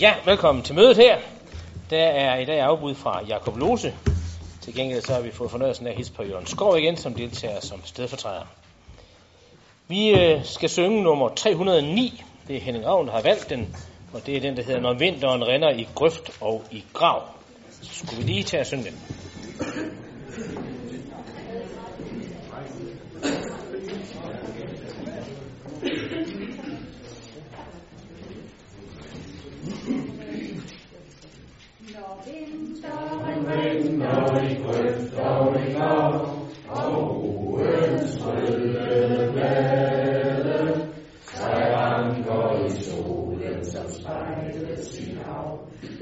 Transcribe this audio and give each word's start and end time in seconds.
Ja, 0.00 0.14
velkommen 0.24 0.64
til 0.64 0.74
mødet 0.74 0.96
her. 0.96 1.18
Der 1.90 2.04
er 2.04 2.38
i 2.38 2.44
dag 2.44 2.60
afbud 2.60 2.94
fra 2.94 3.24
Jakob 3.24 3.56
Lose. 3.56 3.94
Til 4.60 4.74
gengæld 4.74 5.02
så 5.02 5.12
har 5.12 5.20
vi 5.20 5.30
fået 5.30 5.50
fornøjelsen 5.50 5.86
af 5.86 5.90
at 5.90 5.96
hilse 5.96 6.12
på 6.12 6.22
Jørgen 6.22 6.46
Skov 6.46 6.78
igen, 6.78 6.96
som 6.96 7.14
deltager 7.14 7.60
som 7.60 7.84
stedfortræder. 7.84 8.46
Vi 9.88 10.08
øh, 10.08 10.44
skal 10.44 10.68
synge 10.68 11.02
nummer 11.02 11.28
309. 11.28 12.22
Det 12.48 12.56
er 12.56 12.60
Henning 12.60 12.86
Ravn, 12.86 13.06
der 13.06 13.12
har 13.12 13.22
valgt 13.22 13.50
den, 13.50 13.76
og 14.12 14.26
det 14.26 14.36
er 14.36 14.40
den, 14.40 14.56
der 14.56 14.62
hedder 14.62 14.80
Når 14.80 14.94
vinteren 14.94 15.44
renner 15.44 15.70
i 15.70 15.88
grøft 15.94 16.30
og 16.40 16.64
i 16.70 16.84
grav. 16.92 17.22
Så 17.82 18.06
skulle 18.06 18.24
vi 18.24 18.32
lige 18.32 18.42
tage 18.42 18.60
at 18.60 18.66
synge 18.66 18.84
den. 18.84 18.98
dårlig 34.14 34.58
grøft, 34.64 35.16
dårlig 35.16 35.74
grav, 35.76 36.28
og 36.68 37.24
uens 37.46 38.26
røde 38.26 39.30
blade, 39.32 40.80
sig 41.34 41.74
ranker 41.74 42.66
i 42.66 42.70
solen, 42.82 43.64
som 43.64 43.90
spejles 43.90 45.00
i 45.00 45.18
hav. 45.24 45.60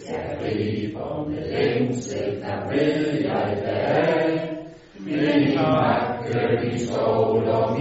Jeg 0.08 0.38
med 1.28 1.50
længsel, 1.52 2.40
der 2.40 2.70
ved 2.70 3.20
jeg 3.20 3.62
dag, 3.66 4.50
min 4.98 5.54
magte, 5.54 6.58
min 6.62 6.78
sol 6.78 7.48
og 7.48 7.80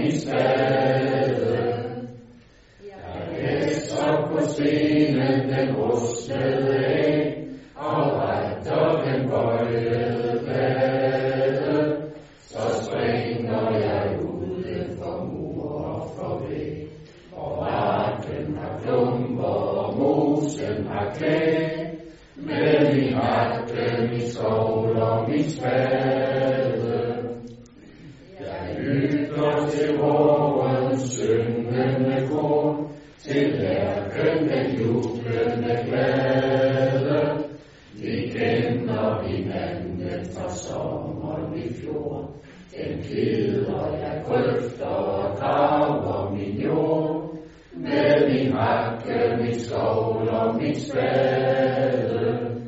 Den 42.78 43.02
gider 43.04 43.98
jeg 44.02 44.22
grøfter 44.26 44.86
og 44.86 45.38
graver 45.38 46.36
min 46.36 46.62
jord, 46.62 47.38
med 47.74 48.30
min 48.30 48.54
hakke, 48.54 49.38
min 49.44 49.60
skovl 49.60 50.30
og 50.30 50.56
min 50.56 50.76
spade. 50.76 52.62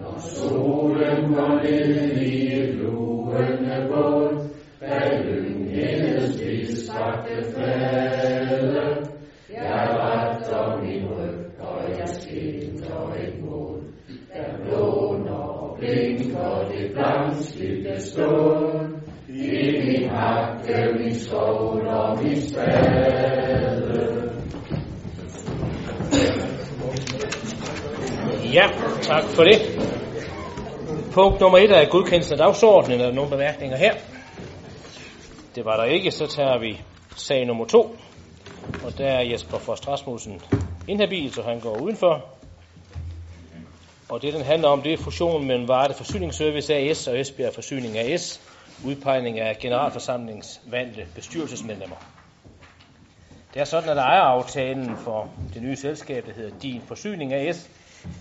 Når 0.00 0.18
solen 0.18 1.34
går 1.34 1.62
ned 1.62 2.16
i 2.16 2.72
luende 2.72 3.88
bål, 3.90 4.40
er 4.80 5.22
lynghendes 5.22 6.40
vildskabte 6.44 7.44
fade. 7.54 9.06
Jeg 9.54 9.88
retter 9.90 10.82
min 10.82 11.06
ryg, 11.06 11.60
og 11.60 11.98
jeg 11.98 12.08
skilter 12.08 13.14
et 13.18 13.44
mål, 13.44 13.82
der 14.34 14.70
låner 14.70 15.32
og 15.32 15.78
blinker 15.78 16.68
det 16.70 16.92
blanke 16.92 17.75
Ja, 28.52 28.66
tak 29.02 29.24
for 29.24 29.44
det. 29.44 29.58
Punkt 31.12 31.40
nummer 31.40 31.58
et 31.58 31.70
er 31.70 31.88
godkendelsen 31.88 32.32
af 32.32 32.38
dagsordenen. 32.38 33.00
Er 33.00 33.06
der 33.06 33.12
nogle 33.12 33.30
bemærkninger 33.30 33.76
her? 33.76 33.94
Det 35.54 35.64
var 35.64 35.76
der 35.76 35.84
ikke. 35.84 36.10
Så 36.10 36.26
tager 36.26 36.58
vi 36.58 36.80
sag 37.16 37.46
nummer 37.46 37.64
to. 37.64 37.96
Og 38.84 38.98
der 38.98 39.06
er 39.06 39.22
Jesper 39.30 39.58
Frost 39.58 39.88
Rasmussen 39.88 40.40
inhabil, 40.88 41.32
så 41.32 41.42
han 41.42 41.60
går 41.60 41.78
udenfor. 41.82 42.24
Og 44.08 44.22
det, 44.22 44.34
den 44.34 44.42
handler 44.42 44.68
om, 44.68 44.82
det 44.82 44.92
er 44.92 44.96
fusionen 44.96 45.46
mellem 45.46 45.68
Varde 45.68 45.94
Forsyningsservice 45.94 46.74
AS 46.74 47.08
og 47.08 47.20
Esbjerg 47.20 47.54
Forsyning 47.54 47.98
AS. 47.98 48.40
Udpegning 48.84 49.40
af 49.40 49.58
generalforsamlingsvalgte 49.58 51.06
bestyrelsesmedlemmer. 51.14 51.96
Det 53.54 53.60
er 53.60 53.64
sådan, 53.64 53.88
at 53.88 53.98
ejeraftalen 53.98 54.96
for 54.96 55.30
det 55.54 55.62
nye 55.62 55.76
selskab, 55.76 56.26
der 56.26 56.32
hedder 56.32 56.58
Din 56.58 56.82
Forsyning 56.82 57.34
AS, 57.34 57.70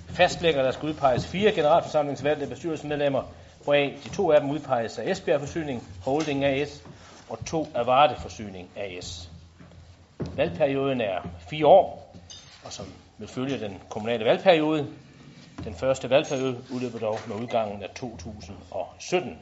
fastlægger, 0.10 0.60
at 0.60 0.66
der 0.66 0.72
skal 0.72 0.90
udpeges 0.90 1.28
fire 1.28 1.52
generalforsamlingsvalgte 1.52 2.48
bestyrelsesmedlemmer, 2.48 3.24
hvoraf 3.64 4.00
de 4.04 4.10
to 4.10 4.32
af 4.32 4.42
dem 4.42 4.50
udpeges 4.50 5.00
af 5.00 5.12
Esbjerg 5.12 5.40
Forsyning 5.40 5.88
Holding 6.04 6.46
AS 6.46 6.84
og 7.30 7.46
to 7.46 7.68
af 7.76 7.86
Varde 7.86 8.16
Forsyning 8.16 8.70
AS. 8.76 9.32
Valgperioden 10.20 11.02
er 11.02 11.28
fire 11.50 11.68
år, 11.68 12.16
og 12.66 12.74
som 12.74 12.86
vil 13.18 13.28
følge 13.28 13.60
den 13.60 13.82
kommunale 13.90 14.26
valgperiode. 14.26 14.88
Den 15.64 15.76
første 15.76 16.10
valgperiode 16.10 16.58
udløber 16.72 17.00
dog 17.00 17.20
med 17.28 17.36
udgangen 17.36 17.84
af 17.84 17.90
2017. 17.90 19.38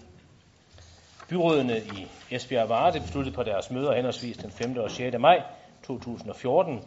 Byrådene 1.29 1.77
i 1.77 2.07
Esbjerg 2.31 2.63
og 2.63 2.69
Varde 2.69 2.99
besluttede 2.99 3.35
på 3.35 3.43
deres 3.43 3.71
møder 3.71 3.93
henholdsvis 3.93 4.37
den 4.37 4.51
5. 4.51 4.77
og 4.77 4.91
6. 4.91 5.17
maj 5.19 5.43
2014, 5.83 6.81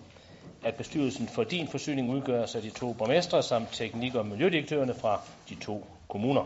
at 0.64 0.74
bestyrelsen 0.74 1.28
for 1.28 1.44
din 1.44 1.68
forsyning 1.68 2.10
udgøres 2.10 2.54
af 2.54 2.62
de 2.62 2.70
to 2.70 2.92
borgmestre 2.92 3.42
samt 3.42 3.68
teknik- 3.72 4.14
og 4.14 4.26
miljødirektørerne 4.26 4.94
fra 4.94 5.20
de 5.48 5.54
to 5.54 5.86
kommuner. 6.08 6.44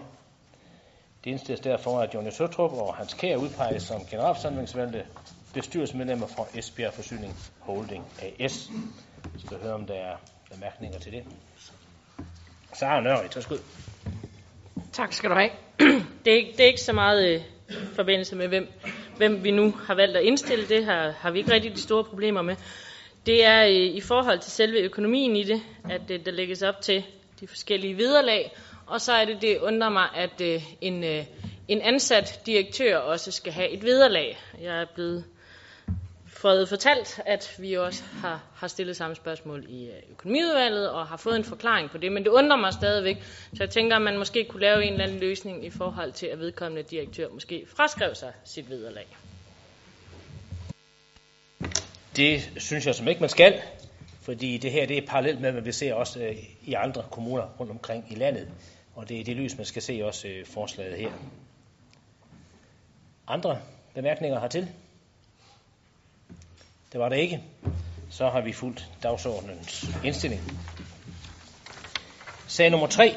Det 1.25 1.31
indstilles 1.31 1.61
derfor, 1.61 2.01
at 2.01 2.15
Jonny 2.15 2.31
Søtrup 2.31 2.73
og 2.73 2.95
Hans 2.95 3.15
Kær 3.15 3.37
udpeges 3.37 3.83
som 3.83 4.05
generalforsamlingsvalgte 4.11 5.05
bestyrelsesmedlemmer 5.55 6.27
for 6.27 6.49
Esbjerg 6.55 6.93
Forsyning 6.93 7.37
Holding 7.61 8.05
AS. 8.39 8.53
Så 8.53 9.47
skal 9.47 9.59
høre, 9.63 9.75
om 9.75 9.87
der 9.87 9.95
er 9.95 10.17
bemærkninger 10.55 10.99
til 10.99 11.13
det. 11.13 11.25
Sara 12.73 13.01
Nørre, 13.01 13.23
værsgo. 13.35 13.57
Tak 14.93 15.13
skal 15.13 15.31
du 15.31 15.35
have. 15.35 15.51
Det 16.25 16.33
er 16.33 16.37
ikke, 16.37 16.53
det 16.53 16.61
er 16.61 16.67
ikke 16.67 16.81
så 16.81 16.93
meget 16.93 17.29
øh, 17.29 17.43
forbindelse 17.95 18.37
med, 18.37 18.49
hvem, 18.49 18.69
hvem 19.17 19.45
vi 19.45 19.51
nu 19.51 19.75
har 19.87 19.95
valgt 19.95 20.17
at 20.17 20.23
indstille. 20.23 20.69
Det 20.69 20.85
har, 20.85 21.11
har 21.11 21.31
vi 21.31 21.39
ikke 21.39 21.53
rigtig 21.53 21.73
de 21.73 21.81
store 21.81 22.05
problemer 22.05 22.43
med. 22.43 22.57
Det 23.27 23.45
er 23.45 23.65
øh, 23.65 23.71
i 23.71 24.01
forhold 24.01 24.39
til 24.39 24.53
selve 24.53 24.79
økonomien 24.79 25.37
i 25.37 25.43
det, 25.43 25.63
at 25.91 26.11
øh, 26.11 26.25
der 26.25 26.31
lægges 26.31 26.63
op 26.63 26.81
til 26.81 27.05
de 27.41 27.47
forskellige 27.47 27.97
vederlag. 27.97 28.53
Og 28.87 29.01
så 29.01 29.13
er 29.13 29.25
det, 29.25 29.43
det 29.43 29.59
undrer 29.59 29.89
mig, 29.89 30.09
at 30.15 30.41
øh, 30.41 30.63
en, 30.81 31.05
øh, 31.05 31.25
en 31.69 31.83
ansat 31.83 32.41
direktør 32.47 32.97
også 32.97 33.31
skal 33.31 33.53
have 33.53 33.69
et 33.69 33.83
vederlag. 33.83 34.39
Jeg 34.63 34.81
er 34.81 34.87
blevet 34.95 35.25
fået 36.41 36.69
fortalt, 36.69 37.21
at 37.27 37.57
vi 37.59 37.75
også 37.75 38.03
har, 38.05 38.43
har 38.55 38.69
stillet 38.69 38.97
samme 38.97 39.17
spørgsmål 39.17 39.65
i 39.69 39.87
øh, 39.87 39.97
økonomiudvalget 40.11 40.91
og 40.91 41.07
har 41.07 41.17
fået 41.17 41.37
en 41.37 41.45
forklaring 41.45 41.91
på 41.91 41.99
det, 41.99 42.13
men 42.13 42.25
det 42.25 42.31
undrer 42.31 42.57
mig 42.57 42.73
stadigvæk. 42.73 43.23
Så 43.23 43.63
jeg 43.63 43.71
tænker, 43.71 43.97
at 43.97 44.03
man 44.03 44.19
måske 44.19 44.45
kunne 44.45 44.61
lave 44.61 44.85
en 44.85 44.93
eller 44.93 45.05
anden 45.05 45.21
løsning 45.21 45.65
i 45.65 45.71
forhold 45.71 46.13
til, 46.13 46.27
at 46.27 46.39
vedkommende 46.39 46.83
direktør 46.83 47.29
måske 47.29 47.67
fraskrev 47.77 48.15
sig 48.15 48.33
sit 48.45 48.71
vederlag. 48.71 49.07
Det 52.17 52.51
synes 52.57 52.87
jeg 52.87 52.95
som 52.95 53.09
ikke, 53.09 53.21
man 53.21 53.31
skal, 53.31 53.61
fordi 54.23 54.59
det 54.59 54.73
her 54.73 54.87
det 54.87 54.99
er 54.99 55.07
parallelt 55.07 55.41
med, 55.41 55.53
hvad 55.53 55.63
vi 55.63 55.73
ser 55.73 55.95
også 55.95 56.21
øh, 56.21 56.37
i 56.63 56.75
andre 56.75 57.05
kommuner 57.11 57.45
rundt 57.61 57.73
omkring 57.73 58.05
i 58.11 58.15
landet. 58.15 58.49
Og 58.95 59.09
det 59.09 59.21
er 59.21 59.25
det 59.25 59.37
lys, 59.37 59.57
man 59.57 59.67
skal 59.67 59.83
se 59.83 60.01
også 60.05 60.29
øh, 60.29 60.47
forslaget 60.47 60.97
her. 60.99 61.11
Andre 63.27 63.59
bemærkninger 63.95 64.41
hertil? 64.41 64.69
Det 66.93 67.01
var 67.01 67.09
det 67.09 67.17
ikke. 67.17 67.41
Så 68.11 68.29
har 68.29 68.41
vi 68.41 68.53
fulgt 68.53 68.89
dagsordnens 69.03 69.87
indstilling. 70.05 70.41
Sag 72.47 72.71
nummer 72.71 72.87
3, 72.87 73.15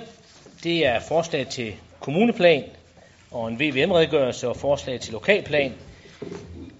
det 0.64 0.86
er 0.86 1.00
forslag 1.00 1.48
til 1.48 1.76
kommuneplan 2.00 2.64
og 3.32 3.48
en 3.48 3.60
VVM-redegørelse 3.60 4.50
og 4.50 4.58
forslag 4.58 5.00
til 5.00 5.14
lokalplan. 5.14 5.74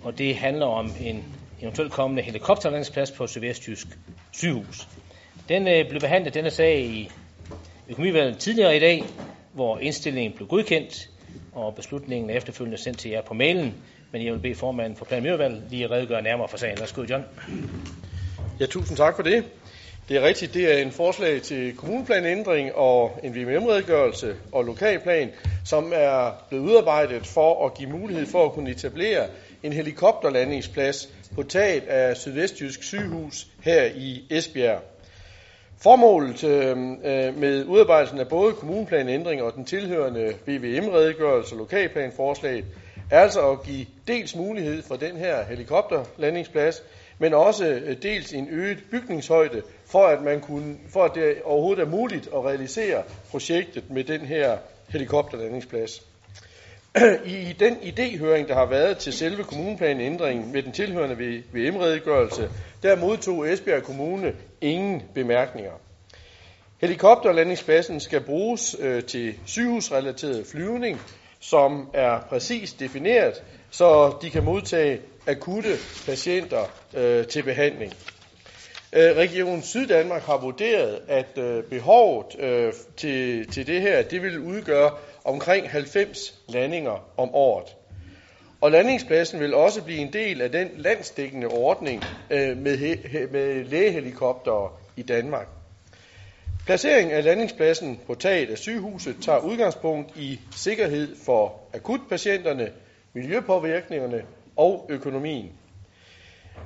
Og 0.04 0.18
det 0.18 0.36
handler 0.36 0.66
om 0.66 0.92
en 1.02 1.24
eventuelt 1.62 1.92
kommende 1.92 2.24
helikopterlandingsplads 2.24 3.12
på 3.12 3.28
Sydvestjysk 3.28 3.88
sygehus. 4.32 4.88
Den 5.50 5.68
øh, 5.68 5.90
blev 5.90 6.02
behandlet 6.02 6.34
denne 6.34 6.52
sag 6.52 6.80
i 6.80 7.12
økonomivalget 7.90 8.38
tidligere 8.38 8.78
i 8.78 8.80
dag, 8.80 9.04
hvor 9.54 9.80
indstillingen 9.80 10.34
blev 10.34 10.48
godkendt, 10.48 11.10
og 11.54 11.76
beslutningen 11.76 12.30
er 12.30 12.34
efterfølgende 12.34 12.78
sendt 12.78 13.00
til 13.00 13.12
jer 13.12 13.22
på 13.22 13.34
mailen. 13.34 13.74
Men 14.14 14.26
jeg 14.26 14.34
vil 14.34 14.40
bede 14.40 14.56
formanden 14.56 14.96
for 14.96 15.06
plan- 15.06 15.64
lige 15.70 15.84
at 15.84 15.92
redegøre 15.92 16.22
nærmere 16.22 16.48
for 16.48 16.58
sagen. 16.58 16.80
Værsgo, 16.80 17.06
John. 17.10 17.24
Ja, 18.60 18.66
tusind 18.66 18.98
tak 18.98 19.16
for 19.16 19.24
det. 19.24 19.44
Det 20.10 20.18
er 20.18 20.22
rigtigt, 20.22 20.54
det 20.54 20.74
er 20.74 20.78
en 20.78 20.92
forslag 20.92 21.42
til 21.42 21.76
kommuneplanændring 21.76 22.76
og 22.76 23.20
en 23.24 23.36
VMM-redegørelse 23.36 24.36
og 24.52 24.64
lokalplan, 24.64 25.30
som 25.66 25.92
er 25.96 26.32
blevet 26.50 26.64
udarbejdet 26.64 27.28
for 27.28 27.66
at 27.66 27.74
give 27.74 27.90
mulighed 27.90 28.26
for 28.26 28.46
at 28.46 28.52
kunne 28.52 28.72
etablere 28.72 29.28
en 29.64 29.74
helikopterlandingsplads 29.74 31.10
på 31.36 31.44
taget 31.44 31.84
af 31.84 32.18
Sydvestjysk 32.18 32.84
sygehus 32.84 33.48
her 33.64 33.84
i 33.96 34.24
Esbjerg. 34.30 34.82
Formålet 35.84 36.44
øhm, 36.44 36.94
øh, 36.94 37.38
med 37.38 37.66
udarbejdelsen 37.66 38.20
af 38.20 38.28
både 38.28 38.54
kommuneplanændring 38.54 39.42
og 39.44 39.54
den 39.56 39.66
tilhørende 39.66 40.34
VVM-redegørelse 40.48 41.56
og 41.56 41.60
lokalplanforslaget 41.60 42.66
er 43.10 43.20
altså 43.20 43.52
at 43.52 43.64
give 43.64 43.86
dels 44.08 44.36
mulighed 44.36 44.84
for 44.84 44.96
den 44.96 45.18
her 45.18 45.44
helikopterlandingsplads, 45.44 46.84
men 47.18 47.34
også 47.34 47.66
øh, 47.66 47.98
dels 48.02 48.34
en 48.34 48.48
øget 48.52 48.78
bygningshøjde, 48.92 49.62
for 49.86 50.08
at, 50.08 50.22
man 50.22 50.42
kunne, 50.42 50.78
for 50.90 51.04
at 51.04 51.12
det 51.16 51.36
overhovedet 51.44 51.82
er 51.82 51.90
muligt 51.90 52.28
at 52.28 52.46
realisere 52.46 53.04
projektet 53.32 53.90
med 53.90 54.04
den 54.04 54.22
her 54.22 54.58
helikopterlandingsplads. 54.90 56.02
I 57.26 57.56
den 57.60 57.74
idéhøring, 57.74 58.48
der 58.48 58.54
har 58.54 58.66
været 58.66 58.98
til 58.98 59.14
selve 59.14 59.44
kommuneplanændringen 59.44 60.52
med 60.52 60.64
den 60.64 60.72
tilhørende 60.72 61.16
VM-redegørelse, 61.54 62.50
der 62.84 62.96
modtog 62.96 63.54
Esbjerg 63.54 63.84
Kommune 63.84 64.36
ingen 64.62 65.02
bemærkninger. 65.14 65.72
Helikopterlandingspladsen 66.82 68.00
skal 68.00 68.22
bruges 68.22 68.76
øh, 68.80 69.04
til 69.04 69.36
sygehusrelateret 69.46 70.48
flyvning, 70.48 71.02
som 71.44 71.90
er 71.94 72.20
præcist 72.30 72.80
defineret, 72.80 73.44
så 73.72 74.14
de 74.22 74.30
kan 74.30 74.44
modtage 74.44 75.02
akutte 75.28 75.76
patienter 76.06 76.72
øh, 76.94 77.28
til 77.28 77.44
behandling. 77.44 77.94
Øh, 78.94 79.16
Region 79.18 79.62
Syddanmark 79.62 80.22
har 80.22 80.38
vurderet, 80.38 81.02
at 81.08 81.38
øh, 81.38 81.64
behovet 81.64 82.40
øh, 82.40 82.74
til, 82.98 83.48
til 83.52 83.68
det 83.68 83.82
her, 83.82 84.02
det 84.02 84.22
vil 84.22 84.40
udgøre 84.40 84.92
omkring 85.26 85.70
90 85.70 86.40
landinger 86.50 87.08
om 87.18 87.30
året. 87.36 87.76
Og 88.62 88.72
landingspladsen 88.72 89.40
vil 89.40 89.54
også 89.54 89.84
blive 89.84 90.00
en 90.00 90.14
del 90.14 90.42
af 90.42 90.52
den 90.52 90.70
landsdækkende 90.76 91.48
ordning 91.48 92.04
øh, 92.30 92.58
med, 92.58 92.78
he, 92.78 92.98
med 93.32 93.66
lægehelikoptere 93.66 94.70
i 94.96 95.02
Danmark. 95.02 95.48
Placering 96.66 97.12
af 97.12 97.24
landingspladsen 97.24 98.00
på 98.08 98.16
taget 98.16 98.50
af 98.50 98.58
sygehuset 98.58 99.16
tager 99.22 99.40
udgangspunkt 99.40 100.18
i 100.18 100.40
sikkerhed 100.56 101.16
for 101.26 101.60
akutpatienterne, 101.74 102.72
miljøpåvirkningerne 103.14 104.24
og 104.56 104.86
økonomien. 104.90 105.52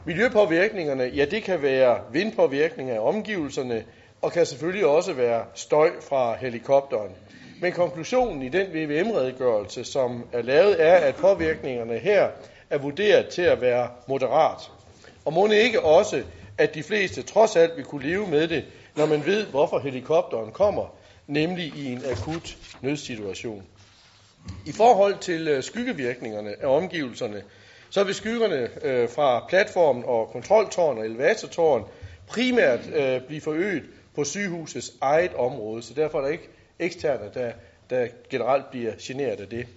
Miljøpåvirkningerne, 0.05 1.03
ja 1.03 1.25
det 1.25 1.44
kan 1.44 1.61
være 1.61 1.99
vindpåvirkninger 2.11 2.95
af 2.95 2.99
omgivelserne, 3.07 3.83
og 4.21 4.31
kan 4.31 4.45
selvfølgelig 4.45 4.85
også 4.85 5.13
være 5.13 5.45
støj 5.55 5.91
fra 6.09 6.35
helikopteren. 6.35 7.11
Men 7.61 7.71
konklusionen 7.71 8.41
i 8.41 8.49
den 8.49 8.67
VVM-redegørelse, 8.73 9.83
som 9.83 10.25
er 10.33 10.41
lavet, 10.41 10.83
er, 10.83 10.95
at 10.95 11.15
påvirkningerne 11.15 11.97
her 11.97 12.29
er 12.69 12.77
vurderet 12.77 13.27
til 13.27 13.41
at 13.41 13.61
være 13.61 13.89
moderat. 14.07 14.71
Og 15.25 15.33
må 15.33 15.47
ikke 15.47 15.81
også, 15.83 16.23
at 16.57 16.75
de 16.75 16.83
fleste 16.83 17.21
trods 17.21 17.55
alt 17.55 17.77
vil 17.77 17.85
kunne 17.85 18.07
leve 18.09 18.27
med 18.27 18.47
det, 18.47 18.65
når 18.97 19.05
man 19.05 19.25
ved, 19.25 19.45
hvorfor 19.45 19.79
helikopteren 19.79 20.51
kommer, 20.51 20.95
nemlig 21.27 21.73
i 21.75 21.91
en 21.91 22.01
akut 22.11 22.57
nødsituation. 22.81 23.63
I 24.65 24.71
forhold 24.71 25.17
til 25.19 25.47
øh, 25.47 25.63
skyggevirkningerne 25.63 26.55
af 26.61 26.67
omgivelserne, 26.67 27.44
så 27.89 28.03
vil 28.03 28.15
skyggerne 28.15 28.69
øh, 28.83 29.09
fra 29.09 29.45
platformen 29.49 30.03
og 30.05 30.29
kontroltårn 30.31 30.97
og 30.97 31.05
elevatortårn 31.05 31.85
primært 32.27 32.79
øh, 32.95 33.21
blive 33.21 33.41
forøget 33.41 33.83
på 34.15 34.23
sygehusets 34.23 34.94
eget 35.01 35.33
område, 35.33 35.83
så 35.83 35.94
derfor 35.94 36.17
er 36.17 36.21
der 36.21 36.31
ikke 36.31 36.49
eksterne, 36.79 37.31
der, 37.33 37.51
der 37.89 38.07
generelt 38.29 38.71
bliver 38.71 38.94
generet 39.01 39.39
af 39.39 39.47
det. 39.47 39.67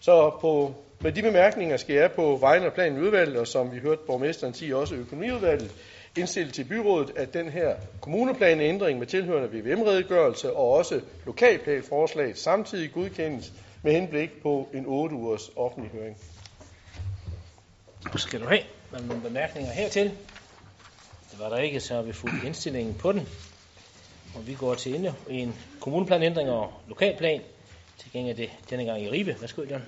Så 0.00 0.30
på, 0.40 0.74
med 1.00 1.12
de 1.12 1.22
bemærkninger 1.22 1.76
skal 1.76 1.96
jeg 1.96 2.12
på 2.12 2.36
vegne 2.36 2.66
af 2.66 2.72
planen 2.72 3.02
udvalget, 3.02 3.36
og 3.36 3.46
som 3.46 3.72
vi 3.72 3.78
hørte 3.78 4.02
borgmesteren 4.06 4.54
sige 4.54 4.76
også 4.76 4.94
økonomiudvalget, 4.94 5.70
indstille 6.16 6.52
til 6.52 6.64
byrådet, 6.64 7.12
at 7.16 7.34
den 7.34 7.48
her 7.48 7.74
kommuneplanændring 8.00 8.98
med 8.98 9.06
tilhørende 9.06 9.48
VVM-redegørelse 9.52 10.52
og 10.52 10.70
også 10.72 11.00
lokalplanforslaget 11.26 12.38
samtidig 12.38 12.92
godkendes 12.92 13.52
med 13.82 13.92
henblik 13.92 14.42
på 14.42 14.68
en 14.74 14.86
8 14.86 15.16
ugers 15.16 15.50
offentlig 15.56 15.90
høring. 15.90 16.16
Skal 18.16 18.40
du 18.40 18.46
have 18.46 18.62
nogle 19.06 19.22
bemærkninger 19.22 19.72
hertil? 19.72 20.04
Det 21.30 21.38
var 21.38 21.48
der 21.48 21.58
ikke, 21.58 21.80
så 21.80 21.94
har 21.94 22.02
vi 22.02 22.12
fuldt 22.12 22.44
indstillingen 22.44 22.94
på 22.94 23.12
den. 23.12 23.28
Og 24.34 24.46
vi 24.46 24.54
går 24.54 24.74
til 24.74 25.14
en 25.28 25.54
kommuneplanændring 25.80 26.50
og 26.50 26.72
lokalplan. 26.88 27.40
Til 27.98 28.12
gengæld 28.12 28.36
det 28.36 28.50
denne 28.70 28.84
gang 28.84 29.02
i 29.02 29.10
Ribe. 29.10 29.36
Værsgo, 29.40 29.62
John. 29.70 29.82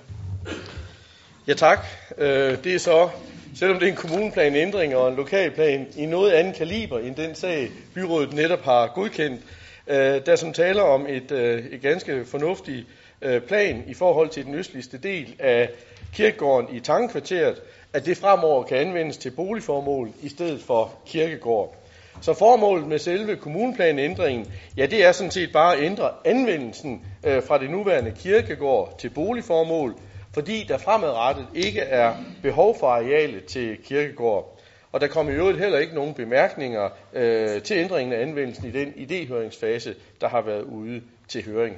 Ja 1.47 1.53
tak. 1.53 1.85
Øh, 2.17 2.63
det 2.63 2.75
er 2.75 2.79
så, 2.79 3.09
selvom 3.55 3.79
det 3.79 3.87
er 3.87 3.91
en 3.91 3.97
kommuneplanændring 3.97 4.95
og 4.95 5.09
en 5.09 5.15
lokalplan, 5.15 5.87
i 5.97 6.05
noget 6.05 6.31
andet 6.31 6.55
kaliber 6.55 6.99
end 6.99 7.15
den 7.15 7.35
sag, 7.35 7.71
byrådet 7.93 8.33
netop 8.33 8.63
har 8.63 8.91
godkendt, 8.95 9.41
øh, 9.87 10.25
der 10.25 10.35
som 10.35 10.53
taler 10.53 10.81
om 10.81 11.05
et, 11.09 11.31
øh, 11.31 11.65
et 11.65 11.81
ganske 11.81 12.25
fornuftigt 12.25 12.87
øh, 13.21 13.41
plan 13.41 13.83
i 13.87 13.93
forhold 13.93 14.29
til 14.29 14.45
den 14.45 14.55
østligste 14.55 14.97
del 14.97 15.35
af 15.39 15.69
kirkegården 16.13 16.75
i 16.75 16.79
Tangekvarteret, 16.79 17.61
at 17.93 18.05
det 18.05 18.17
fremover 18.17 18.63
kan 18.63 18.77
anvendes 18.77 19.17
til 19.17 19.31
boligformål 19.31 20.09
i 20.21 20.29
stedet 20.29 20.61
for 20.61 20.93
kirkegård. 21.05 21.75
Så 22.21 22.33
formålet 22.33 22.87
med 22.87 22.99
selve 22.99 23.35
kommuneplanændringen, 23.35 24.53
ja, 24.77 24.85
det 24.85 25.05
er 25.05 25.11
sådan 25.11 25.31
set 25.31 25.51
bare 25.53 25.75
at 25.75 25.83
ændre 25.83 26.09
anvendelsen 26.25 27.05
øh, 27.23 27.43
fra 27.43 27.57
det 27.57 27.69
nuværende 27.69 28.11
kirkegård 28.11 28.95
til 28.99 29.09
boligformål, 29.09 29.95
fordi 30.33 30.65
der 30.67 30.77
fremadrettet 30.77 31.47
ikke 31.55 31.79
er 31.79 32.13
behov 32.41 32.79
for 32.79 32.87
arealet 32.87 33.45
til 33.45 33.77
kirkegård. 33.83 34.59
Og 34.91 35.01
der 35.01 35.07
kom 35.07 35.29
i 35.29 35.31
øvrigt 35.31 35.59
heller 35.59 35.79
ikke 35.79 35.95
nogen 35.95 36.13
bemærkninger 36.13 36.89
øh, 37.13 37.61
til 37.61 37.77
ændringen 37.77 38.13
af 38.13 38.21
anvendelsen 38.21 38.65
i 38.65 38.71
den 38.71 38.87
idéhøringsfase, 38.87 39.93
der 40.21 40.27
har 40.27 40.41
været 40.41 40.61
ude 40.61 41.01
til 41.27 41.45
høring. 41.45 41.77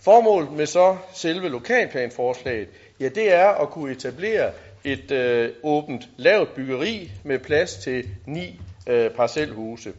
Formålet 0.00 0.52
med 0.52 0.66
så 0.66 0.96
selve 1.14 1.48
lokalplanforslaget, 1.48 2.68
ja, 3.00 3.08
det 3.08 3.34
er 3.34 3.48
at 3.48 3.70
kunne 3.70 3.92
etablere 3.92 4.52
et 4.84 5.10
øh, 5.10 5.50
åbent 5.62 6.08
lavt 6.16 6.54
byggeri 6.54 7.10
med 7.24 7.38
plads 7.38 7.76
til 7.76 8.08
ni 8.26 8.60
øh, 8.86 9.10
parcelhuse. 9.10 9.92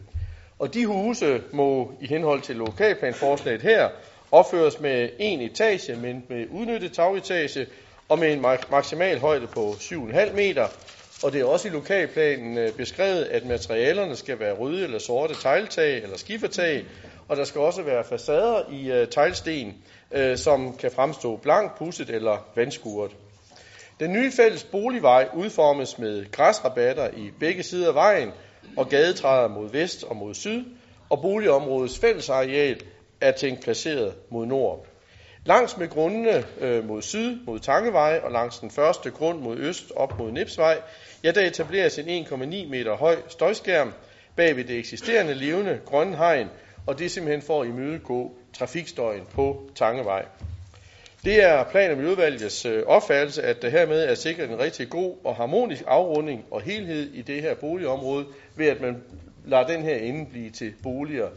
Og 0.59 0.73
de 0.73 0.85
huse 0.85 1.41
må 1.51 1.91
i 2.01 2.07
henhold 2.07 2.41
til 2.41 2.55
lokalplanforslaget 2.55 3.61
her 3.61 3.89
opføres 4.31 4.79
med 4.79 5.09
en 5.19 5.41
etage, 5.41 5.95
men 5.95 6.23
med 6.29 6.45
udnyttet 6.51 6.93
tagetage 6.93 7.67
og 8.09 8.19
med 8.19 8.33
en 8.33 8.41
maksimal 8.71 9.19
højde 9.19 9.47
på 9.47 9.71
7,5 9.71 10.33
meter. 10.33 10.67
Og 11.23 11.31
det 11.31 11.41
er 11.41 11.45
også 11.45 11.67
i 11.67 11.71
lokalplanen 11.71 12.57
øh, 12.57 12.71
beskrevet, 12.71 13.23
at 13.23 13.45
materialerne 13.45 14.15
skal 14.15 14.39
være 14.39 14.53
røde 14.53 14.83
eller 14.83 14.99
sorte 14.99 15.33
tegltag 15.33 16.03
eller 16.03 16.17
skifertag, 16.17 16.85
og 17.27 17.37
der 17.37 17.43
skal 17.43 17.61
også 17.61 17.81
være 17.81 18.03
facader 18.03 18.71
i 18.71 18.91
øh, 18.91 19.07
teglsten, 19.07 19.75
øh, 20.11 20.37
som 20.37 20.77
kan 20.77 20.91
fremstå 20.91 21.35
blank, 21.35 21.77
pudset 21.77 22.09
eller 22.09 22.47
vandskuret. 22.55 23.11
Den 23.99 24.13
nye 24.13 24.31
fælles 24.31 24.63
boligvej 24.63 25.29
udformes 25.33 25.97
med 25.97 26.31
græsrabatter 26.31 27.09
i 27.17 27.31
begge 27.39 27.63
sider 27.63 27.87
af 27.87 27.95
vejen 27.95 28.31
og 28.77 28.89
gadetræder 28.89 29.47
mod 29.47 29.69
vest 29.69 30.03
og 30.03 30.15
mod 30.15 30.33
syd, 30.33 30.63
og 31.09 31.21
boligområdets 31.21 31.99
fællesareal 31.99 32.81
er 33.21 33.31
tænkt 33.31 33.63
placeret 33.63 34.13
mod 34.29 34.45
nord. 34.45 34.85
Langs 35.45 35.77
med 35.77 35.89
grundene 35.89 36.43
øh, 36.59 36.87
mod 36.87 37.01
syd, 37.01 37.37
mod 37.45 37.59
Tangevej, 37.59 38.19
og 38.23 38.31
langs 38.31 38.59
den 38.59 38.71
første 38.71 39.11
grund 39.11 39.39
mod 39.39 39.57
øst, 39.57 39.91
op 39.95 40.19
mod 40.19 40.31
Nipsvej, 40.31 40.81
ja, 41.23 41.31
der 41.31 41.41
etableres 41.41 41.99
en 41.99 42.25
1,9 42.25 42.35
meter 42.69 42.95
høj 42.95 43.15
støjskærm 43.27 43.93
bag 44.35 44.55
ved 44.55 44.63
det 44.63 44.79
eksisterende 44.79 45.33
levende 45.33 45.79
grønne 45.85 46.17
hegn, 46.17 46.47
og 46.87 46.99
det 46.99 47.05
er 47.05 47.09
simpelthen 47.09 47.41
for 47.41 47.61
at 47.61 47.67
imødegå 47.67 48.31
trafikstøjen 48.53 49.25
på 49.33 49.69
Tangevej. 49.75 50.25
Det 51.25 51.43
er 51.43 51.63
plan- 51.63 51.91
og 51.91 51.97
miljøudvalgets 51.97 52.65
øh, 52.65 52.83
opfattelse, 52.87 53.43
at 53.43 53.61
der 53.61 53.69
hermed 53.69 54.03
er 54.03 54.15
sikret 54.15 54.49
en 54.49 54.59
rigtig 54.59 54.89
god 54.89 55.15
og 55.23 55.35
harmonisk 55.35 55.83
afrunding 55.87 56.45
og 56.51 56.61
helhed 56.61 57.13
i 57.13 57.21
det 57.21 57.41
her 57.41 57.55
boligområde, 57.55 58.25
ved 58.55 58.67
at 58.67 58.81
man 58.81 59.03
lader 59.45 59.67
den 59.67 59.81
her 59.81 59.95
ende 59.95 60.25
blive 60.31 60.49
til 60.49 60.73
boliger. 60.83 61.27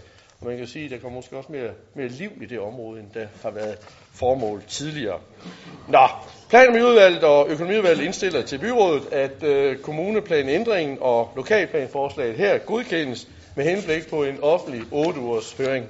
Og 0.44 0.50
man 0.50 0.58
kan 0.58 0.66
sige, 0.66 0.84
at 0.84 0.90
der 0.90 0.98
kommer 0.98 1.18
måske 1.18 1.36
også 1.36 1.52
mere, 1.52 1.70
mere 1.94 2.08
liv 2.08 2.30
i 2.42 2.46
det 2.46 2.60
område, 2.60 3.00
end 3.00 3.10
der 3.14 3.26
har 3.42 3.50
været 3.50 3.78
formål 4.12 4.62
tidligere. 4.68 5.20
Nå, 5.88 6.06
plan- 6.50 7.24
og 7.24 7.48
økonomiudvalget 7.48 8.04
indstiller 8.04 8.42
til 8.42 8.58
byrådet, 8.58 9.12
at 9.12 9.42
øh, 9.42 9.78
kommuneplanændringen 9.78 10.98
og 11.00 11.32
lokalplanforslaget 11.36 12.36
her 12.36 12.58
godkendes 12.58 13.28
med 13.56 13.64
henblik 13.64 14.10
på 14.10 14.24
en 14.24 14.42
offentlig 14.42 14.82
8 14.92 15.20
ugers 15.20 15.52
høring. 15.52 15.86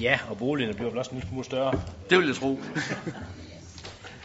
Ja, 0.00 0.18
og 0.30 0.38
boligerne 0.38 0.74
bliver 0.74 0.90
vel 0.90 0.98
også 0.98 1.10
en 1.10 1.16
lille 1.16 1.28
smule 1.28 1.44
større. 1.44 1.80
Det 2.10 2.18
vil 2.18 2.26
jeg 2.26 2.36
tro. 2.36 2.58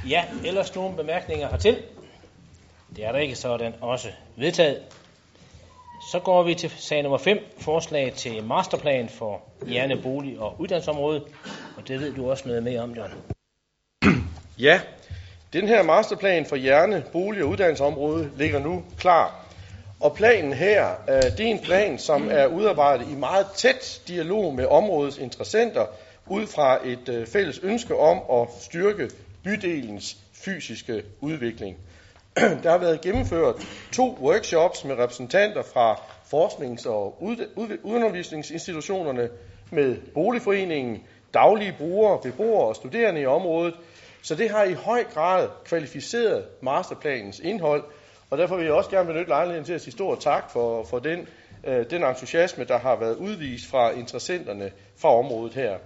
Ja, 0.09 0.23
ellers 0.45 0.75
nogle 0.75 0.95
bemærkninger 0.95 1.49
hertil. 1.49 1.77
Det 2.95 3.05
er 3.05 3.11
der 3.11 3.19
ikke, 3.19 3.35
så 3.35 3.49
er 3.49 3.57
den 3.57 3.73
også 3.81 4.07
vedtaget. 4.35 4.81
Så 6.11 6.19
går 6.19 6.43
vi 6.43 6.55
til 6.55 6.69
sag 6.77 7.03
nummer 7.03 7.17
5, 7.17 7.37
forslag 7.57 8.13
til 8.13 8.43
masterplan 8.43 9.09
for 9.09 9.41
Hjerne, 9.67 10.01
Bolig 10.01 10.39
og 10.39 10.55
Uddannelsesområdet. 10.59 11.23
Og 11.77 11.87
det 11.87 11.99
ved 11.99 12.13
du 12.13 12.29
også 12.29 12.47
noget 12.47 12.63
mere 12.63 12.79
om, 12.79 12.93
John. 12.93 13.11
Ja, 14.59 14.81
den 15.53 15.67
her 15.67 15.83
masterplan 15.83 16.45
for 16.45 16.55
Hjerne, 16.55 17.03
Bolig 17.11 17.43
og 17.43 17.49
Uddannelsesområdet 17.49 18.31
ligger 18.37 18.59
nu 18.59 18.83
klar. 18.97 19.45
Og 19.99 20.15
planen 20.15 20.53
her, 20.53 20.89
øh, 21.09 21.23
det 21.23 21.39
er 21.39 21.51
en 21.51 21.59
plan, 21.59 21.97
som 21.97 22.29
er 22.31 22.45
udarbejdet 22.45 23.07
i 23.11 23.15
meget 23.15 23.47
tæt 23.55 24.01
dialog 24.07 24.55
med 24.55 24.65
områdets 24.65 25.17
interessenter, 25.17 25.85
ud 26.27 26.47
fra 26.47 26.87
et 26.87 27.09
øh, 27.09 27.27
fælles 27.27 27.59
ønske 27.63 27.95
om 27.95 28.41
at 28.41 28.47
styrke 28.61 29.09
bydelens 29.43 30.17
fysiske 30.33 31.03
udvikling. 31.21 31.77
Der 32.63 32.69
har 32.69 32.77
været 32.77 33.01
gennemført 33.01 33.55
to 33.91 34.17
workshops 34.21 34.83
med 34.83 34.95
repræsentanter 34.97 35.63
fra 35.63 36.01
forsknings- 36.23 36.85
og 36.85 37.23
undervisningsinstitutionerne 37.83 39.29
med 39.71 39.97
boligforeningen, 40.13 41.03
daglige 41.33 41.75
brugere, 41.77 42.19
beboere 42.21 42.67
og 42.67 42.75
studerende 42.75 43.21
i 43.21 43.25
området. 43.25 43.73
Så 44.21 44.35
det 44.35 44.49
har 44.49 44.63
i 44.63 44.73
høj 44.73 45.03
grad 45.03 45.47
kvalificeret 45.65 46.45
masterplanens 46.61 47.39
indhold, 47.39 47.83
og 48.29 48.37
derfor 48.37 48.55
vil 48.55 48.65
jeg 48.65 48.73
også 48.73 48.89
gerne 48.89 49.07
benytte 49.07 49.29
lejligheden 49.29 49.65
til 49.65 49.73
at 49.73 49.81
sige 49.81 49.91
stor 49.91 50.15
tak 50.15 50.51
for, 50.51 50.83
for 50.83 50.99
den, 50.99 51.27
øh, 51.63 51.89
den 51.89 52.03
entusiasme, 52.03 52.63
der 52.63 52.77
har 52.77 52.95
været 52.95 53.15
udvist 53.15 53.69
fra 53.69 53.91
interessenterne 53.91 54.71
fra 54.97 55.09
området 55.09 55.53
her. 55.53 55.77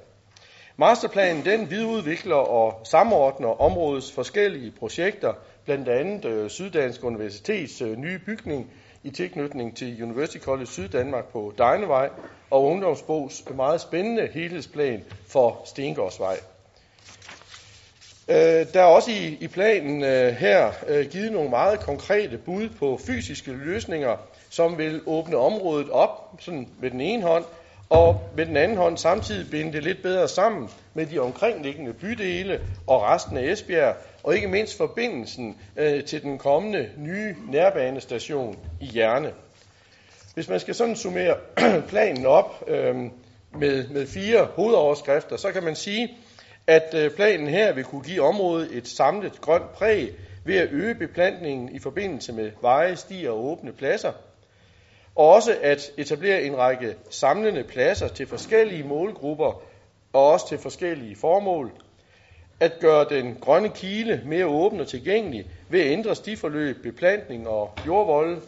Masterplanen 0.78 1.46
den 1.46 1.70
videreudvikler 1.70 2.36
og 2.36 2.88
samordner 2.88 3.62
områdets 3.62 4.12
forskellige 4.12 4.72
projekter, 4.80 5.34
blandt 5.70 5.90
andet 5.90 6.26
øh, 6.26 6.50
Syddansk 6.50 7.04
Universitets 7.04 7.82
øh, 7.82 7.98
nye 7.98 8.20
bygning 8.20 8.72
i 9.04 9.10
tilknytning 9.10 9.78
til 9.78 10.04
University 10.04 10.38
College 10.38 10.68
Syddanmark 10.68 11.26
på 11.32 11.54
Dejnevej 11.58 12.10
og 12.52 12.66
Ungdomsbogs 12.66 13.44
meget 13.56 13.82
spændende 13.82 14.30
helhedsplan 14.34 15.04
for 15.28 15.62
Stengårdsvej. 15.66 16.38
Øh, 18.30 18.66
der 18.74 18.82
er 18.82 18.84
også 18.84 19.12
i, 19.12 19.38
i 19.42 19.48
planen 19.48 20.04
øh, 20.04 20.34
her 20.34 20.72
øh, 20.88 21.06
givet 21.06 21.32
nogle 21.32 21.50
meget 21.50 21.80
konkrete 21.80 22.38
bud 22.38 22.70
på 22.70 23.00
fysiske 23.08 23.52
løsninger, 23.52 24.18
som 24.50 24.78
vil 24.78 25.02
åbne 25.06 25.38
området 25.38 25.90
op 25.90 26.36
sådan 26.40 26.68
med 26.80 26.92
den 26.92 27.02
ene 27.02 27.24
hånd, 27.24 27.46
og 27.90 28.22
med 28.36 28.46
den 28.46 28.58
anden 28.58 28.78
hånd 28.78 28.98
samtidig 28.98 29.52
binde 29.52 29.74
det 29.74 29.84
lidt 29.84 30.02
bedre 30.02 30.28
sammen 30.28 30.70
med 30.94 31.06
de 31.06 31.20
omkringliggende 31.20 31.94
bydele 31.94 32.62
og 32.88 33.02
resten 33.02 33.38
af 33.38 33.44
Esbjerg, 33.44 33.96
og 34.24 34.36
ikke 34.36 34.48
mindst 34.48 34.78
forbindelsen 34.78 35.58
øh, 35.78 36.04
til 36.04 36.22
den 36.22 36.38
kommende 36.38 36.90
nye 36.98 37.36
nærbanestation 37.52 38.60
i 38.82 38.86
Hjerne. 38.86 39.34
Hvis 40.34 40.50
man 40.50 40.60
skal 40.60 40.76
sådan 40.76 40.96
summere 40.96 41.36
planen 41.90 42.26
op 42.26 42.64
øh, 42.68 42.96
med, 43.60 43.88
med 43.88 44.08
fire 44.08 44.46
hovedoverskrifter, 44.46 45.38
så 45.38 45.52
kan 45.52 45.64
man 45.64 45.76
sige, 45.76 46.18
at 46.68 46.94
øh, 46.94 47.12
planen 47.12 47.48
her 47.48 47.74
vil 47.74 47.84
kunne 47.84 48.04
give 48.04 48.22
området 48.22 48.78
et 48.78 48.88
samlet 48.88 49.42
grønt 49.42 49.72
præg 49.72 50.14
ved 50.46 50.58
at 50.58 50.70
øge 50.72 50.96
beplantningen 50.96 51.76
i 51.76 51.80
forbindelse 51.80 52.34
med 52.34 52.52
veje, 52.62 52.96
stier 52.96 53.32
og 53.32 53.46
åbne 53.46 53.72
pladser, 53.72 54.12
og 55.16 55.30
også 55.30 55.58
at 55.62 55.92
etablere 55.98 56.42
en 56.42 56.58
række 56.58 56.96
samlende 57.10 57.64
pladser 57.64 58.08
til 58.08 58.28
forskellige 58.28 58.84
målgrupper 58.84 59.62
og 60.14 60.28
også 60.28 60.48
til 60.48 60.58
forskellige 60.58 61.16
formål, 61.16 61.72
at 62.60 62.80
gøre 62.80 63.06
den 63.10 63.38
grønne 63.42 63.70
kile 63.70 64.22
mere 64.26 64.46
åben 64.46 64.80
og 64.80 64.88
tilgængelig 64.88 65.46
ved 65.70 65.80
at 65.82 65.92
ændre 65.92 66.16
stiforløb, 66.16 66.84
beplantning 66.84 67.48
og 67.48 67.72
jordvolde, 67.88 68.42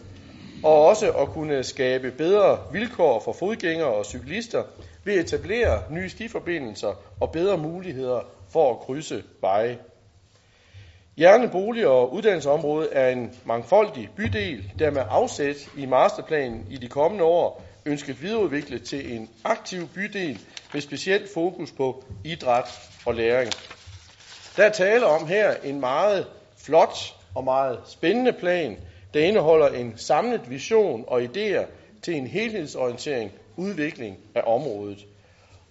og 0.64 0.86
også 0.86 1.12
at 1.12 1.30
kunne 1.30 1.64
skabe 1.64 2.12
bedre 2.12 2.60
vilkår 2.72 3.20
for 3.20 3.34
fodgængere 3.34 3.88
og 3.94 4.06
cyklister 4.06 4.64
ved 5.04 5.14
at 5.14 5.20
etablere 5.20 5.82
nye 5.90 6.10
stiforbindelser 6.10 6.94
og 7.20 7.32
bedre 7.32 7.58
muligheder 7.58 8.20
for 8.50 8.72
at 8.72 8.80
krydse 8.80 9.24
veje. 9.42 9.78
Hjerne 11.18 11.50
Bolig- 11.50 11.88
og 11.88 12.14
Uddannelsesområdet 12.14 12.90
er 12.92 13.10
en 13.10 13.36
mangfoldig 13.46 14.10
bydel, 14.16 14.72
der 14.80 14.92
med 14.92 15.02
afsæt 15.10 15.70
i 15.78 15.86
masterplanen 15.86 16.66
i 16.70 16.78
de 16.78 16.88
kommende 16.88 17.24
år 17.24 17.64
ønsket 17.86 18.22
videreudviklet 18.22 18.84
til 18.84 19.16
en 19.16 19.30
aktiv 19.44 19.88
bydel 19.88 20.40
med 20.74 20.82
specielt 20.82 21.34
fokus 21.34 21.72
på 21.72 22.04
idræt 22.24 22.90
og 23.06 23.16
læring. 23.16 23.52
Der 24.58 24.64
er 24.64 24.72
tale 24.72 25.06
om 25.06 25.28
her 25.28 25.54
en 25.64 25.80
meget 25.80 26.28
flot 26.58 26.98
og 27.36 27.44
meget 27.44 27.80
spændende 27.88 28.34
plan, 28.34 28.78
der 29.14 29.20
indeholder 29.20 29.68
en 29.68 29.94
samlet 29.98 30.50
vision 30.50 31.04
og 31.08 31.22
idéer 31.22 31.66
til 32.02 32.14
en 32.14 32.28
helhedsorientering 32.28 33.32
udvikling 33.58 34.18
af 34.36 34.42
området. 34.46 35.06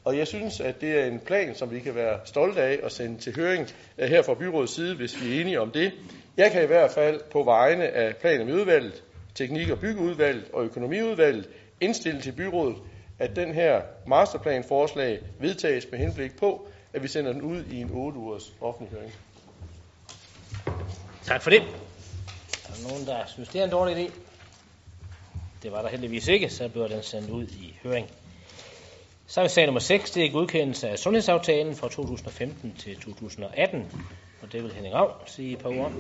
Og 0.05 0.19
jeg 0.19 0.27
synes, 0.27 0.61
at 0.61 0.81
det 0.81 1.01
er 1.01 1.05
en 1.05 1.19
plan, 1.19 1.55
som 1.55 1.71
vi 1.71 1.81
kan 1.81 1.95
være 1.95 2.19
stolte 2.25 2.63
af 2.63 2.79
at 2.83 2.93
sende 2.93 3.19
til 3.19 3.37
høring 3.37 3.69
eh, 3.99 4.09
her 4.09 4.23
fra 4.23 4.35
byrådets 4.35 4.75
side, 4.75 4.97
hvis 4.97 5.23
vi 5.23 5.37
er 5.37 5.41
enige 5.41 5.61
om 5.61 5.71
det. 5.71 5.93
Jeg 6.37 6.51
kan 6.51 6.63
i 6.63 6.67
hvert 6.67 6.91
fald 6.91 7.21
på 7.31 7.43
vegne 7.43 7.89
af 7.89 8.17
plan- 8.17 8.41
og 8.41 8.47
udvalget, 8.47 9.03
teknik- 9.35 9.71
og 9.71 9.79
byggeudvalget 9.79 10.45
og 10.53 10.65
økonomiudvalget 10.65 11.49
indstille 11.81 12.21
til 12.21 12.33
byrådet, 12.33 12.77
at 13.19 13.37
den 13.37 13.55
her 13.55 13.81
masterplanforslag 14.07 15.19
vedtages 15.41 15.87
med 15.91 15.99
henblik 15.99 16.37
på, 16.39 16.67
at 16.93 17.03
vi 17.03 17.09
sender 17.09 17.33
den 17.33 17.43
ud 17.43 17.65
i 17.65 17.81
en 17.81 17.91
8 17.93 18.19
ugers 18.19 18.53
offentlig 18.61 18.99
høring. 18.99 19.13
Tak 21.25 21.43
for 21.43 21.51
det. 21.51 21.61
Er 21.61 22.75
der 22.75 22.89
nogen, 22.89 23.07
der 23.07 23.27
synes, 23.27 23.49
det 23.49 23.61
er 23.61 23.65
en 23.65 23.71
dårlig 23.71 23.97
idé? 23.97 24.11
Det 25.63 25.73
var 25.73 25.83
der 25.83 25.89
heldigvis 25.89 26.29
ikke, 26.29 26.51
så 26.51 26.69
bliver 26.69 26.89
den 26.89 27.03
sendt 27.03 27.31
ud 27.31 27.47
i 27.47 27.79
høring. 27.83 28.11
Så 29.27 29.41
er 29.41 29.45
vi 29.45 29.49
sag 29.49 29.67
nummer 29.67 29.81
6, 29.81 30.11
det 30.11 30.25
er 30.25 30.31
godkendelse 30.31 30.89
af 30.89 30.99
sundhedsaftalen 30.99 31.77
fra 31.77 31.89
2015 31.89 32.75
til 32.79 32.97
2018. 32.97 33.93
Og 34.43 34.53
det 34.53 34.63
vil 34.63 34.73
Henning 34.73 34.95
Rav 34.95 35.13
sige 35.27 35.53
et 35.53 35.59
par 35.59 35.69
ord 35.69 35.93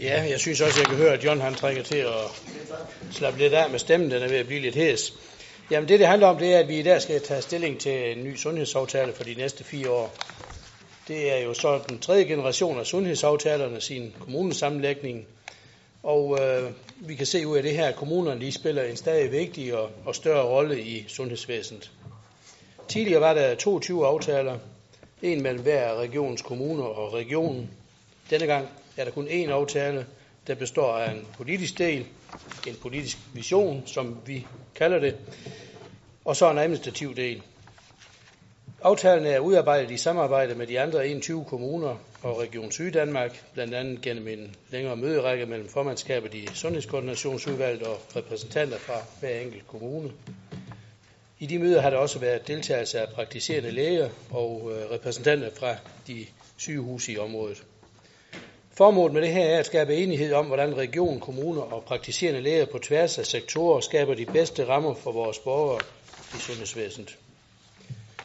Ja, 0.00 0.22
jeg 0.30 0.40
synes 0.40 0.60
også, 0.60 0.80
jeg 0.80 0.86
kan 0.86 0.96
høre, 0.96 1.12
at 1.12 1.24
John 1.24 1.40
han 1.40 1.54
trækker 1.54 1.82
til 1.82 1.96
at 1.96 2.42
slappe 3.10 3.38
lidt 3.38 3.52
af 3.52 3.70
med 3.70 3.78
stemmen. 3.78 4.10
Den 4.10 4.22
er 4.22 4.28
ved 4.28 4.36
at 4.36 4.46
blive 4.46 4.60
lidt 4.60 4.74
hæs. 4.74 5.12
Jamen 5.70 5.88
det, 5.88 6.00
det 6.00 6.06
handler 6.06 6.26
om, 6.26 6.38
det 6.38 6.54
er, 6.54 6.58
at 6.58 6.68
vi 6.68 6.78
i 6.78 6.82
dag 6.82 7.02
skal 7.02 7.20
tage 7.20 7.42
stilling 7.42 7.78
til 7.80 8.12
en 8.12 8.24
ny 8.24 8.36
sundhedsaftale 8.36 9.12
for 9.12 9.24
de 9.24 9.34
næste 9.34 9.64
fire 9.64 9.90
år. 9.90 10.14
Det 11.08 11.32
er 11.32 11.38
jo 11.44 11.54
så 11.54 11.80
den 11.88 11.98
tredje 11.98 12.24
generation 12.24 12.78
af 12.78 12.86
sundhedsaftalerne, 12.86 13.80
sin 13.80 14.14
kommunesammenlægning. 14.20 15.26
Og 16.02 16.38
øh, 16.40 16.70
vi 16.96 17.14
kan 17.14 17.26
se 17.26 17.46
ud 17.46 17.56
af 17.56 17.62
det 17.62 17.76
her, 17.76 17.86
at 17.86 17.96
kommunerne 17.96 18.40
lige 18.40 18.52
spiller 18.52 18.82
en 18.82 18.96
stadig 18.96 19.32
vigtig 19.32 19.74
og, 19.74 19.90
og 20.04 20.14
større 20.14 20.44
rolle 20.44 20.82
i 20.82 21.04
sundhedsvæsenet. 21.08 21.90
Tidligere 22.88 23.20
var 23.20 23.34
der 23.34 23.54
22 23.54 24.06
aftaler, 24.06 24.58
en 25.22 25.42
mellem 25.42 25.62
hver 25.62 25.94
regions 25.94 26.42
kommuner 26.42 26.84
og 26.84 27.14
regionen. 27.14 27.70
Denne 28.30 28.46
gang 28.46 28.68
er 28.96 29.04
der 29.04 29.10
kun 29.10 29.28
én 29.28 29.50
aftale, 29.50 30.06
der 30.46 30.54
består 30.54 30.96
af 30.96 31.10
en 31.12 31.26
politisk 31.36 31.78
del, 31.78 32.06
en 32.66 32.74
politisk 32.82 33.18
vision, 33.34 33.82
som 33.86 34.16
vi 34.26 34.46
kalder 34.74 34.98
det, 34.98 35.16
og 36.24 36.36
så 36.36 36.50
en 36.50 36.58
administrativ 36.58 37.16
del. 37.16 37.42
Aftalen 38.82 39.26
er 39.26 39.38
udarbejdet 39.38 39.90
i 39.90 39.96
samarbejde 39.96 40.54
med 40.54 40.66
de 40.66 40.80
andre 40.80 41.08
21 41.08 41.44
kommuner 41.44 41.96
og 42.22 42.38
Region 42.40 42.72
Syddanmark, 42.72 43.44
blandt 43.54 43.74
andet 43.74 44.00
gennem 44.00 44.28
en 44.28 44.54
længere 44.70 44.96
møderække 44.96 45.46
mellem 45.46 45.68
formandskabet 45.68 46.34
i 46.34 46.48
Sundhedskoordinationsudvalget 46.54 47.82
og 47.82 48.00
repræsentanter 48.16 48.78
fra 48.78 48.94
hver 49.20 49.40
enkelt 49.40 49.66
kommune. 49.66 50.12
I 51.38 51.46
de 51.46 51.58
møder 51.58 51.80
har 51.80 51.90
der 51.90 51.96
også 51.96 52.18
været 52.18 52.48
deltagelse 52.48 53.00
af 53.00 53.08
praktiserende 53.08 53.70
læger 53.70 54.08
og 54.30 54.70
øh, 54.72 54.90
repræsentanter 54.90 55.50
fra 55.58 55.76
de 56.06 56.26
sygehuse 56.56 57.12
i 57.12 57.18
området. 57.18 57.62
Formålet 58.74 59.12
med 59.14 59.22
det 59.22 59.32
her 59.32 59.44
er 59.44 59.58
at 59.58 59.66
skabe 59.66 59.96
enighed 59.96 60.32
om, 60.32 60.46
hvordan 60.46 60.76
region, 60.76 61.20
kommuner 61.20 61.62
og 61.62 61.84
praktiserende 61.84 62.40
læger 62.40 62.64
på 62.66 62.78
tværs 62.78 63.18
af 63.18 63.26
sektorer 63.26 63.80
skaber 63.80 64.14
de 64.14 64.26
bedste 64.26 64.68
rammer 64.68 64.94
for 64.94 65.12
vores 65.12 65.38
borgere 65.38 65.80
i 66.34 66.38
sundhedsvæsenet. 66.38 67.18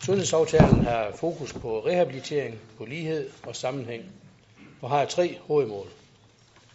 Sundhedsaftalen 0.01 0.81
har 0.81 1.11
fokus 1.15 1.53
på 1.53 1.79
rehabilitering, 1.85 2.59
på 2.77 2.85
lighed 2.85 3.29
og 3.43 3.55
sammenhæng, 3.55 4.03
og 4.81 4.89
har 4.89 5.05
tre 5.05 5.37
hovedmål. 5.47 5.87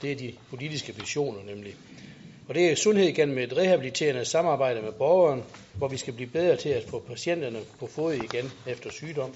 Det 0.02 0.12
er 0.12 0.16
de 0.16 0.34
politiske 0.50 0.94
visioner 0.96 1.42
nemlig. 1.46 1.74
Og 2.48 2.54
det 2.54 2.70
er 2.70 2.76
sundhed 2.76 3.12
gennem 3.12 3.38
et 3.38 3.56
rehabiliterende 3.56 4.24
samarbejde 4.24 4.82
med 4.82 4.92
borgeren, 4.92 5.42
hvor 5.74 5.88
vi 5.88 5.96
skal 5.96 6.12
blive 6.12 6.30
bedre 6.30 6.56
til 6.56 6.68
at 6.68 6.84
få 6.88 6.98
patienterne 6.98 7.58
på 7.80 7.86
fod 7.86 8.14
igen 8.14 8.52
efter 8.66 8.90
sygdom. 8.90 9.34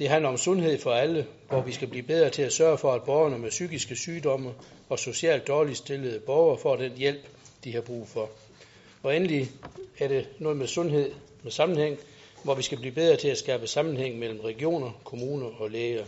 Det 0.00 0.08
handler 0.08 0.28
om 0.28 0.36
sundhed 0.36 0.78
for 0.78 0.92
alle, 0.92 1.26
hvor 1.48 1.60
vi 1.62 1.72
skal 1.72 1.88
blive 1.88 2.02
bedre 2.02 2.30
til 2.30 2.42
at 2.42 2.52
sørge 2.52 2.78
for, 2.78 2.92
at 2.92 3.02
borgerne 3.02 3.38
med 3.38 3.50
psykiske 3.50 3.96
sygdomme 3.96 4.54
og 4.88 4.98
socialt 4.98 5.48
dårligt 5.48 5.78
stillede 5.78 6.20
borgere 6.20 6.58
får 6.58 6.76
den 6.76 6.92
hjælp, 6.96 7.20
de 7.64 7.74
har 7.74 7.80
brug 7.80 8.08
for. 8.08 8.30
Og 9.02 9.16
endelig 9.16 9.50
er 9.98 10.08
det 10.08 10.28
noget 10.38 10.56
med 10.56 10.66
sundhed 10.66 11.12
med 11.42 11.52
sammenhæng, 11.52 11.98
hvor 12.44 12.54
vi 12.54 12.62
skal 12.62 12.78
blive 12.78 12.92
bedre 12.94 13.16
til 13.16 13.28
at 13.28 13.38
skabe 13.38 13.66
sammenhæng 13.66 14.18
mellem 14.18 14.40
regioner, 14.40 14.90
kommuner 15.04 15.46
og 15.58 15.70
læger. 15.70 16.04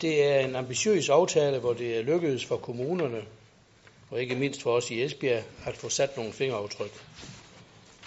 Det 0.00 0.24
er 0.24 0.40
en 0.40 0.56
ambitiøs 0.56 1.08
aftale, 1.08 1.58
hvor 1.58 1.72
det 1.72 1.98
er 1.98 2.02
lykkedes 2.02 2.44
for 2.44 2.56
kommunerne, 2.56 3.22
og 4.10 4.20
ikke 4.20 4.34
mindst 4.34 4.62
for 4.62 4.72
os 4.72 4.90
i 4.90 5.02
Esbjerg, 5.02 5.42
at 5.66 5.76
få 5.76 5.88
sat 5.88 6.16
nogle 6.16 6.32
fingeraftryk. 6.32 7.04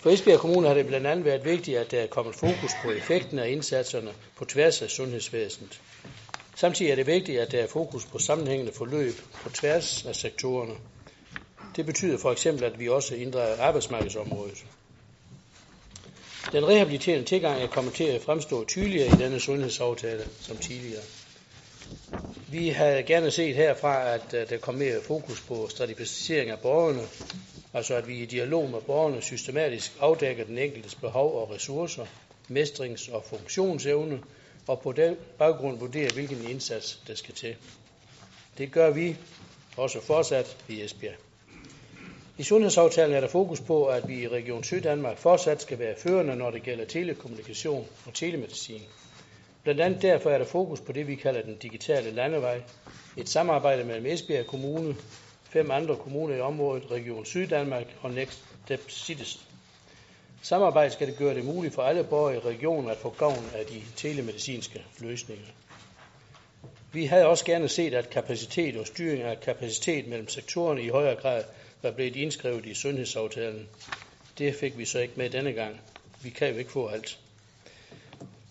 For 0.07 0.11
Esbjerg 0.13 0.39
Kommune 0.39 0.67
har 0.67 0.73
det 0.73 0.87
blandt 0.87 1.07
andet 1.07 1.25
været 1.25 1.45
vigtigt, 1.45 1.77
at 1.77 1.91
der 1.91 1.99
er 2.01 2.07
kommet 2.07 2.35
fokus 2.35 2.73
på 2.81 2.91
effekten 2.91 3.39
af 3.39 3.49
indsatserne 3.49 4.11
på 4.37 4.45
tværs 4.45 4.81
af 4.81 4.89
sundhedsvæsenet. 4.89 5.81
Samtidig 6.55 6.91
er 6.91 6.95
det 6.95 7.07
vigtigt, 7.07 7.39
at 7.39 7.51
der 7.51 7.63
er 7.63 7.67
fokus 7.67 8.05
på 8.05 8.19
sammenhængende 8.19 8.71
forløb 8.71 9.13
på 9.33 9.49
tværs 9.49 10.05
af 10.05 10.15
sektorerne. 10.15 10.73
Det 11.75 11.85
betyder 11.85 12.17
for 12.17 12.31
eksempel, 12.31 12.63
at 12.63 12.79
vi 12.79 12.89
også 12.89 13.15
inddrager 13.15 13.61
arbejdsmarkedsområdet. 13.61 14.65
Den 16.51 16.67
rehabiliterende 16.67 17.25
tilgang 17.25 17.61
er 17.61 17.67
kommet 17.67 17.93
til 17.93 18.03
at 18.03 18.21
fremstå 18.21 18.65
tydeligere 18.65 19.07
i 19.07 19.23
denne 19.23 19.39
sundhedsaftale 19.39 20.25
som 20.41 20.57
tidligere. 20.57 21.01
Vi 22.49 22.69
havde 22.69 23.03
gerne 23.03 23.31
set 23.31 23.55
herfra, 23.55 24.13
at 24.13 24.33
øh, 24.33 24.49
der 24.49 24.57
kom 24.57 24.75
mere 24.75 25.01
fokus 25.01 25.41
på 25.41 25.67
stratificering 25.67 26.49
af 26.49 26.59
borgerne, 26.59 27.01
altså 27.73 27.95
at 27.95 28.07
vi 28.07 28.17
i 28.21 28.25
dialog 28.25 28.69
med 28.69 28.81
borgerne 28.81 29.21
systematisk 29.21 29.91
afdækker 29.99 30.43
den 30.45 30.57
enkeltes 30.57 30.95
behov 30.95 31.41
og 31.41 31.51
ressourcer, 31.51 32.05
mestrings- 32.49 33.13
og 33.13 33.23
funktionsevne, 33.23 34.19
og 34.67 34.81
på 34.81 34.91
den 34.91 35.15
baggrund 35.37 35.79
vurderer, 35.79 36.13
hvilken 36.13 36.47
indsats 36.49 36.99
der 37.07 37.15
skal 37.15 37.33
til. 37.35 37.55
Det 38.57 38.71
gør 38.71 38.89
vi 38.89 39.15
også 39.77 40.01
fortsat 40.01 40.57
i 40.69 40.81
Esbjerg. 40.81 41.15
I 42.37 42.43
sundhedsaftalen 42.43 43.15
er 43.15 43.21
der 43.21 43.27
fokus 43.27 43.59
på, 43.61 43.85
at 43.85 44.07
vi 44.07 44.21
i 44.21 44.27
Region 44.27 44.63
Syddanmark 44.63 45.17
fortsat 45.17 45.61
skal 45.61 45.79
være 45.79 45.95
førende, 45.97 46.35
når 46.35 46.51
det 46.51 46.63
gælder 46.63 46.85
telekommunikation 46.85 47.87
og 48.05 48.13
telemedicin. 48.13 48.81
Blandt 49.63 49.81
andet 49.81 50.01
derfor 50.01 50.29
er 50.29 50.37
der 50.37 50.45
fokus 50.45 50.81
på 50.81 50.91
det, 50.91 51.07
vi 51.07 51.15
kalder 51.15 51.41
den 51.41 51.55
digitale 51.55 52.11
landevej. 52.11 52.61
Et 53.17 53.29
samarbejde 53.29 53.83
mellem 53.83 54.05
Esbjerg 54.05 54.45
Kommune, 54.45 54.95
fem 55.49 55.71
andre 55.71 55.95
kommuner 55.95 56.35
i 56.35 56.39
området, 56.39 56.91
Region 56.91 57.25
Syddanmark 57.25 57.85
og 58.01 58.11
Next 58.11 58.43
Step 58.65 58.89
Cities. 58.89 59.39
Samarbejdet 60.41 60.93
skal 60.93 61.07
det 61.07 61.17
gøre 61.17 61.35
det 61.35 61.45
muligt 61.45 61.73
for 61.73 61.81
alle 61.81 62.03
borgere 62.03 62.35
i 62.35 62.39
regionen 62.39 62.91
at 62.91 62.97
få 62.97 63.09
gavn 63.09 63.49
af 63.55 63.65
de 63.65 63.81
telemedicinske 63.95 64.83
løsninger. 64.99 65.45
Vi 66.93 67.05
havde 67.05 67.25
også 67.25 67.45
gerne 67.45 67.67
set, 67.67 67.93
at 67.93 68.09
kapacitet 68.09 68.77
og 68.77 68.87
styring 68.87 69.21
af 69.21 69.39
kapacitet 69.39 70.07
mellem 70.07 70.27
sektorerne 70.27 70.81
i 70.81 70.89
højere 70.89 71.15
grad 71.15 71.43
var 71.81 71.91
blevet 71.91 72.15
indskrevet 72.15 72.65
i 72.65 72.73
sundhedsaftalen. 72.73 73.67
Det 74.37 74.55
fik 74.55 74.77
vi 74.77 74.85
så 74.85 74.99
ikke 74.99 75.13
med 75.17 75.29
denne 75.29 75.53
gang. 75.53 75.81
Vi 76.23 76.29
kan 76.29 76.51
jo 76.51 76.57
ikke 76.57 76.71
få 76.71 76.87
alt. 76.87 77.19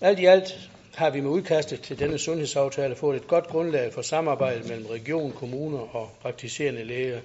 Alt 0.00 0.18
i 0.18 0.25
alt 0.25 0.70
har 0.96 1.10
vi 1.10 1.20
med 1.20 1.30
udkastet 1.30 1.80
til 1.80 1.98
denne 1.98 2.18
sundhedsaftale 2.18 2.96
fået 2.96 3.16
et 3.16 3.28
godt 3.28 3.46
grundlag 3.46 3.92
for 3.92 4.02
samarbejde 4.02 4.68
mellem 4.68 4.86
region, 4.86 5.32
kommuner 5.32 5.78
og 5.78 6.10
praktiserende 6.22 6.84
læger. 6.84 7.20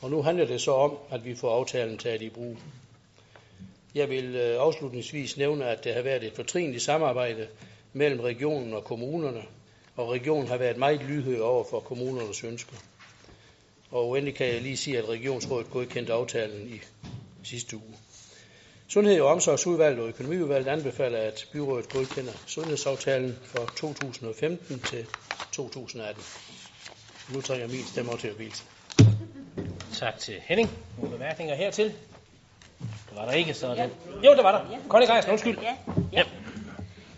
Og 0.00 0.10
nu 0.10 0.22
handler 0.22 0.46
det 0.46 0.60
så 0.60 0.72
om, 0.72 0.98
at 1.10 1.24
vi 1.24 1.34
får 1.34 1.56
aftalen 1.56 1.98
taget 1.98 2.22
i 2.22 2.28
brug. 2.28 2.56
Jeg 3.94 4.10
vil 4.10 4.34
øh, 4.36 4.60
afslutningsvis 4.60 5.36
nævne, 5.36 5.64
at 5.64 5.84
der 5.84 5.94
har 5.94 6.02
været 6.02 6.24
et 6.24 6.32
fortrinligt 6.32 6.82
samarbejde 6.82 7.48
mellem 7.92 8.20
regionen 8.20 8.74
og 8.74 8.84
kommunerne, 8.84 9.42
og 9.96 10.10
regionen 10.10 10.48
har 10.48 10.56
været 10.56 10.76
meget 10.76 11.00
lydhør 11.02 11.42
over 11.42 11.64
for 11.70 11.80
kommunernes 11.80 12.44
ønsker. 12.44 12.76
Og 13.90 14.18
endelig 14.18 14.34
kan 14.34 14.46
jeg 14.46 14.62
lige 14.62 14.76
sige, 14.76 14.98
at 14.98 15.08
regionsrådet 15.08 15.70
godkendte 15.70 16.12
aftalen 16.12 16.68
i 16.68 16.80
sidste 17.42 17.76
uge. 17.76 17.94
Sundhed- 18.88 19.20
og 19.20 19.28
omsorgsudvalget 19.28 20.02
og 20.02 20.08
økonomiudvalget 20.08 20.68
anbefaler, 20.68 21.18
at 21.18 21.46
byrådet 21.52 21.88
godkender 21.88 22.32
sundhedsaftalen 22.46 23.38
for 23.44 23.72
2015 23.76 24.80
til 24.80 25.06
2018. 25.52 26.22
Nu 27.34 27.40
trænger 27.40 27.68
min 27.68 27.84
stemme 27.84 28.16
til 28.16 28.28
at 28.28 28.36
bilde. 28.36 28.56
Tak 29.94 30.18
til 30.18 30.34
Henning. 30.40 30.70
Nogle 30.98 31.12
bemærkninger 31.16 31.54
hertil? 31.54 31.84
Det 32.78 33.16
var 33.16 33.24
der 33.24 33.32
ikke, 33.32 33.54
så 33.54 33.72
ja. 33.72 33.88
Jo, 34.24 34.34
det 34.34 34.44
var 34.44 34.52
der. 34.52 34.78
Conny 34.88 35.06
Greisen, 35.06 35.30
undskyld. 35.30 35.58
Ja, 35.62 35.76
ja. 36.12 36.24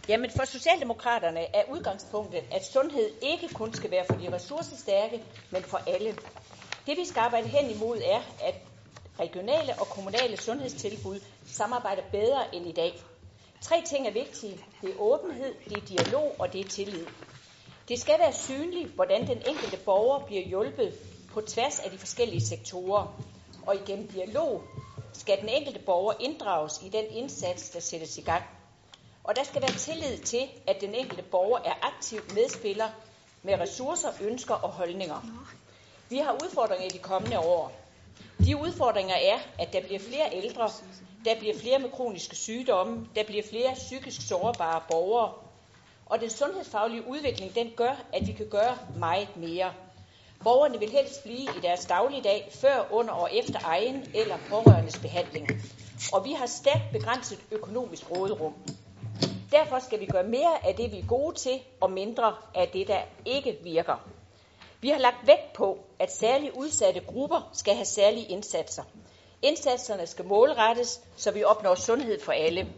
Jamen 0.08 0.30
for 0.30 0.44
Socialdemokraterne 0.44 1.40
er 1.40 1.62
udgangspunktet, 1.70 2.42
at 2.52 2.66
sundhed 2.66 3.10
ikke 3.22 3.48
kun 3.54 3.74
skal 3.74 3.90
være 3.90 4.04
for 4.06 4.14
de 4.14 4.34
ressourcestærke, 4.34 5.22
men 5.50 5.62
for 5.62 5.80
alle. 5.86 6.16
Det 6.86 6.96
vi 6.98 7.04
skal 7.04 7.20
arbejde 7.20 7.48
hen 7.48 7.70
imod 7.70 7.96
er, 7.96 8.20
at 8.48 8.54
regionale 9.20 9.78
og 9.78 9.86
kommunale 9.86 10.36
sundhedstilbud 10.36 11.20
samarbejder 11.46 12.02
bedre 12.12 12.54
end 12.54 12.66
i 12.66 12.72
dag. 12.72 12.92
Tre 13.60 13.82
ting 13.86 14.06
er 14.06 14.12
vigtige. 14.12 14.64
Det 14.82 14.90
er 14.90 14.94
åbenhed, 14.98 15.54
det 15.68 15.76
er 15.76 15.86
dialog 15.86 16.36
og 16.38 16.52
det 16.52 16.60
er 16.60 16.68
tillid. 16.68 17.06
Det 17.88 18.00
skal 18.00 18.18
være 18.18 18.32
synligt, 18.32 18.94
hvordan 18.94 19.26
den 19.26 19.42
enkelte 19.46 19.76
borger 19.76 20.26
bliver 20.26 20.42
hjulpet 20.42 20.94
på 21.32 21.40
tværs 21.40 21.78
af 21.78 21.90
de 21.90 21.98
forskellige 21.98 22.46
sektorer. 22.46 23.24
Og 23.66 23.74
igennem 23.74 24.08
dialog 24.08 24.62
skal 25.12 25.40
den 25.40 25.48
enkelte 25.48 25.80
borger 25.86 26.12
inddrages 26.20 26.82
i 26.82 26.88
den 26.88 27.04
indsats, 27.10 27.70
der 27.70 27.80
sættes 27.80 28.18
i 28.18 28.20
gang. 28.20 28.42
Og 29.24 29.36
der 29.36 29.44
skal 29.44 29.62
være 29.62 29.76
tillid 29.78 30.18
til, 30.18 30.48
at 30.66 30.80
den 30.80 30.94
enkelte 30.94 31.22
borger 31.22 31.58
er 31.58 31.74
aktiv 31.82 32.20
medspiller 32.34 32.88
med 33.42 33.60
ressourcer, 33.60 34.08
ønsker 34.20 34.54
og 34.54 34.68
holdninger. 34.68 35.20
Vi 36.08 36.18
har 36.18 36.32
udfordringer 36.32 36.86
i 36.86 36.88
de 36.88 36.98
kommende 36.98 37.38
år. 37.38 37.87
De 38.46 38.56
udfordringer 38.56 39.14
er, 39.14 39.38
at 39.58 39.72
der 39.72 39.80
bliver 39.80 39.98
flere 40.00 40.28
ældre, 40.32 40.70
der 41.24 41.38
bliver 41.38 41.58
flere 41.58 41.78
med 41.78 41.90
kroniske 41.90 42.36
sygdomme, 42.36 43.08
der 43.16 43.24
bliver 43.24 43.42
flere 43.50 43.74
psykisk 43.74 44.28
sårbare 44.28 44.82
borgere, 44.90 45.32
og 46.06 46.20
den 46.20 46.30
sundhedsfaglige 46.30 47.08
udvikling, 47.08 47.54
den 47.54 47.70
gør, 47.76 48.04
at 48.12 48.26
vi 48.26 48.32
kan 48.32 48.48
gøre 48.48 48.78
meget 48.98 49.36
mere. 49.36 49.72
Borgerne 50.44 50.78
vil 50.78 50.90
helst 50.90 51.22
blive 51.22 51.42
i 51.42 51.60
deres 51.62 51.86
dagligdag 51.86 52.48
før, 52.52 52.86
under 52.90 53.12
og 53.12 53.34
efter 53.34 53.58
egen 53.64 54.10
eller 54.14 54.36
pårørendes 54.48 54.98
behandling. 54.98 55.48
Og 56.12 56.24
vi 56.24 56.32
har 56.32 56.46
stærkt 56.46 56.92
begrænset 56.92 57.38
økonomisk 57.50 58.10
råderum. 58.10 58.54
Derfor 59.52 59.78
skal 59.78 60.00
vi 60.00 60.06
gøre 60.06 60.24
mere 60.24 60.66
af 60.66 60.74
det, 60.74 60.92
vi 60.92 60.98
er 60.98 61.06
gode 61.06 61.36
til, 61.36 61.60
og 61.80 61.90
mindre 61.90 62.34
af 62.54 62.68
det, 62.68 62.88
der 62.88 63.00
ikke 63.24 63.58
virker. 63.62 64.08
Vi 64.80 64.88
har 64.88 64.98
lagt 64.98 65.26
vægt 65.26 65.52
på, 65.54 65.78
at 65.98 66.12
særligt 66.12 66.54
udsatte 66.56 67.00
grupper 67.00 67.50
skal 67.52 67.74
have 67.74 67.84
særlige 67.84 68.26
indsatser. 68.26 68.82
Indsatserne 69.42 70.06
skal 70.06 70.24
målrettes, 70.24 71.00
så 71.16 71.30
vi 71.30 71.44
opnår 71.44 71.74
sundhed 71.74 72.20
for 72.20 72.32
alle. 72.32 72.72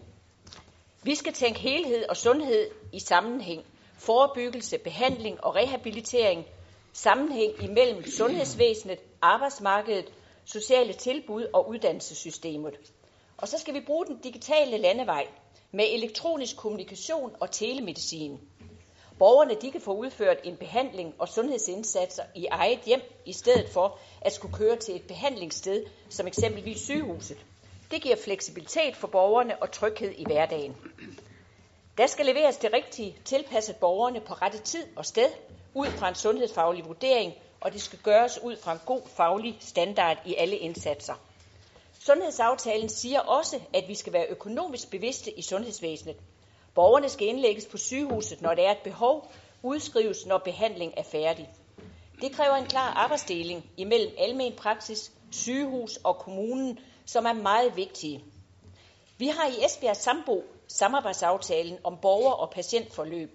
Vi 1.03 1.15
skal 1.15 1.33
tænke 1.33 1.61
helhed 1.61 2.05
og 2.09 2.17
sundhed 2.17 2.71
i 2.93 2.99
sammenhæng. 3.01 3.65
Forebyggelse, 3.99 4.79
behandling 4.79 5.45
og 5.45 5.57
rehabilitering. 5.57 6.47
Sammenhæng 6.93 7.63
imellem 7.63 8.11
sundhedsvæsenet, 8.11 8.99
arbejdsmarkedet, 9.23 10.13
sociale 10.45 10.93
tilbud 10.93 11.47
og 11.53 11.69
uddannelsessystemet. 11.69 12.75
Og 13.37 13.49
så 13.49 13.59
skal 13.59 13.75
vi 13.75 13.81
bruge 13.81 14.07
den 14.07 14.19
digitale 14.19 14.79
landevej 14.79 15.27
med 15.73 15.85
elektronisk 15.91 16.57
kommunikation 16.57 17.37
og 17.41 17.51
telemedicin. 17.51 18.41
Borgerne 19.21 19.55
de 19.55 19.71
kan 19.71 19.81
få 19.81 19.93
udført 19.93 20.39
en 20.45 20.57
behandling 20.57 21.15
og 21.19 21.29
sundhedsindsatser 21.29 22.23
i 22.35 22.47
eget 22.47 22.81
hjem, 22.87 23.01
i 23.27 23.33
stedet 23.33 23.69
for 23.69 23.99
at 24.21 24.33
skulle 24.33 24.55
køre 24.55 24.77
til 24.77 24.97
et 24.97 25.07
behandlingssted, 25.07 25.85
som 26.09 26.27
eksempelvis 26.27 26.81
sygehuset. 26.81 27.39
Det 27.91 28.03
giver 28.03 28.17
fleksibilitet 28.17 28.97
for 28.97 29.07
borgerne 29.09 29.63
og 29.63 29.71
tryghed 29.73 30.13
i 30.17 30.25
hverdagen. 30.25 30.77
Der 31.99 32.07
skal 32.07 32.27
leveres 32.27 32.57
det 32.57 32.73
rigtige, 32.73 33.17
tilpasset 33.25 33.77
borgerne 33.77 34.21
på 34.21 34.35
rette 34.35 34.59
tid 34.59 34.87
og 34.97 35.07
sted, 35.07 35.29
ud 35.75 35.87
fra 35.87 36.09
en 36.09 36.15
sundhedsfaglig 36.15 36.85
vurdering, 36.85 37.35
og 37.61 37.73
det 37.73 37.81
skal 37.83 37.99
gøres 38.03 38.39
ud 38.43 38.57
fra 38.57 38.73
en 38.73 38.81
god 38.87 39.03
faglig 39.07 39.57
standard 39.61 40.19
i 40.27 40.35
alle 40.35 40.57
indsatser. 40.57 41.15
Sundhedsaftalen 41.99 42.89
siger 42.89 43.21
også, 43.21 43.61
at 43.75 43.85
vi 43.89 43.95
skal 43.95 44.13
være 44.13 44.27
økonomisk 44.27 44.91
bevidste 44.91 45.39
i 45.39 45.43
sundhedsvæsenet. 45.43 46.17
Borgerne 46.81 47.09
skal 47.09 47.29
indlægges 47.29 47.67
på 47.67 47.77
sygehuset, 47.77 48.43
når 48.43 48.55
der 48.55 48.63
er 48.63 48.71
et 48.71 48.83
behov, 48.85 49.33
udskrives, 49.63 50.27
når 50.27 50.39
behandling 50.39 50.95
er 50.97 51.03
færdig. 51.03 51.51
Det 52.21 52.33
kræver 52.33 52.55
en 52.55 52.67
klar 52.67 52.91
arbejdsdeling 52.95 53.71
imellem 53.77 54.13
almen 54.19 54.53
praksis, 54.57 55.13
sygehus 55.31 55.97
og 55.97 56.19
kommunen, 56.19 56.79
som 57.07 57.25
er 57.25 57.33
meget 57.33 57.77
vigtige. 57.77 58.25
Vi 59.19 59.27
har 59.27 59.49
i 59.49 59.65
Esbjerg 59.65 59.97
Sambo 59.97 60.45
samarbejdsaftalen 60.69 61.79
om 61.85 61.99
borger- 62.03 62.33
og 62.33 62.51
patientforløb, 62.51 63.31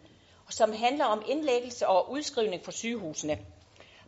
som 0.50 0.74
handler 0.74 1.06
om 1.06 1.24
indlæggelse 1.28 1.88
og 1.88 2.12
udskrivning 2.12 2.66
fra 2.66 2.72
sygehusene. 2.72 3.40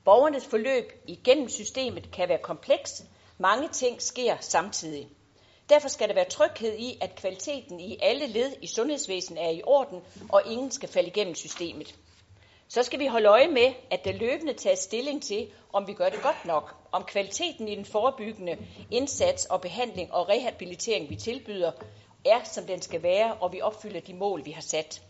Borgernes 0.05 0.45
forløb 0.45 1.03
igennem 1.07 1.49
systemet 1.49 2.11
kan 2.11 2.29
være 2.29 2.41
kompleks. 2.43 3.03
Mange 3.37 3.67
ting 3.67 4.01
sker 4.01 4.37
samtidig. 4.39 5.09
Derfor 5.69 5.87
skal 5.87 6.07
der 6.07 6.13
være 6.13 6.29
tryghed 6.29 6.77
i, 6.77 6.97
at 7.01 7.15
kvaliteten 7.15 7.79
i 7.79 7.97
alle 8.01 8.27
led 8.27 8.51
i 8.61 8.67
sundhedsvæsenet 8.67 9.43
er 9.43 9.49
i 9.49 9.61
orden, 9.65 10.01
og 10.29 10.41
ingen 10.45 10.71
skal 10.71 10.89
falde 10.89 11.07
igennem 11.07 11.35
systemet. 11.35 11.95
Så 12.69 12.83
skal 12.83 12.99
vi 12.99 13.05
holde 13.07 13.27
øje 13.27 13.47
med, 13.47 13.73
at 13.91 14.05
der 14.05 14.11
løbende 14.11 14.53
tages 14.53 14.79
stilling 14.79 15.23
til, 15.23 15.47
om 15.73 15.87
vi 15.87 15.93
gør 15.93 16.09
det 16.09 16.21
godt 16.21 16.45
nok, 16.45 16.75
om 16.91 17.03
kvaliteten 17.03 17.67
i 17.67 17.75
den 17.75 17.85
forebyggende 17.85 18.57
indsats 18.91 19.45
og 19.45 19.61
behandling 19.61 20.13
og 20.13 20.29
rehabilitering, 20.29 21.09
vi 21.09 21.15
tilbyder, 21.15 21.71
er, 22.25 22.43
som 22.43 22.63
den 22.65 22.81
skal 22.81 23.03
være, 23.03 23.33
og 23.33 23.53
vi 23.53 23.61
opfylder 23.61 23.99
de 23.99 24.13
mål, 24.13 24.45
vi 24.45 24.51
har 24.51 24.61
sat. 24.61 25.01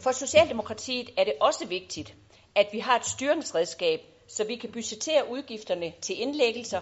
For 0.00 0.12
Socialdemokratiet 0.12 1.10
er 1.16 1.24
det 1.24 1.34
også 1.40 1.66
vigtigt, 1.66 2.14
at 2.54 2.66
vi 2.72 2.78
har 2.78 2.96
et 2.96 3.06
styringsredskab, 3.06 4.00
så 4.28 4.44
vi 4.44 4.56
kan 4.56 4.72
budgettere 4.72 5.30
udgifterne 5.30 5.92
til 6.00 6.20
indlæggelser, 6.20 6.80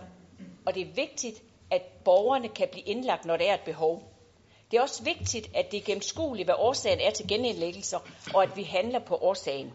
og 0.66 0.74
det 0.74 0.82
er 0.82 0.94
vigtigt, 0.94 1.42
at 1.74 1.82
borgerne 2.04 2.48
kan 2.48 2.68
blive 2.72 2.84
indlagt, 2.84 3.24
når 3.24 3.36
der 3.36 3.50
er 3.50 3.54
et 3.54 3.64
behov. 3.64 4.02
Det 4.70 4.76
er 4.76 4.82
også 4.82 5.04
vigtigt, 5.04 5.50
at 5.54 5.70
det 5.70 5.76
er 5.78 5.84
gennemskueligt, 5.84 6.46
hvad 6.46 6.54
årsagen 6.58 7.00
er 7.00 7.10
til 7.10 7.28
genindlæggelser, 7.28 7.98
og 8.34 8.42
at 8.42 8.56
vi 8.56 8.62
handler 8.62 8.98
på 8.98 9.16
årsagen. 9.16 9.72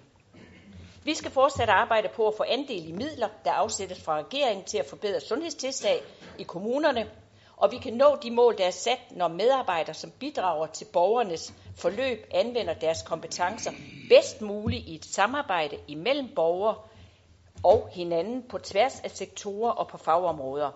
Vi 1.04 1.14
skal 1.14 1.32
fortsat 1.32 1.70
arbejde 1.70 2.10
på 2.16 2.28
at 2.28 2.34
få 2.38 2.44
andel 2.48 2.90
i 2.90 2.92
midler, 2.92 3.28
der 3.46 3.52
afsættes 3.52 4.02
fra 4.02 4.20
regeringen 4.20 4.66
til 4.66 4.78
at 4.78 4.86
forbedre 4.86 5.20
sundhedstilstand 5.20 6.00
i 6.40 6.44
kommunerne, 6.44 7.10
og 7.58 7.72
vi 7.72 7.78
kan 7.78 7.94
nå 7.94 8.18
de 8.24 8.32
mål, 8.32 8.58
der 8.58 8.66
er 8.66 8.72
sat, 8.72 9.00
når 9.12 9.28
medarbejdere, 9.28 9.94
som 9.94 10.12
bidrager 10.12 10.68
til 10.68 10.86
borgernes 10.94 11.54
forløb, 11.76 12.26
anvender 12.32 12.74
deres 12.74 13.02
kompetencer 13.02 13.72
bedst 14.10 14.42
muligt 14.42 14.88
i 14.88 14.96
et 14.96 15.06
samarbejde 15.06 15.78
imellem 15.88 16.36
borgere 16.36 16.76
og 17.64 17.90
hinanden 17.92 18.44
på 18.50 18.58
tværs 18.58 19.00
af 19.00 19.12
sektorer 19.12 19.72
og 19.72 19.88
på 19.88 19.98
fagområder. 19.98 20.72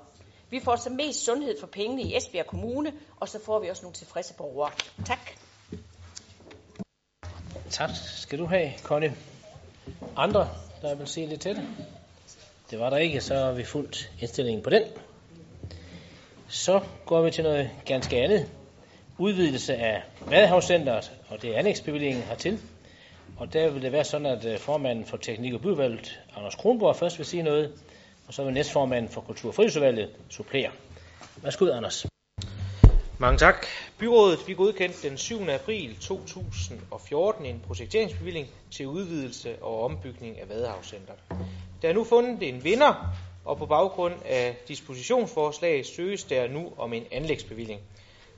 Vi 0.53 0.59
får 0.59 0.75
så 0.75 0.89
mest 0.89 1.25
sundhed 1.25 1.59
for 1.59 1.67
pengene 1.67 2.01
i 2.01 2.17
Esbjerg 2.17 2.45
Kommune, 2.45 2.93
og 3.19 3.29
så 3.29 3.39
får 3.45 3.59
vi 3.59 3.69
også 3.69 3.81
nogle 3.81 3.95
tilfredse 3.95 4.33
borgere. 4.33 4.71
Tak. 5.05 5.19
Tak 7.69 7.89
skal 8.05 8.39
du 8.39 8.45
have, 8.45 8.71
Connie. 8.83 9.15
Andre, 10.15 10.49
der 10.81 10.95
vil 10.95 11.07
sige 11.07 11.27
lidt 11.27 11.41
til 11.41 11.55
det? 11.55 11.67
Det 12.71 12.79
var 12.79 12.89
der 12.89 12.97
ikke, 12.97 13.21
så 13.21 13.35
har 13.35 13.51
vi 13.51 13.63
fuldt 13.63 14.11
indstillingen 14.19 14.63
på 14.63 14.69
den. 14.69 14.83
Så 16.47 16.81
går 17.05 17.21
vi 17.21 17.31
til 17.31 17.43
noget 17.43 17.69
ganske 17.85 18.17
andet. 18.17 18.49
Udvidelse 19.17 19.75
af 19.75 20.03
Vadehavscenteret, 20.29 21.11
og 21.29 21.41
det 21.41 21.49
er 21.49 21.57
anlægsbevillingen 21.57 22.23
hertil. 22.23 22.59
Og 23.37 23.53
der 23.53 23.69
vil 23.69 23.81
det 23.81 23.91
være 23.91 24.03
sådan, 24.03 24.27
at 24.27 24.45
øh, 24.45 24.57
formanden 24.57 25.05
for 25.05 25.17
Teknik- 25.17 25.53
og 25.53 25.61
Byudvalget, 25.61 26.19
Anders 26.35 26.55
Kronborg, 26.55 26.95
først 26.95 27.17
vil 27.17 27.25
sige 27.25 27.43
noget, 27.43 27.73
og 28.33 28.35
så 28.35 28.43
vil 28.43 28.53
næstformanden 28.53 29.11
for 29.11 29.21
Kultur- 29.21 29.49
og 29.49 29.55
Frihedsudvalget 29.55 30.09
supplere. 30.29 30.71
Værsgo, 31.43 31.71
Anders. 31.71 32.05
Mange 33.17 33.37
tak. 33.37 33.65
Byrådet 33.99 34.47
vi 34.47 34.53
godkendte 34.53 35.09
den 35.09 35.17
7. 35.17 35.49
april 35.49 35.97
2014 35.99 37.45
en 37.45 37.63
projekteringsbevilling 37.67 38.47
til 38.71 38.87
udvidelse 38.87 39.55
og 39.61 39.83
ombygning 39.83 40.39
af 40.39 40.49
Vadehavscenteret. 40.49 41.19
Der 41.81 41.89
er 41.89 41.93
nu 41.93 42.03
fundet 42.03 42.49
en 42.49 42.63
vinder, 42.63 43.15
og 43.45 43.57
på 43.57 43.65
baggrund 43.65 44.13
af 44.25 44.57
dispositionsforslag 44.67 45.85
søges 45.85 46.23
der 46.23 46.47
nu 46.47 46.73
om 46.77 46.93
en 46.93 47.03
anlægsbevilling. 47.11 47.81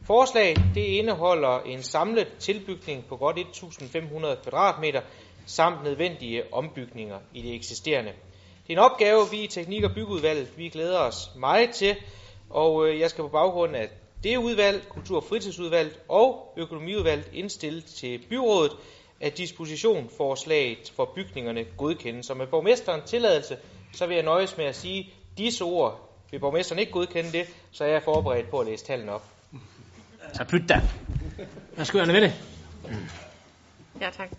Forslaget 0.07 0.61
det 0.75 0.81
indeholder 0.81 1.59
en 1.59 1.83
samlet 1.83 2.27
tilbygning 2.39 3.05
på 3.09 3.17
godt 3.17 3.37
1.500 3.37 4.41
kvadratmeter 4.43 5.01
samt 5.45 5.83
nødvendige 5.83 6.53
ombygninger 6.53 7.19
i 7.33 7.41
det 7.41 7.55
eksisterende. 7.55 8.11
Det 8.67 8.73
er 8.73 8.77
en 8.77 8.83
opgave, 8.91 9.29
vi 9.31 9.43
i 9.43 9.47
Teknik- 9.47 9.83
og 9.83 9.91
Byggeudvalget 9.95 10.57
vi 10.57 10.69
glæder 10.69 10.99
os 10.99 11.31
meget 11.35 11.69
til, 11.69 11.95
og 12.49 12.87
øh, 12.87 12.99
jeg 12.99 13.09
skal 13.09 13.21
på 13.21 13.27
baggrund 13.27 13.75
af 13.75 13.89
det 14.23 14.37
udvalg, 14.37 14.87
Kultur- 14.89 15.17
og 15.17 15.23
Fritidsudvalget 15.23 15.99
og 16.09 16.53
Økonomiudvalget 16.57 17.29
indstille 17.33 17.81
til 17.81 18.25
byrådet, 18.29 18.71
at 19.21 19.37
dispositionforslaget 19.37 20.93
for 20.95 21.11
bygningerne 21.15 21.63
godkendes. 21.77 22.29
Og 22.29 22.37
med 22.37 22.47
borgmesterens 22.47 23.09
tilladelse, 23.09 23.57
så 23.93 24.05
vil 24.05 24.15
jeg 24.15 24.23
nøjes 24.23 24.57
med 24.57 24.65
at 24.65 24.75
sige 24.75 25.13
disse 25.37 25.63
ord. 25.63 26.09
Vil 26.31 26.39
borgmesteren 26.39 26.79
ikke 26.79 26.91
godkende 26.91 27.31
det, 27.31 27.47
så 27.71 27.83
er 27.83 27.87
jeg 27.87 28.03
forberedt 28.03 28.49
på 28.49 28.59
at 28.59 28.67
læse 28.67 28.85
tallene 28.85 29.11
op. 29.11 29.23
Så 30.33 30.43
pyt 30.43 30.69
da. 30.69 30.81
Værsgo, 31.77 31.99
Anne 31.99 32.13
Mette. 32.13 32.33
Ja, 34.01 34.09
tak. 34.09 34.29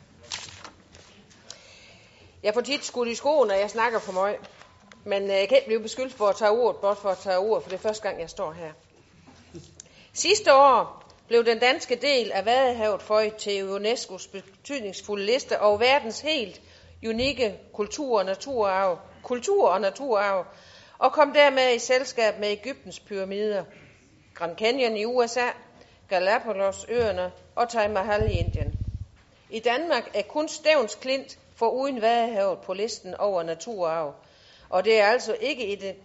Jeg 2.42 2.54
får 2.54 2.60
tit 2.60 2.84
skudt 2.84 3.08
i 3.08 3.14
skoene, 3.14 3.48
når 3.48 3.54
jeg 3.54 3.70
snakker 3.70 3.98
for 3.98 4.12
meget. 4.12 4.36
Men 5.04 5.22
øh, 5.22 5.28
jeg 5.28 5.48
kan 5.48 5.56
ikke 5.56 5.66
blive 5.66 5.80
beskyldt 5.80 6.14
for 6.14 6.26
at 6.26 6.36
tage 6.36 6.50
ordet, 6.50 6.80
blot 6.80 6.98
for 6.98 7.08
at 7.08 7.18
tage 7.18 7.38
ordet, 7.38 7.62
for 7.62 7.70
det 7.70 7.76
er 7.76 7.82
første 7.82 8.02
gang, 8.02 8.20
jeg 8.20 8.30
står 8.30 8.52
her. 8.52 8.72
Sidste 10.12 10.54
år 10.54 11.02
blev 11.28 11.44
den 11.44 11.58
danske 11.58 11.96
del 11.96 12.32
af 12.32 12.44
Vadehavet 12.44 13.02
føjet 13.02 13.36
til 13.36 13.76
UNESCO's 13.76 14.30
betydningsfulde 14.30 15.26
liste 15.26 15.60
over 15.60 15.78
verdens 15.78 16.20
helt 16.20 16.60
unikke 17.06 17.58
kultur- 17.72 18.18
og 18.18 18.24
naturarv, 18.24 18.98
kultur- 19.22 19.68
og 19.68 19.80
naturarv, 19.80 20.46
og 20.98 21.12
kom 21.12 21.32
dermed 21.32 21.74
i 21.74 21.78
selskab 21.78 22.38
med 22.38 22.48
Ægyptens 22.48 23.00
pyramider, 23.00 23.64
Grand 24.34 24.56
Canyon 24.58 24.96
i 24.96 25.04
USA, 25.04 25.46
Galapagos-øerne 26.08 27.32
og 27.54 27.68
Taj 27.68 27.88
Mahal 27.88 28.30
i 28.30 28.34
Indien. 28.34 28.74
I 29.50 29.60
Danmark 29.60 30.10
er 30.14 30.22
kun 30.22 30.48
Stævns 30.48 30.94
Klint 30.94 31.38
for 31.56 31.68
uden 31.68 32.02
Vadehavet 32.02 32.58
på 32.58 32.74
listen 32.74 33.14
over 33.14 33.42
naturarv, 33.42 34.14
og 34.68 34.84
det 34.84 35.00
er 35.00 35.06
altså 35.06 35.36
ikke 35.40 35.66
i 35.66 35.74
det, 35.74 35.96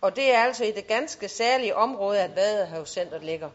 og 0.00 0.16
det 0.16 0.34
er 0.34 0.38
altså 0.38 0.64
i 0.64 0.70
det 0.70 0.86
ganske 0.86 1.28
særlige 1.28 1.76
område, 1.76 2.20
at 2.20 2.36
Vadehavscentret 2.36 3.22
ligger. 3.22 3.50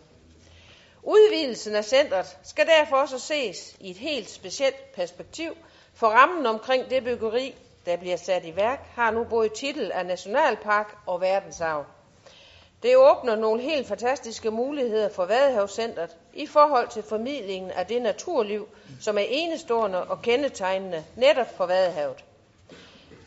Udvidelsen 1.04 1.76
af 1.76 1.86
centret 1.86 2.38
skal 2.44 2.68
derfor 2.68 2.96
også 2.96 3.20
ses 3.20 3.76
i 3.80 3.92
et 3.92 3.98
helt 3.98 4.30
specielt 4.30 4.94
perspektiv, 4.96 5.52
for 5.94 6.08
rammen 6.08 6.46
omkring 6.46 6.90
det 6.90 7.04
byggeri, 7.04 7.56
der 7.86 7.98
bliver 7.98 8.18
sat 8.18 8.46
i 8.46 8.56
værk, 8.56 8.80
har 8.96 9.12
nu 9.12 9.24
både 9.24 9.50
titel 9.50 9.92
af 9.92 10.06
nationalpark 10.06 10.98
og 11.06 11.22
verdensarv. 11.22 11.86
Det 12.84 12.98
åbner 12.98 13.36
nogle 13.36 13.62
helt 13.62 13.88
fantastiske 13.88 14.52
muligheder 14.52 15.10
for 15.10 15.26
Vadehavscentret 15.26 16.18
i 16.36 16.48
forhold 16.48 16.88
til 16.88 17.04
formidlingen 17.04 17.72
af 17.72 17.86
det 17.86 18.02
naturliv, 18.02 18.68
som 19.02 19.18
er 19.18 19.26
enestående 19.30 20.04
og 20.04 20.22
kendetegnende 20.22 21.06
netop 21.16 21.58
for 21.58 21.66
Vadehavet. 21.66 22.24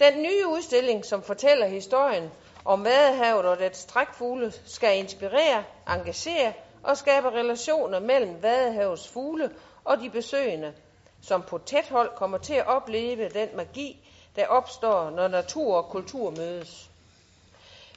Den 0.00 0.22
nye 0.22 0.46
udstilling, 0.46 1.04
som 1.04 1.22
fortæller 1.22 1.66
historien 1.66 2.30
om 2.64 2.84
Vadehavet 2.84 3.44
og 3.44 3.58
dets 3.58 3.84
trækfugle, 3.84 4.52
skal 4.66 4.98
inspirere, 4.98 5.64
engagere 5.88 6.52
og 6.82 6.96
skabe 6.96 7.30
relationer 7.30 7.98
mellem 8.00 8.42
Vadehavets 8.42 9.08
fugle 9.08 9.50
og 9.84 10.00
de 10.00 10.10
besøgende, 10.10 10.72
som 11.22 11.42
på 11.42 11.58
tæt 11.58 11.88
hold 11.88 12.10
kommer 12.16 12.38
til 12.38 12.54
at 12.54 12.66
opleve 12.66 13.28
den 13.28 13.48
magi, 13.54 14.08
der 14.36 14.46
opstår, 14.46 15.10
når 15.10 15.28
natur 15.28 15.76
og 15.76 15.84
kultur 15.84 16.30
mødes. 16.30 16.90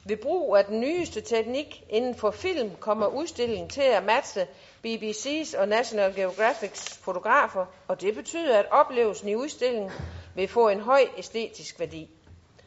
Ved 0.04 0.16
brug 0.16 0.56
af 0.56 0.64
den 0.64 0.80
nyeste 0.80 1.20
teknik 1.20 1.84
inden 1.88 2.14
for 2.14 2.30
film 2.30 2.70
kommer 2.80 3.06
udstillingen 3.06 3.68
til 3.68 3.80
at 3.82 4.04
matche 4.04 4.46
BBC's 4.86 5.58
og 5.58 5.68
National 5.68 6.14
Geographics 6.14 6.96
fotografer, 6.98 7.66
og 7.88 8.00
det 8.00 8.14
betyder, 8.14 8.58
at 8.58 8.66
oplevelsen 8.70 9.28
i 9.28 9.34
udstillingen 9.34 9.90
vil 10.34 10.48
få 10.48 10.68
en 10.68 10.80
høj 10.80 11.00
æstetisk 11.18 11.80
værdi. 11.80 12.08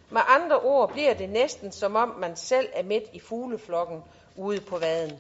Med 0.10 0.21
andre 0.28 0.60
ord 0.60 0.91
bliver 0.91 1.13
det 1.13 1.30
næsten 1.30 1.71
som 1.71 1.95
om 1.95 2.10
man 2.19 2.36
selv 2.36 2.69
er 2.74 2.84
midt 2.84 3.04
i 3.13 3.19
fugleflokken 3.19 4.04
ude 4.36 4.62
på 4.62 4.78
vaden. 4.78 5.19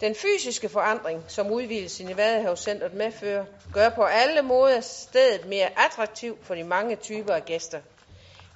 Den 0.00 0.14
fysiske 0.14 0.68
forandring, 0.68 1.24
som 1.28 1.50
udvidelsen 1.50 2.10
i 2.10 2.16
Vadehavscentret 2.16 2.94
medfører, 2.94 3.44
gør 3.72 3.88
på 3.88 4.02
alle 4.02 4.42
måder 4.42 4.80
stedet 4.80 5.46
mere 5.46 5.68
attraktivt 5.84 6.46
for 6.46 6.54
de 6.54 6.64
mange 6.64 6.96
typer 6.96 7.34
af 7.34 7.44
gæster. 7.44 7.80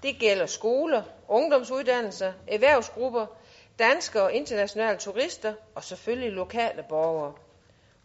Det 0.07 0.19
gælder 0.19 0.47
skoler, 0.47 1.03
ungdomsuddannelser, 1.29 2.33
erhvervsgrupper, 2.49 3.27
danske 3.79 4.23
og 4.23 4.33
internationale 4.33 4.99
turister 4.99 5.55
og 5.75 5.85
selvfølgelig 5.85 6.33
lokale 6.33 6.85
borgere. 6.89 7.35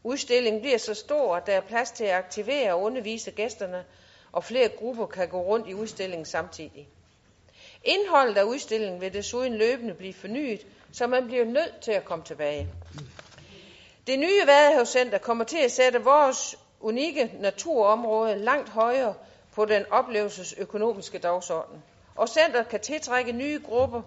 Udstillingen 0.03 0.61
bliver 0.61 0.77
så 0.77 0.93
stor, 0.93 1.35
at 1.35 1.45
der 1.47 1.53
er 1.53 1.61
plads 1.61 1.91
til 1.91 2.03
at 2.03 2.15
aktivere 2.15 2.73
og 2.73 2.81
undervise 2.81 3.31
gæsterne, 3.31 3.85
og 4.31 4.43
flere 4.43 4.69
grupper 4.69 5.05
kan 5.05 5.27
gå 5.29 5.41
rundt 5.41 5.67
i 5.67 5.73
udstillingen 5.73 6.25
samtidig. 6.25 6.87
Indholdet 7.83 8.37
af 8.37 8.43
udstillingen 8.43 9.01
vil 9.01 9.13
desuden 9.13 9.55
løbende 9.55 9.93
blive 9.93 10.13
fornyet, 10.13 10.67
så 10.93 11.07
man 11.07 11.27
bliver 11.27 11.45
nødt 11.45 11.81
til 11.81 11.91
at 11.91 12.05
komme 12.05 12.25
tilbage. 12.25 12.67
Det 14.07 14.19
nye 14.19 14.47
Vadehavscenter 14.47 15.17
kommer 15.17 15.43
til 15.43 15.57
at 15.57 15.71
sætte 15.71 16.03
vores 16.03 16.57
unikke 16.79 17.31
naturområde 17.39 18.35
langt 18.39 18.69
højere 18.69 19.13
på 19.55 19.65
den 19.65 19.85
oplevelsesøkonomiske 19.91 21.17
dagsorden. 21.17 21.83
Og 22.15 22.29
centret 22.29 22.69
kan 22.69 22.79
tiltrække 22.79 23.31
nye 23.31 23.61
grupper 23.65 24.01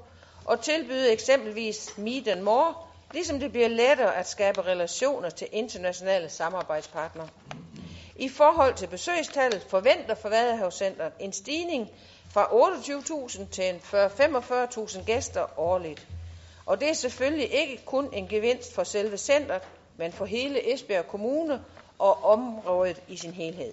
og 0.44 0.60
tilbyde 0.60 1.12
eksempelvis 1.12 1.98
Meet 1.98 2.28
and 2.28 2.40
More, 2.42 2.74
ligesom 3.12 3.40
det 3.40 3.52
bliver 3.52 3.68
lettere 3.68 4.16
at 4.16 4.28
skabe 4.28 4.62
relationer 4.62 5.30
til 5.30 5.48
internationale 5.52 6.28
samarbejdspartnere. 6.28 7.28
I 8.16 8.28
forhold 8.28 8.74
til 8.74 8.86
besøgstallet 8.86 9.62
forventer 9.68 10.14
for 10.14 10.28
Vadehavscentret 10.28 11.12
en 11.20 11.32
stigning 11.32 11.88
fra 12.30 12.44
28.000 12.44 13.50
til 13.50 13.80
45.000 13.92 15.04
gæster 15.04 15.58
årligt. 15.60 16.06
Og 16.66 16.80
det 16.80 16.88
er 16.88 16.92
selvfølgelig 16.92 17.52
ikke 17.54 17.84
kun 17.84 18.08
en 18.12 18.28
gevinst 18.28 18.74
for 18.74 18.84
selve 18.84 19.16
centret, 19.16 19.62
men 19.96 20.12
for 20.12 20.24
hele 20.24 20.74
Esbjerg 20.74 21.06
Kommune 21.06 21.64
og 21.98 22.24
området 22.24 23.02
i 23.08 23.16
sin 23.16 23.32
helhed. 23.32 23.72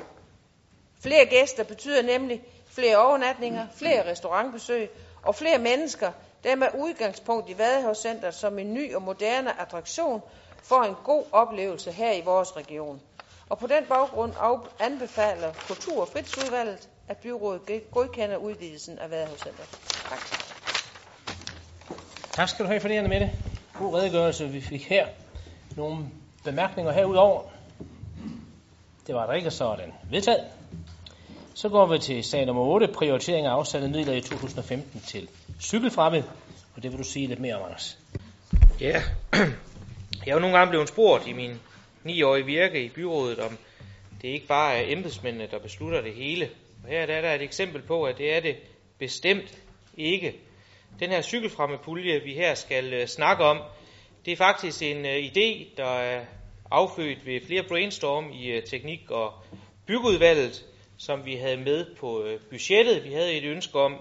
Flere 0.99 1.25
gæster 1.25 1.63
betyder 1.63 2.01
nemlig 2.01 2.43
flere 2.71 2.97
overnatninger, 2.97 3.67
flere 3.75 4.11
restaurantbesøg 4.11 4.89
og 5.23 5.35
flere 5.35 5.57
mennesker, 5.57 6.11
der 6.43 6.55
med 6.55 6.67
udgangspunkt 6.77 7.49
i 7.49 7.57
Vadehavscenteret 7.57 8.35
som 8.35 8.59
en 8.59 8.73
ny 8.73 8.95
og 8.95 9.01
moderne 9.01 9.61
attraktion 9.61 10.21
får 10.63 10.83
en 10.83 10.95
god 11.03 11.23
oplevelse 11.31 11.91
her 11.91 12.13
i 12.13 12.21
vores 12.21 12.57
region. 12.57 13.01
Og 13.49 13.57
på 13.57 13.67
den 13.67 13.85
baggrund 13.89 14.33
anbefaler 14.79 15.53
Kultur- 15.67 16.01
og 16.01 16.07
Fritidsudvalget, 16.07 16.89
at 17.07 17.17
byrådet 17.17 17.91
godkender 17.91 18.37
udvidelsen 18.37 18.99
af 18.99 19.11
Vadehavscenteret. 19.11 19.69
Tak. 20.09 20.19
Tak 22.31 22.49
skal 22.49 22.65
du 22.65 22.69
have 22.69 22.79
for 22.79 22.87
det, 22.87 23.09
med 23.09 23.19
det. 23.19 23.31
God 23.79 23.93
redegørelse, 23.93 24.49
vi 24.49 24.61
fik 24.61 24.89
her. 24.89 25.07
Nogle 25.75 25.97
bemærkninger 26.43 26.91
herudover. 26.91 27.41
Det 29.07 29.15
var 29.15 29.25
der 29.25 29.33
ikke, 29.33 29.51
så 29.51 29.75
den 29.75 29.93
vedtaget. 30.11 30.60
Så 31.53 31.69
går 31.69 31.85
vi 31.85 31.99
til 31.99 32.23
sag 32.23 32.45
nummer 32.45 32.63
8, 32.63 32.87
prioritering 32.87 33.45
af 33.45 33.51
afsatte 33.51 33.87
midler 33.87 34.13
i 34.13 34.21
2015 34.21 34.99
til 34.99 35.29
cykelfremme. 35.61 36.23
Og 36.75 36.83
det 36.83 36.91
vil 36.91 36.99
du 36.99 37.03
sige 37.03 37.27
lidt 37.27 37.39
mere 37.39 37.55
om, 37.55 37.65
Anders. 37.65 37.97
Ja, 38.79 39.01
jeg 40.25 40.31
er 40.31 40.33
jo 40.33 40.39
nogle 40.39 40.57
gange 40.57 40.69
blevet 40.69 40.89
spurgt 40.89 41.27
i 41.27 41.33
min 41.33 41.59
niårige 42.03 42.45
virke 42.45 42.85
i 42.85 42.89
byrådet, 42.89 43.39
om 43.39 43.57
det 44.21 44.27
ikke 44.27 44.47
bare 44.47 44.75
er 44.75 44.93
embedsmændene, 44.93 45.47
der 45.51 45.59
beslutter 45.59 46.01
det 46.01 46.13
hele. 46.13 46.49
Og 46.83 46.89
her 46.89 47.05
der 47.05 47.13
er 47.13 47.21
der 47.21 47.33
et 47.33 47.41
eksempel 47.41 47.81
på, 47.81 48.03
at 48.03 48.17
det 48.17 48.35
er 48.35 48.39
det 48.39 48.55
bestemt 48.99 49.57
ikke. 49.97 50.35
Den 50.99 51.09
her 51.09 51.21
cykelfremmepulje, 51.21 52.21
vi 52.23 52.33
her 52.33 52.55
skal 52.55 52.93
øh, 52.93 53.07
snakke 53.07 53.43
om, 53.43 53.61
det 54.25 54.31
er 54.31 54.37
faktisk 54.37 54.81
en 54.81 55.05
øh, 55.05 55.17
idé, 55.17 55.75
der 55.77 55.85
er 55.85 56.25
affødt 56.71 57.25
ved 57.25 57.41
flere 57.47 57.63
brainstorm 57.63 58.31
i 58.33 58.47
øh, 58.47 58.63
teknik- 58.63 59.11
og 59.11 59.33
byggeudvalget, 59.85 60.65
som 61.05 61.25
vi 61.25 61.35
havde 61.35 61.57
med 61.57 61.85
på 61.99 62.23
øh, 62.23 62.39
budgettet. 62.49 63.03
Vi 63.03 63.13
havde 63.13 63.33
et 63.33 63.43
ønske 63.43 63.79
om 63.79 63.95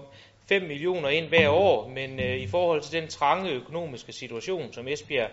5 0.49 0.61
millioner 0.61 1.09
ind 1.09 1.27
hver 1.27 1.49
år, 1.49 1.87
men 1.87 2.19
øh, 2.19 2.37
i 2.37 2.47
forhold 2.47 2.81
til 2.81 3.01
den 3.01 3.09
trange 3.09 3.49
økonomiske 3.51 4.13
situation, 4.13 4.73
som 4.73 4.87
Esbjerg 4.87 5.29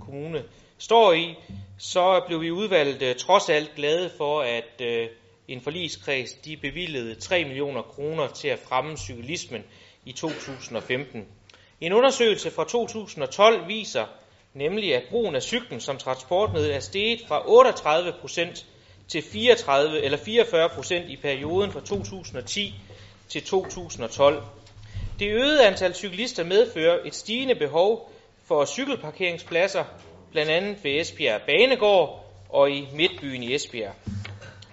Kommune 0.00 0.44
står 0.78 1.12
i, 1.12 1.34
så 1.78 2.22
blev 2.26 2.40
vi 2.40 2.50
udvalgt 2.50 3.02
øh, 3.02 3.16
trods 3.16 3.48
alt 3.48 3.74
glade 3.76 4.10
for, 4.16 4.40
at 4.40 5.08
en 5.48 5.60
forligskreds 5.60 6.32
de 6.32 6.56
bevilgede 6.56 7.14
3 7.14 7.44
millioner 7.44 7.82
kroner 7.82 8.28
til 8.28 8.48
at 8.48 8.58
fremme 8.58 8.96
cyklismen 8.96 9.64
i 10.04 10.12
2015. 10.12 11.26
En 11.80 11.92
undersøgelse 11.92 12.50
fra 12.50 12.64
2012 12.64 13.68
viser 13.68 14.06
nemlig, 14.54 14.94
at 14.94 15.02
brugen 15.10 15.34
af 15.34 15.42
cyklen 15.42 15.80
som 15.80 15.98
transportmiddel 15.98 16.70
er 16.70 16.80
steget 16.80 17.20
fra 17.28 17.42
38 17.50 18.12
procent 18.20 18.66
til 19.12 19.22
34 19.22 20.02
eller 20.02 20.18
44 20.18 20.68
procent 20.68 21.10
i 21.10 21.16
perioden 21.16 21.72
fra 21.72 21.80
2010 21.80 22.74
til 23.28 23.42
2012. 23.44 24.42
Det 25.18 25.30
øgede 25.30 25.66
antal 25.66 25.94
cyklister 25.94 26.44
medfører 26.44 26.98
et 27.04 27.14
stigende 27.14 27.54
behov 27.54 28.12
for 28.44 28.64
cykelparkeringspladser, 28.64 29.84
blandt 30.30 30.50
andet 30.50 30.84
ved 30.84 31.00
Esbjerg 31.00 31.40
Banegård 31.46 32.24
og 32.48 32.70
i 32.70 32.88
Midtbyen 32.92 33.42
i 33.42 33.54
Esbjerg. 33.54 33.94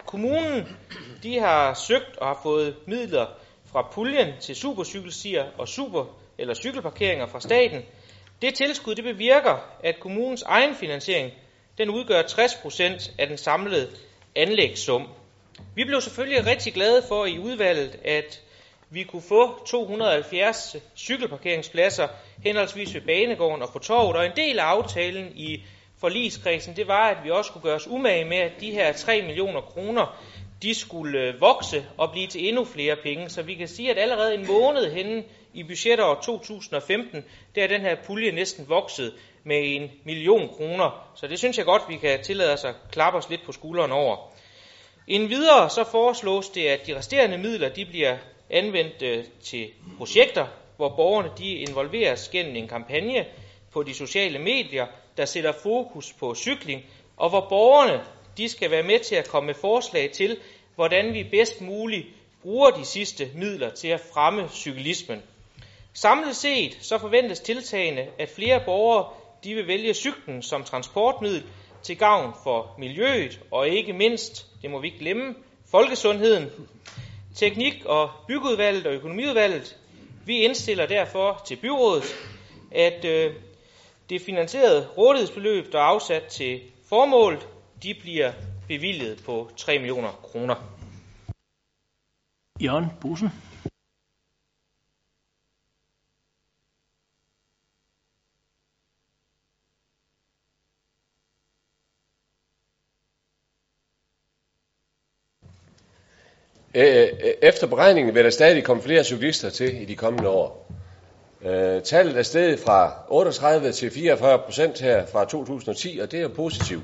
Kommunen 0.05 0.77
de 1.23 1.39
har 1.39 1.73
søgt 1.73 2.17
og 2.17 2.27
har 2.27 2.39
fået 2.43 2.75
midler 2.85 3.25
fra 3.71 3.87
puljen 3.93 4.33
til 4.39 4.55
supercykelstier 4.55 5.45
og 5.57 5.67
super 5.67 6.05
eller 6.37 6.53
cykelparkeringer 6.53 7.27
fra 7.27 7.39
staten. 7.39 7.81
Det 8.41 8.55
tilskud 8.55 8.95
det 8.95 9.03
bevirker, 9.03 9.57
at 9.83 9.99
kommunens 9.99 10.41
egen 10.41 10.75
finansiering 10.75 11.31
den 11.77 11.89
udgør 11.89 12.21
60% 12.21 13.11
af 13.17 13.27
den 13.27 13.37
samlede 13.37 13.89
anlægssum. 14.35 15.07
Vi 15.75 15.83
blev 15.83 16.01
selvfølgelig 16.01 16.45
rigtig 16.45 16.73
glade 16.73 17.03
for 17.07 17.25
i 17.25 17.39
udvalget, 17.39 17.99
at 18.05 18.41
vi 18.89 19.03
kunne 19.03 19.21
få 19.21 19.65
270 19.65 20.75
cykelparkeringspladser 20.95 22.07
henholdsvis 22.43 22.93
ved 22.93 23.01
Banegården 23.01 23.61
og 23.61 23.69
på 23.73 23.79
torvet, 23.79 24.15
og 24.15 24.25
en 24.25 24.31
del 24.35 24.59
af 24.59 24.63
aftalen 24.63 25.31
i 25.35 25.63
forligskredsen, 25.99 26.75
det 26.75 26.87
var, 26.87 27.09
at 27.09 27.17
vi 27.23 27.31
også 27.31 27.51
kunne 27.51 27.61
gøre 27.61 27.75
os 27.75 27.87
umage 27.87 28.25
med, 28.25 28.37
at 28.37 28.51
de 28.59 28.71
her 28.71 28.93
3 28.93 29.21
millioner 29.21 29.61
kroner, 29.61 30.21
de 30.61 30.73
skulle 30.73 31.19
øh, 31.19 31.41
vokse 31.41 31.85
og 31.97 32.11
blive 32.11 32.27
til 32.27 32.47
endnu 32.47 32.65
flere 32.65 32.95
penge. 32.95 33.29
Så 33.29 33.41
vi 33.41 33.53
kan 33.53 33.67
sige, 33.67 33.91
at 33.91 33.97
allerede 33.97 34.33
en 34.33 34.47
måned 34.47 34.91
henne 34.91 35.23
i 35.53 35.63
budgetåret 35.63 36.17
2015, 36.23 37.23
der 37.55 37.63
er 37.63 37.67
den 37.67 37.81
her 37.81 37.95
pulje 38.05 38.31
næsten 38.31 38.69
vokset 38.69 39.13
med 39.43 39.75
en 39.75 39.91
million 40.03 40.49
kroner. 40.49 41.11
Så 41.15 41.27
det 41.27 41.39
synes 41.39 41.57
jeg 41.57 41.65
godt, 41.65 41.81
vi 41.89 41.95
kan 41.95 42.23
tillade 42.23 42.53
os 42.53 42.63
at 42.63 42.75
klappe 42.91 43.19
os 43.19 43.29
lidt 43.29 43.45
på 43.45 43.51
skulderen 43.51 43.91
over. 43.91 44.17
En 45.07 45.29
videre 45.29 45.69
så 45.69 45.83
foreslås 45.83 46.49
det, 46.49 46.67
at 46.67 46.87
de 46.87 46.97
resterende 46.97 47.37
midler 47.37 47.69
de 47.69 47.85
bliver 47.85 48.17
anvendt 48.49 49.01
øh, 49.01 49.23
til 49.43 49.67
projekter, 49.97 50.47
hvor 50.77 50.89
borgerne 50.89 51.31
de 51.37 51.53
involveres 51.53 52.29
gennem 52.29 52.55
en 52.55 52.67
kampagne 52.67 53.25
på 53.71 53.83
de 53.83 53.93
sociale 53.93 54.39
medier, 54.39 54.87
der 55.17 55.25
sætter 55.25 55.51
fokus 55.51 56.13
på 56.13 56.35
cykling, 56.35 56.85
og 57.17 57.29
hvor 57.29 57.45
borgerne 57.49 58.01
de 58.37 58.49
skal 58.49 58.71
være 58.71 58.83
med 58.83 58.99
til 58.99 59.15
at 59.15 59.27
komme 59.27 59.47
med 59.47 59.53
forslag 59.53 60.11
til, 60.11 60.37
hvordan 60.75 61.13
vi 61.13 61.23
bedst 61.23 61.61
muligt 61.61 62.07
bruger 62.41 62.69
de 62.69 62.85
sidste 62.85 63.29
midler 63.35 63.69
til 63.69 63.87
at 63.87 64.01
fremme 64.13 64.49
cyklismen. 64.53 65.23
Samlet 65.93 66.35
set 66.35 66.77
så 66.81 66.97
forventes 66.97 67.39
tiltagene, 67.39 68.07
at 68.17 68.29
flere 68.29 68.61
borgere 68.65 69.09
de 69.43 69.55
vil 69.55 69.67
vælge 69.67 69.93
cyklen 69.93 70.41
som 70.41 70.63
transportmiddel 70.63 71.43
til 71.83 71.97
gavn 71.97 72.33
for 72.43 72.75
miljøet 72.77 73.39
og 73.51 73.67
ikke 73.67 73.93
mindst, 73.93 74.45
det 74.61 74.71
må 74.71 74.79
vi 74.79 74.87
ikke 74.87 74.99
glemme, 74.99 75.35
folkesundheden. 75.71 76.49
Teknik- 77.35 77.85
og 77.85 78.09
byggeudvalget 78.27 78.87
og 78.87 78.93
økonomiudvalget, 78.93 79.77
vi 80.25 80.37
indstiller 80.37 80.85
derfor 80.85 81.41
til 81.47 81.55
byrådet, 81.55 82.03
at 82.71 83.05
øh, 83.05 83.33
det 84.09 84.21
finansierede 84.21 84.87
rådighedsbeløb, 84.97 85.71
der 85.71 85.79
er 85.79 85.83
afsat 85.83 86.23
til 86.23 86.61
formålet, 86.89 87.47
de 87.83 87.93
bliver 88.01 88.31
bevilget 88.67 89.23
på 89.25 89.49
3 89.57 89.77
millioner 89.79 90.11
kroner. 90.11 90.55
Jørgen 92.63 92.85
Bussen. 93.01 93.29
Øh, 106.75 107.07
øh, 107.23 107.33
efter 107.41 107.67
beregningen 107.67 108.15
vil 108.15 108.23
der 108.23 108.29
stadig 108.29 108.63
komme 108.63 108.83
flere 108.83 109.03
cyklister 109.03 109.49
til 109.49 109.81
i 109.81 109.85
de 109.85 109.95
kommende 109.95 110.29
år. 110.29 110.71
Øh, 111.45 111.81
tallet 111.81 112.17
er 112.17 112.23
steget 112.23 112.59
fra 112.59 112.93
38 113.07 113.71
til 113.71 113.91
44 113.91 114.39
procent 114.39 114.79
her 114.79 115.05
fra 115.05 115.25
2010, 115.25 115.99
og 116.01 116.11
det 116.11 116.17
er 116.17 116.21
jo 116.21 116.29
positivt. 116.35 116.83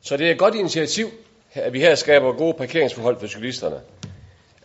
Så 0.00 0.16
det 0.16 0.26
er 0.26 0.30
et 0.30 0.38
godt 0.38 0.54
initiativ, 0.54 1.06
at 1.54 1.72
vi 1.72 1.80
her 1.80 1.94
skaber 1.94 2.32
gode 2.32 2.54
parkeringsforhold 2.54 3.20
for 3.20 3.26
cyklisterne. 3.26 3.80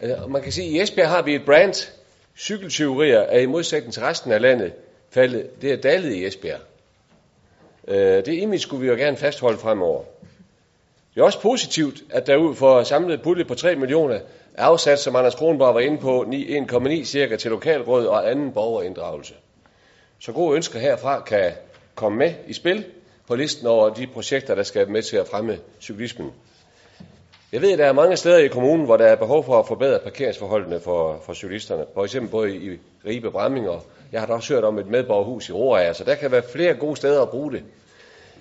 Altså, 0.02 0.28
man 0.28 0.42
kan 0.42 0.52
sige, 0.52 0.68
at 0.68 0.74
i 0.74 0.82
Esbjerg 0.82 1.10
har 1.10 1.22
vi 1.22 1.36
et 1.36 1.46
brand. 1.46 1.92
Cykeltyverier 2.38 3.20
er 3.20 3.40
i 3.40 3.46
modsætning 3.46 3.94
til 3.94 4.04
resten 4.04 4.32
af 4.32 4.42
landet 4.42 4.74
faldet. 5.10 5.62
Det 5.62 5.72
er 5.72 5.78
dalet 5.78 6.14
i 6.14 6.26
Esbjerg. 6.26 6.60
Det 8.26 8.34
image 8.34 8.60
skulle 8.60 8.82
vi 8.82 8.88
jo 8.88 8.96
gerne 8.96 9.18
fastholde 9.18 9.58
fremover. 9.58 10.04
Det 11.18 11.22
er 11.22 11.26
også 11.26 11.42
positivt, 11.42 12.04
at 12.10 12.28
der 12.28 12.36
ud 12.36 12.56
for 12.56 12.84
samlet 12.84 13.22
pulje 13.22 13.46
på 13.46 13.56
3 13.56 13.76
millioner 13.76 14.16
er 14.54 14.64
afsat, 14.64 15.00
som 15.00 15.16
Anders 15.16 15.36
Kronborg 15.36 15.76
var 15.76 15.80
inde 15.80 15.98
på, 15.98 16.24
1,9 16.24 17.04
cirka 17.04 17.36
til 17.36 17.52
lokalråd 17.52 18.06
og 18.06 18.32
anden 18.32 18.52
borgerinddragelse. 18.52 19.34
Så 20.20 20.32
gode 20.32 20.56
ønsker 20.56 20.80
herfra 20.80 21.20
kan 21.20 21.52
komme 21.96 22.18
med 22.18 22.34
i 22.48 22.54
spil 22.54 22.86
på 23.28 23.36
listen 23.36 23.68
over 23.68 23.90
de 23.90 24.08
projekter, 24.08 24.56
der 24.56 24.64
skal 24.64 24.90
med 24.90 25.02
til 25.02 25.18
at 25.18 25.28
fremme 25.28 25.58
cyklismen. 25.82 26.32
Jeg 27.52 27.62
ved, 27.62 27.72
at 27.72 27.80
der 27.80 27.86
er 27.86 27.94
mange 27.94 28.18
steder 28.18 28.38
i 28.38 28.48
kommunen, 28.48 28.86
hvor 28.86 28.98
der 28.98 29.06
er 29.06 29.16
behov 29.16 29.46
for 29.46 29.60
at 29.60 29.68
forbedre 29.68 30.00
parkeringsforholdene 30.00 30.80
for, 30.80 31.22
for 31.26 31.34
cyklisterne. 31.34 31.86
For 31.94 32.04
eksempel 32.04 32.32
både 32.32 32.56
i 32.56 32.80
Ribe 33.06 33.32
Bramming, 33.32 33.70
og 33.70 33.84
jeg 34.12 34.22
har 34.22 34.28
da 34.28 34.34
også 34.34 34.54
hørt 34.54 34.64
om 34.64 34.80
et 34.80 34.88
medborgerhus 34.88 35.50
i 35.50 35.52
Rorager, 35.52 35.94
så 35.94 36.04
der 36.04 36.16
kan 36.16 36.32
være 36.32 36.44
flere 36.54 36.74
gode 36.74 36.96
steder 36.96 37.22
at 37.22 37.30
bruge 37.30 37.52
det. 37.52 37.64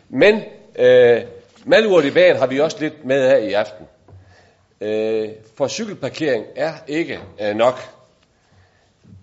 Men 0.09 0.43
øh, 0.79 1.23
malurt 1.67 2.05
i 2.05 2.11
bagen 2.11 2.37
har 2.37 2.47
vi 2.47 2.61
også 2.61 2.77
lidt 2.81 3.05
med 3.05 3.23
af 3.23 3.49
i 3.49 3.53
aften. 3.53 3.87
Øh, 4.81 5.29
for 5.57 5.69
cykelparkering 5.69 6.45
er 6.57 6.73
ikke 6.89 7.21
øh, 7.43 7.57
nok. 7.57 7.81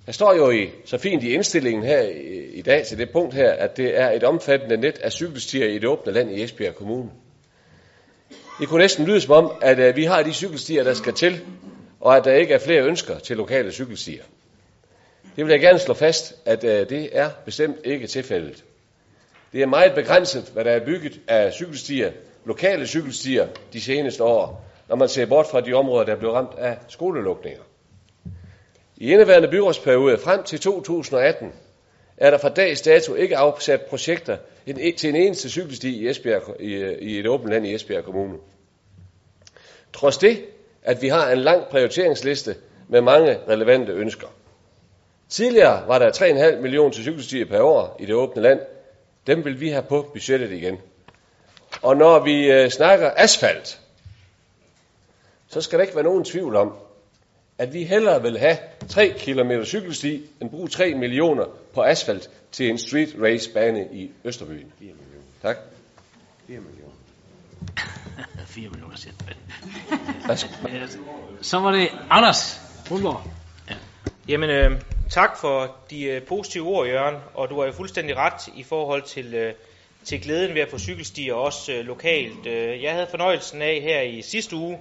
Der 0.06 0.12
står 0.12 0.34
jo 0.34 0.52
i, 0.52 0.70
så 0.86 0.98
fint 0.98 1.24
i 1.24 1.34
indstillingen 1.34 1.84
her 1.84 2.02
i, 2.02 2.44
i 2.54 2.62
dag 2.62 2.86
til 2.86 2.98
det 2.98 3.10
punkt 3.10 3.34
her, 3.34 3.52
at 3.52 3.78
det 3.78 4.00
er 4.00 4.12
et 4.12 4.24
omfattende 4.24 4.78
net 4.78 5.00
af 5.00 5.12
cykelstier 5.12 5.66
i 5.66 5.74
det 5.74 5.86
åbne 5.86 6.14
land 6.14 6.32
i 6.32 6.44
Esbjerg 6.44 6.76
Kommune. 6.76 7.10
Det 8.60 8.68
kunne 8.68 8.82
næsten 8.82 9.06
lyde 9.06 9.22
som 9.22 9.32
om, 9.32 9.52
at 9.62 9.80
øh, 9.80 9.96
vi 9.96 10.04
har 10.04 10.24
de 10.24 10.34
cykelstier, 10.34 10.84
der 10.84 10.94
skal 10.94 11.14
til, 11.14 11.42
og 12.02 12.18
at 12.18 12.24
der 12.24 12.34
ikke 12.34 12.54
er 12.54 12.60
flere 12.60 12.84
ønsker 12.84 13.20
til 13.20 13.38
lokale 13.38 13.72
cykelstier. 13.72 14.24
Det 15.36 15.46
vil 15.46 15.52
jeg 15.52 15.60
gerne 15.60 15.80
slå 15.80 15.94
fast, 15.94 16.36
at 16.46 16.64
øh, 16.64 16.90
det 16.90 17.10
er 17.12 17.30
bestemt 17.46 17.78
ikke 17.84 18.08
tilfældet. 18.08 18.64
Det 19.54 19.62
er 19.62 19.66
meget 19.66 19.96
begrænset, 19.96 20.50
hvad 20.54 20.64
der 20.64 20.72
er 20.72 20.86
bygget 20.86 21.20
af 21.28 21.54
cykelstier, 21.54 22.12
lokale 22.46 22.88
cykelstier, 22.88 23.48
de 23.74 23.82
seneste 23.82 24.24
år, 24.24 24.66
når 24.90 24.96
man 24.96 25.10
ser 25.10 25.26
bort 25.26 25.48
fra 25.48 25.62
de 25.62 25.74
områder, 25.74 26.06
der 26.06 26.16
blev 26.16 26.32
ramt 26.32 26.58
af 26.58 26.78
skolelukninger. 26.88 27.62
I 28.98 29.12
indeværende 29.12 29.48
byrådsperiode 29.48 30.18
frem 30.18 30.44
til 30.44 30.60
2018 30.60 31.52
er 32.18 32.32
der 32.32 32.38
fra 32.38 32.50
dags 32.50 32.82
dato 32.82 33.14
ikke 33.14 33.38
afsat 33.38 33.82
projekter 33.82 34.38
til 34.98 35.10
en 35.10 35.16
eneste 35.16 35.50
cykelsti 35.50 36.02
i, 36.02 36.10
Esbjerg, 36.10 36.62
i, 36.62 36.76
i 37.00 37.20
et 37.20 37.28
åbent 37.28 37.52
land 37.52 37.66
i 37.66 37.74
Esbjerg 37.74 38.04
Kommune. 38.04 38.38
Trods 39.94 40.18
det, 40.18 40.46
at 40.84 41.02
vi 41.02 41.08
har 41.08 41.32
en 41.32 41.38
lang 41.38 41.64
prioriteringsliste 41.72 42.56
med 42.88 43.02
mange 43.02 43.38
relevante 43.50 43.92
ønsker. 43.92 44.28
Tidligere 45.30 45.88
var 45.88 46.00
der 46.00 46.12
3,5 46.56 46.62
millioner 46.62 46.92
til 46.92 47.04
cykelstier 47.04 47.46
per 47.46 47.62
år 47.62 47.98
i 48.00 48.06
det 48.06 48.16
åbne 48.16 48.42
land. 48.42 48.60
Dem 49.28 49.46
vil 49.46 49.60
vi 49.60 49.70
have 49.70 49.84
på 49.90 50.10
budgettet 50.14 50.52
igen. 50.52 50.78
Og 51.82 51.98
når 51.98 52.24
vi 52.24 52.52
øh, 52.52 52.70
snakker 52.70 53.12
asfalt, 53.18 53.80
så 55.48 55.62
skal 55.62 55.80
der 55.80 55.84
ikke 55.84 55.96
være 55.96 56.04
nogen 56.04 56.24
tvivl 56.24 56.56
om, 56.56 56.74
at 57.58 57.74
vi 57.74 57.84
hellere 57.84 58.22
vil 58.22 58.40
have 58.40 58.58
3 58.90 59.10
km 59.10 59.64
cykelsti, 59.64 60.22
end 60.42 60.50
bruge 60.50 60.68
3 60.68 60.94
millioner 60.94 61.46
på 61.74 61.82
asfalt 61.82 62.30
til 62.52 62.70
en 62.70 62.78
street 62.78 63.16
race 63.22 63.50
bane 63.54 63.88
i 63.92 64.12
Østerbyen. 64.24 64.74
4 64.80 64.94
millioner. 64.94 65.26
Tak. 65.42 65.58
4 66.48 66.60
millioner. 66.60 66.94
4 68.48 68.70
millioner, 68.70 68.96
siger 68.96 69.14
Så 71.42 71.60
var 71.60 71.72
det 71.72 71.90
Anders 72.10 72.62
Rundgaard. 72.92 73.28
Ja. 73.70 73.76
Jamen, 74.28 74.50
øh, 74.50 74.82
tak 75.10 75.38
for 75.38 75.76
de 75.90 76.04
øh, 76.04 76.22
positive 76.24 76.68
ord, 76.68 76.88
Jørgen, 76.88 77.16
og 77.34 77.50
du 77.50 77.60
har 77.60 77.66
jo 77.66 77.72
fuldstændig 77.72 78.18
ret 78.18 78.48
i 78.56 78.64
forhold 78.64 79.02
til, 79.02 79.34
øh, 79.34 79.54
til 80.06 80.22
glæden 80.22 80.56
ved 80.56 80.62
at 80.62 80.70
få 80.70 80.80
cykelstier 80.80 81.34
også 81.34 81.74
øh, 81.74 81.86
lokalt. 81.86 82.46
Øh, 82.48 82.84
jeg 82.84 82.94
havde 82.94 83.08
fornøjelsen 83.12 83.62
af 83.62 83.82
her 83.82 84.02
i 84.02 84.22
sidste 84.22 84.56
uge 84.56 84.78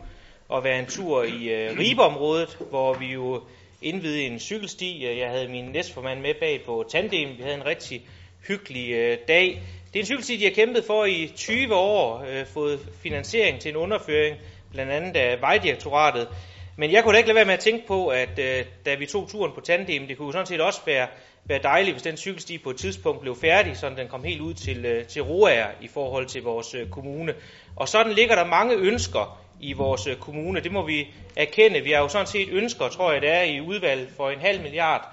at 0.55 0.65
være 0.65 0.79
en 0.79 0.87
tur 0.87 1.23
i 1.23 1.49
øh, 1.49 1.79
Ribeområdet, 1.79 2.59
hvor 2.71 2.95
vi 2.95 3.07
jo 3.07 3.43
indvidede 3.83 4.23
en 4.23 4.39
cykelsti. 4.39 5.07
Øh, 5.07 5.19
jeg 5.19 5.31
havde 5.31 5.49
min 5.49 5.65
næstformand 5.65 6.21
med 6.21 6.35
bag 6.41 6.63
på 6.67 6.85
tandem. 6.91 7.29
Vi 7.39 7.43
havde 7.43 7.55
en 7.55 7.67
rigtig 7.67 8.03
hyggelig 8.49 8.93
øh, 8.93 9.19
dag. 9.29 9.63
Det 9.93 9.99
er 9.99 10.03
en 10.03 10.07
cykelsti, 10.07 10.37
de 10.37 10.45
har 10.45 10.51
kæmpet 10.51 10.85
for 10.85 11.05
i 11.05 11.33
20 11.37 11.75
år, 11.75 12.25
øh, 12.29 12.47
fået 12.47 12.81
finansiering 13.03 13.61
til 13.61 13.69
en 13.69 13.77
underføring, 13.77 14.37
blandt 14.73 14.93
andet 14.93 15.17
af 15.17 15.41
Vejdirektoratet. 15.41 16.29
Men 16.77 16.93
jeg 16.93 17.03
kunne 17.03 17.13
da 17.13 17.19
ikke 17.19 17.29
lade 17.29 17.37
være 17.37 17.45
med 17.45 17.55
at 17.55 17.61
tænke 17.61 17.87
på, 17.87 18.09
at 18.09 18.39
øh, 18.39 18.65
da 18.87 18.95
vi 18.95 19.07
tog 19.07 19.29
turen 19.29 19.53
på 19.55 19.61
tandem, 19.61 20.07
det 20.07 20.17
kunne 20.17 20.27
jo 20.27 20.33
sådan 20.33 20.47
set 20.47 20.61
også 20.61 20.81
være, 20.87 21.07
være 21.45 21.63
dejligt, 21.63 21.95
hvis 21.95 22.03
den 22.03 22.17
cykelsti 22.17 22.59
på 22.59 22.71
et 22.71 22.77
tidspunkt 22.77 23.21
blev 23.21 23.37
færdig, 23.37 23.77
så 23.77 23.91
den 23.97 24.09
kom 24.09 24.25
helt 24.25 24.41
ud 24.41 24.55
til, 24.55 24.85
øh, 24.85 25.07
til 25.07 25.23
Roager 25.23 25.67
i 25.81 25.89
forhold 25.89 26.27
til 26.27 26.43
vores 26.43 26.75
øh, 26.75 26.91
kommune. 26.91 27.35
Og 27.77 27.89
sådan 27.89 28.13
ligger 28.13 28.35
der 28.35 28.45
mange 28.45 28.75
ønsker 28.75 29.39
i 29.61 29.73
vores 29.73 30.07
øh, 30.07 30.17
kommune. 30.17 30.61
Det 30.61 30.73
må 30.73 30.87
vi 30.87 31.09
erkende. 31.37 31.81
Vi 31.81 31.91
har 31.91 31.99
jo 31.99 32.09
sådan 32.09 32.27
set 32.27 32.49
ønsker, 32.49 32.89
tror 32.89 33.13
jeg 33.13 33.23
det 33.23 33.31
er, 33.31 33.43
i 33.43 33.61
udvalg 33.61 34.11
for 34.17 34.31
en 34.31 34.41
halv 34.41 34.63
milliard 34.63 35.09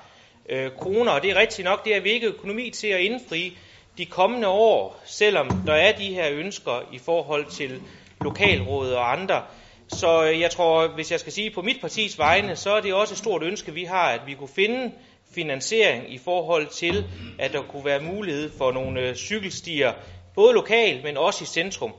øh, 0.50 0.72
kroner, 0.72 1.12
og 1.12 1.22
det 1.22 1.32
er 1.32 1.36
rigtigt 1.36 1.66
nok, 1.66 1.86
det 1.86 1.96
er 1.96 2.02
vi 2.02 2.10
ikke 2.10 2.28
økonomi 2.28 2.70
til 2.70 2.88
at 2.88 3.00
indfri 3.00 3.58
de 3.98 4.06
kommende 4.06 4.48
år, 4.48 5.02
selvom 5.06 5.64
der 5.66 5.74
er 5.74 5.92
de 5.92 6.14
her 6.14 6.30
ønsker 6.32 6.90
i 6.92 7.00
forhold 7.00 7.46
til 7.46 7.82
lokalrådet 8.22 8.96
og 8.96 9.12
andre. 9.12 9.44
Så 9.88 10.22
jeg 10.22 10.52
tror, 10.52 10.88
hvis 10.88 11.12
jeg 11.12 11.20
skal 11.20 11.34
sige 11.34 11.52
på 11.52 11.62
mit 11.62 11.82
partis 11.82 12.20
vegne, 12.20 12.56
så 12.56 12.72
er 12.72 12.82
det 12.82 12.94
også 12.94 13.14
et 13.14 13.18
stort 13.18 13.44
ønske, 13.44 13.74
vi 13.74 13.84
har, 13.84 14.10
at 14.10 14.22
vi 14.26 14.34
kunne 14.34 14.50
finde 14.56 14.92
finansiering 15.36 16.14
i 16.14 16.18
forhold 16.18 16.68
til, 16.68 17.06
at 17.40 17.54
der 17.54 17.62
kunne 17.62 17.86
være 17.86 18.00
mulighed 18.00 18.52
for 18.58 18.72
nogle 18.72 19.02
øh, 19.02 19.16
cykelstier, 19.16 19.94
både 20.36 20.54
lokalt, 20.54 21.04
men 21.04 21.18
også 21.18 21.44
i 21.44 21.48
centrum. 21.48 21.94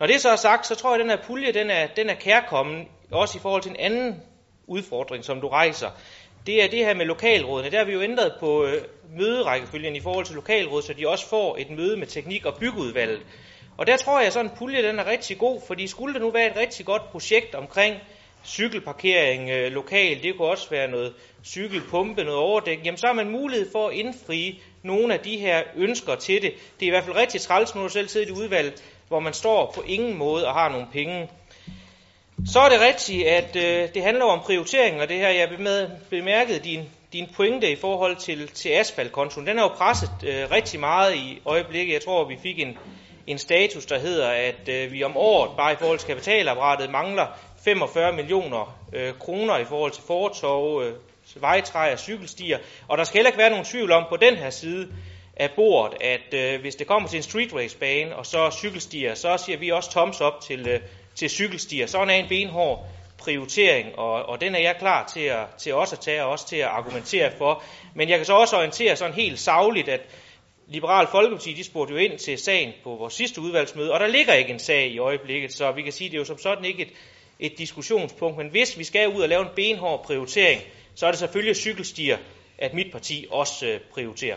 Når 0.00 0.06
det 0.06 0.20
så 0.20 0.30
er 0.30 0.36
sagt, 0.36 0.66
så 0.66 0.74
tror 0.74 0.90
jeg, 0.90 1.00
at 1.00 1.00
den 1.00 1.10
her 1.10 1.26
pulje, 1.26 1.52
den 1.52 1.70
er, 1.70 1.86
den 1.86 2.10
er 2.10 2.14
kærkommen, 2.14 2.88
også 3.10 3.38
i 3.38 3.40
forhold 3.40 3.62
til 3.62 3.70
en 3.70 3.76
anden 3.76 4.22
udfordring, 4.66 5.24
som 5.24 5.40
du 5.40 5.48
rejser. 5.48 5.90
Det 6.46 6.64
er 6.64 6.68
det 6.68 6.78
her 6.78 6.94
med 6.94 7.06
lokalrådene. 7.06 7.70
Der 7.70 7.78
har 7.78 7.84
vi 7.84 7.92
jo 7.92 8.02
ændret 8.02 8.32
på 8.40 8.64
øh, 8.64 8.82
møderækkefølgen 9.16 9.96
i 9.96 10.00
forhold 10.00 10.26
til 10.26 10.34
lokalrådet, 10.34 10.84
så 10.84 10.92
de 10.92 11.08
også 11.08 11.28
får 11.28 11.56
et 11.58 11.70
møde 11.70 11.96
med 11.96 12.06
teknik- 12.06 12.46
og 12.46 12.56
byggeudvalget. 12.60 13.20
Og 13.76 13.86
der 13.86 13.96
tror 13.96 14.18
jeg, 14.18 14.26
at 14.26 14.32
sådan 14.32 14.50
en 14.50 14.56
pulje 14.58 14.82
den 14.82 14.98
er 14.98 15.06
rigtig 15.06 15.38
god, 15.38 15.60
fordi 15.66 15.86
skulle 15.86 16.14
det 16.14 16.22
nu 16.22 16.30
være 16.30 16.50
et 16.50 16.56
rigtig 16.56 16.86
godt 16.86 17.02
projekt 17.10 17.54
omkring 17.54 17.96
cykelparkering 18.46 19.50
øh, 19.50 19.72
lokalt, 19.72 20.22
det 20.22 20.36
kunne 20.36 20.48
også 20.48 20.70
være 20.70 20.88
noget 20.88 21.14
cykelpumpe, 21.44 22.24
noget 22.24 22.40
overdæk, 22.40 22.78
jamen 22.84 22.98
så 22.98 23.06
har 23.06 23.14
man 23.14 23.30
mulighed 23.30 23.72
for 23.72 23.88
at 23.88 23.94
indfri 23.94 24.62
nogle 24.82 25.14
af 25.14 25.20
de 25.20 25.36
her 25.36 25.62
ønsker 25.76 26.14
til 26.14 26.42
det. 26.42 26.52
Det 26.80 26.86
er 26.86 26.86
i 26.86 26.90
hvert 26.90 27.04
fald 27.04 27.16
rigtig 27.16 27.40
træls, 27.40 27.74
når 27.74 27.82
du 27.82 27.88
selv 27.88 28.08
sidder 28.08 28.26
i 28.26 28.30
udvalg, 28.30 28.74
hvor 29.08 29.20
man 29.20 29.32
står 29.32 29.72
på 29.74 29.82
ingen 29.86 30.18
måde 30.18 30.46
og 30.46 30.54
har 30.54 30.68
nogle 30.68 30.86
penge. 30.92 31.28
Så 32.46 32.60
er 32.60 32.68
det 32.68 32.80
rigtigt, 32.80 33.26
at 33.26 33.56
øh, 33.56 33.94
det 33.94 34.02
handler 34.02 34.24
om 34.24 34.40
prioritering, 34.40 35.00
og 35.00 35.08
det 35.08 35.16
her, 35.16 35.28
jeg 35.28 35.48
med 35.58 35.90
bemærket 36.10 36.64
din, 36.64 36.80
din 37.12 37.28
pointe 37.36 37.72
i 37.72 37.76
forhold 37.76 38.16
til, 38.16 38.48
til 38.48 38.68
asfaltkontoen. 38.68 39.46
Den 39.46 39.58
er 39.58 39.62
jo 39.62 39.68
presset 39.68 40.10
øh, 40.26 40.50
rigtig 40.50 40.80
meget 40.80 41.14
i 41.14 41.40
øjeblikket. 41.44 41.94
Jeg 41.94 42.02
tror, 42.02 42.28
vi 42.28 42.36
fik 42.42 42.58
en, 42.58 42.78
en 43.26 43.38
status, 43.38 43.86
der 43.86 43.98
hedder, 43.98 44.28
at 44.28 44.68
øh, 44.68 44.92
vi 44.92 45.04
om 45.04 45.16
året, 45.16 45.50
bare 45.56 45.72
i 45.72 45.76
forhold 45.76 45.98
til 45.98 46.08
kapitalapparatet, 46.08 46.90
mangler 46.90 47.26
45 47.64 48.12
millioner 48.12 48.78
øh, 48.92 49.14
kroner 49.18 49.58
i 49.58 49.64
forhold 49.64 49.92
til 49.92 50.02
fortov, 50.02 50.82
øh, 50.82 50.92
vejtræer, 51.36 51.92
og 51.92 51.98
cykelstier. 51.98 52.58
Og 52.88 52.98
der 52.98 53.04
skal 53.04 53.18
heller 53.18 53.28
ikke 53.28 53.38
være 53.38 53.50
nogen 53.50 53.64
tvivl 53.64 53.92
om 53.92 54.04
på 54.08 54.16
den 54.16 54.36
her 54.36 54.50
side 54.50 54.88
af 55.36 55.50
bordet, 55.56 55.98
at 56.00 56.34
øh, 56.34 56.60
hvis 56.60 56.74
det 56.74 56.86
kommer 56.86 57.08
til 57.08 57.16
en 57.16 57.22
street 57.22 57.54
race 57.54 57.78
bane 57.78 58.16
og 58.16 58.26
så 58.26 58.50
cykelstier, 58.50 59.14
så 59.14 59.36
siger 59.36 59.58
vi 59.58 59.70
også 59.70 59.90
toms 59.90 60.20
op 60.20 60.40
til, 60.40 60.68
øh, 60.68 60.80
til 61.14 61.30
cykelstier. 61.30 61.86
Sådan 61.86 62.10
er 62.10 62.14
en 62.14 62.28
benhård 62.28 62.86
prioritering, 63.18 63.98
og, 63.98 64.12
og 64.22 64.40
den 64.40 64.54
er 64.54 64.60
jeg 64.60 64.76
klar 64.78 65.10
til, 65.14 65.20
at, 65.20 65.46
til 65.58 65.74
også 65.74 65.94
at 65.94 66.00
tage 66.00 66.24
og 66.24 66.30
også 66.30 66.48
til 66.48 66.56
at 66.56 66.68
argumentere 66.68 67.32
for. 67.38 67.62
Men 67.94 68.08
jeg 68.08 68.18
kan 68.18 68.26
så 68.26 68.34
også 68.34 68.56
orientere 68.56 68.96
sådan 68.96 69.14
helt 69.14 69.38
savligt, 69.38 69.88
at 69.88 70.00
Liberal 70.66 71.06
Folkeparti, 71.06 71.52
de 71.52 71.64
spurgte 71.64 71.94
jo 71.94 71.98
ind 71.98 72.18
til 72.18 72.38
sagen 72.38 72.72
på 72.82 72.96
vores 72.96 73.14
sidste 73.14 73.40
udvalgsmøde, 73.40 73.92
og 73.92 74.00
der 74.00 74.06
ligger 74.06 74.32
ikke 74.32 74.52
en 74.52 74.58
sag 74.58 74.88
i 74.88 74.98
øjeblikket, 74.98 75.52
så 75.52 75.72
vi 75.72 75.82
kan 75.82 75.92
sige, 75.92 76.06
at 76.06 76.12
det 76.12 76.16
er 76.16 76.20
jo 76.20 76.24
som 76.24 76.38
sådan 76.38 76.64
ikke 76.64 76.82
et, 76.82 76.92
et 77.40 77.58
diskussionspunkt. 77.58 78.38
Men 78.38 78.48
hvis 78.50 78.78
vi 78.78 78.84
skal 78.84 79.08
ud 79.08 79.22
og 79.22 79.28
lave 79.28 79.42
en 79.42 79.48
benhård 79.56 80.04
prioritering, 80.04 80.60
så 80.94 81.06
er 81.06 81.10
det 81.10 81.18
selvfølgelig 81.18 81.56
cykelstier, 81.56 82.16
at 82.58 82.74
mit 82.74 82.92
parti 82.92 83.26
også 83.30 83.66
øh, 83.66 83.80
prioriterer. 83.92 84.36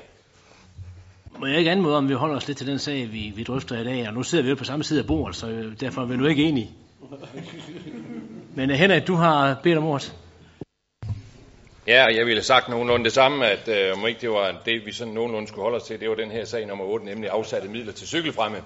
Må 1.40 1.46
jeg 1.46 1.58
ikke 1.58 1.72
anmode 1.72 1.98
om, 1.98 2.10
vi 2.10 2.14
holder 2.14 2.36
os 2.36 2.48
lidt 2.48 2.58
til 2.58 2.68
den 2.68 2.80
sag, 2.80 3.12
vi, 3.12 3.32
vi 3.36 3.44
drøfter 3.44 3.82
i 3.82 3.84
dag, 3.84 4.08
og 4.08 4.14
nu 4.14 4.24
sidder 4.24 4.44
vi 4.44 4.50
jo 4.50 4.56
på 4.56 4.64
samme 4.64 4.84
side 4.84 5.00
af 5.00 5.08
bordet, 5.08 5.36
så 5.36 5.48
øh, 5.48 5.80
derfor 5.80 6.02
er 6.02 6.06
vi 6.06 6.18
nu 6.18 6.28
ikke 6.28 6.44
enige. 6.44 6.70
Men 8.56 8.72
uh, 8.72 8.76
Henrik, 8.76 9.08
du 9.08 9.16
har 9.16 9.60
bedt 9.64 9.78
om 9.78 9.86
ordet. 9.86 10.16
Ja, 11.88 12.06
jeg 12.06 12.26
ville 12.26 12.38
have 12.38 12.44
sagt 12.44 12.70
nogenlunde 12.70 13.06
det 13.06 13.14
samme, 13.14 13.48
at 13.48 13.68
øh, 13.68 13.98
om 13.98 14.08
ikke 14.08 14.22
det 14.22 14.30
var 14.30 14.56
det, 14.66 14.86
vi 14.86 14.92
sådan 14.92 15.14
nogenlunde 15.14 15.48
skulle 15.48 15.64
holde 15.64 15.76
os 15.76 15.84
til, 15.84 16.00
det 16.00 16.10
var 16.10 16.16
den 16.16 16.32
her 16.32 16.46
sag 16.46 16.68
nummer 16.68 16.86
8, 16.86 17.06
nemlig 17.06 17.30
afsatte 17.30 17.68
midler 17.68 17.94
til 17.94 18.08
cykelfremme. 18.08 18.58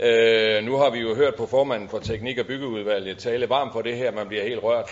Øh, 0.00 0.64
nu 0.64 0.76
har 0.76 0.90
vi 0.90 0.98
jo 0.98 1.14
hørt 1.14 1.34
på 1.34 1.46
formanden 1.46 1.88
for 1.88 1.98
Teknik- 1.98 2.38
og 2.38 2.46
Byggeudvalget 2.46 3.18
tale 3.18 3.48
varmt 3.48 3.72
for 3.72 3.82
det 3.82 3.96
her, 3.96 4.12
man 4.12 4.28
bliver 4.28 4.42
helt 4.42 4.62
rørt. 4.62 4.90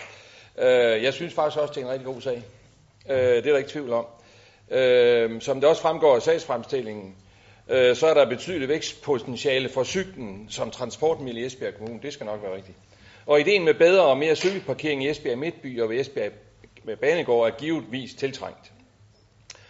Øh, 0.58 1.02
jeg 1.02 1.12
synes 1.14 1.34
faktisk 1.34 1.60
også, 1.60 1.74
det 1.74 1.80
er 1.80 1.86
en 1.86 1.92
rigtig 1.92 2.06
god 2.06 2.20
sag. 2.20 2.42
Øh, 3.10 3.16
det 3.16 3.46
er 3.46 3.50
der 3.50 3.56
ikke 3.56 3.70
tvivl 3.70 3.92
om. 3.92 4.06
Øh, 4.70 5.40
som 5.40 5.60
det 5.60 5.68
også 5.68 5.82
fremgår 5.82 6.16
af 6.16 6.22
sagsfremstillingen, 6.22 7.14
øh, 7.68 7.96
så 7.96 8.06
er 8.06 8.14
der 8.14 8.28
betydeligt 8.28 8.68
vækstpotentiale 8.68 9.68
for 9.68 9.84
cyklen 9.84 10.46
som 10.50 10.70
transportmiddel 10.70 11.42
i 11.42 11.46
Esbjerg 11.46 11.74
Kommune. 11.74 12.00
Det 12.02 12.12
skal 12.12 12.26
nok 12.26 12.42
være 12.42 12.56
rigtigt. 12.56 12.78
Og 13.26 13.40
ideen 13.40 13.64
med 13.64 13.74
bedre 13.74 14.02
og 14.02 14.18
mere 14.18 14.36
cykelparkering 14.36 15.04
i 15.04 15.10
Esbjerg 15.10 15.38
Midtby 15.38 15.80
og 15.80 15.90
ved 15.90 16.00
Esbjerg 16.00 16.32
med 16.84 16.96
Banegård 16.96 17.50
er 17.50 17.56
givetvis 17.56 18.14
tiltrængt. 18.14 18.72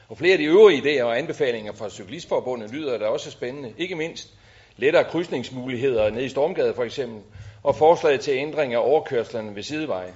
Og 0.08 0.18
flere 0.18 0.32
af 0.32 0.38
de 0.38 0.44
øvrige 0.44 0.82
idéer 0.82 1.04
og 1.04 1.18
anbefalinger 1.18 1.72
fra 1.72 1.90
Cyklistforbundet 1.90 2.74
lyder 2.74 2.98
da 2.98 3.06
også 3.06 3.30
spændende. 3.30 3.74
Ikke 3.78 3.94
mindst 3.94 4.28
lettere 4.76 5.04
krydsningsmuligheder 5.04 6.10
nede 6.10 6.24
i 6.24 6.28
Stormgade 6.28 6.74
for 6.74 6.84
eksempel, 6.84 7.22
og 7.62 7.76
forslaget 7.76 8.20
til 8.20 8.34
ændring 8.34 8.74
af 8.74 8.78
overkørslerne 8.78 9.54
ved 9.54 9.62
sideveje. 9.62 10.14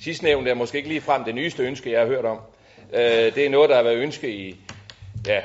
Sidstnævnte 0.00 0.50
er 0.50 0.54
måske 0.54 0.76
ikke 0.76 0.88
lige 0.88 1.00
frem 1.00 1.24
det 1.24 1.34
nyeste 1.34 1.62
ønske, 1.62 1.92
jeg 1.92 2.00
har 2.00 2.06
hørt 2.06 2.24
om. 2.24 2.38
Øh, 2.92 3.34
det 3.34 3.38
er 3.38 3.50
noget, 3.50 3.70
der 3.70 3.76
har 3.76 3.82
været 3.82 3.96
ønske 3.96 4.30
i 4.30 4.56
ja, 5.26 5.40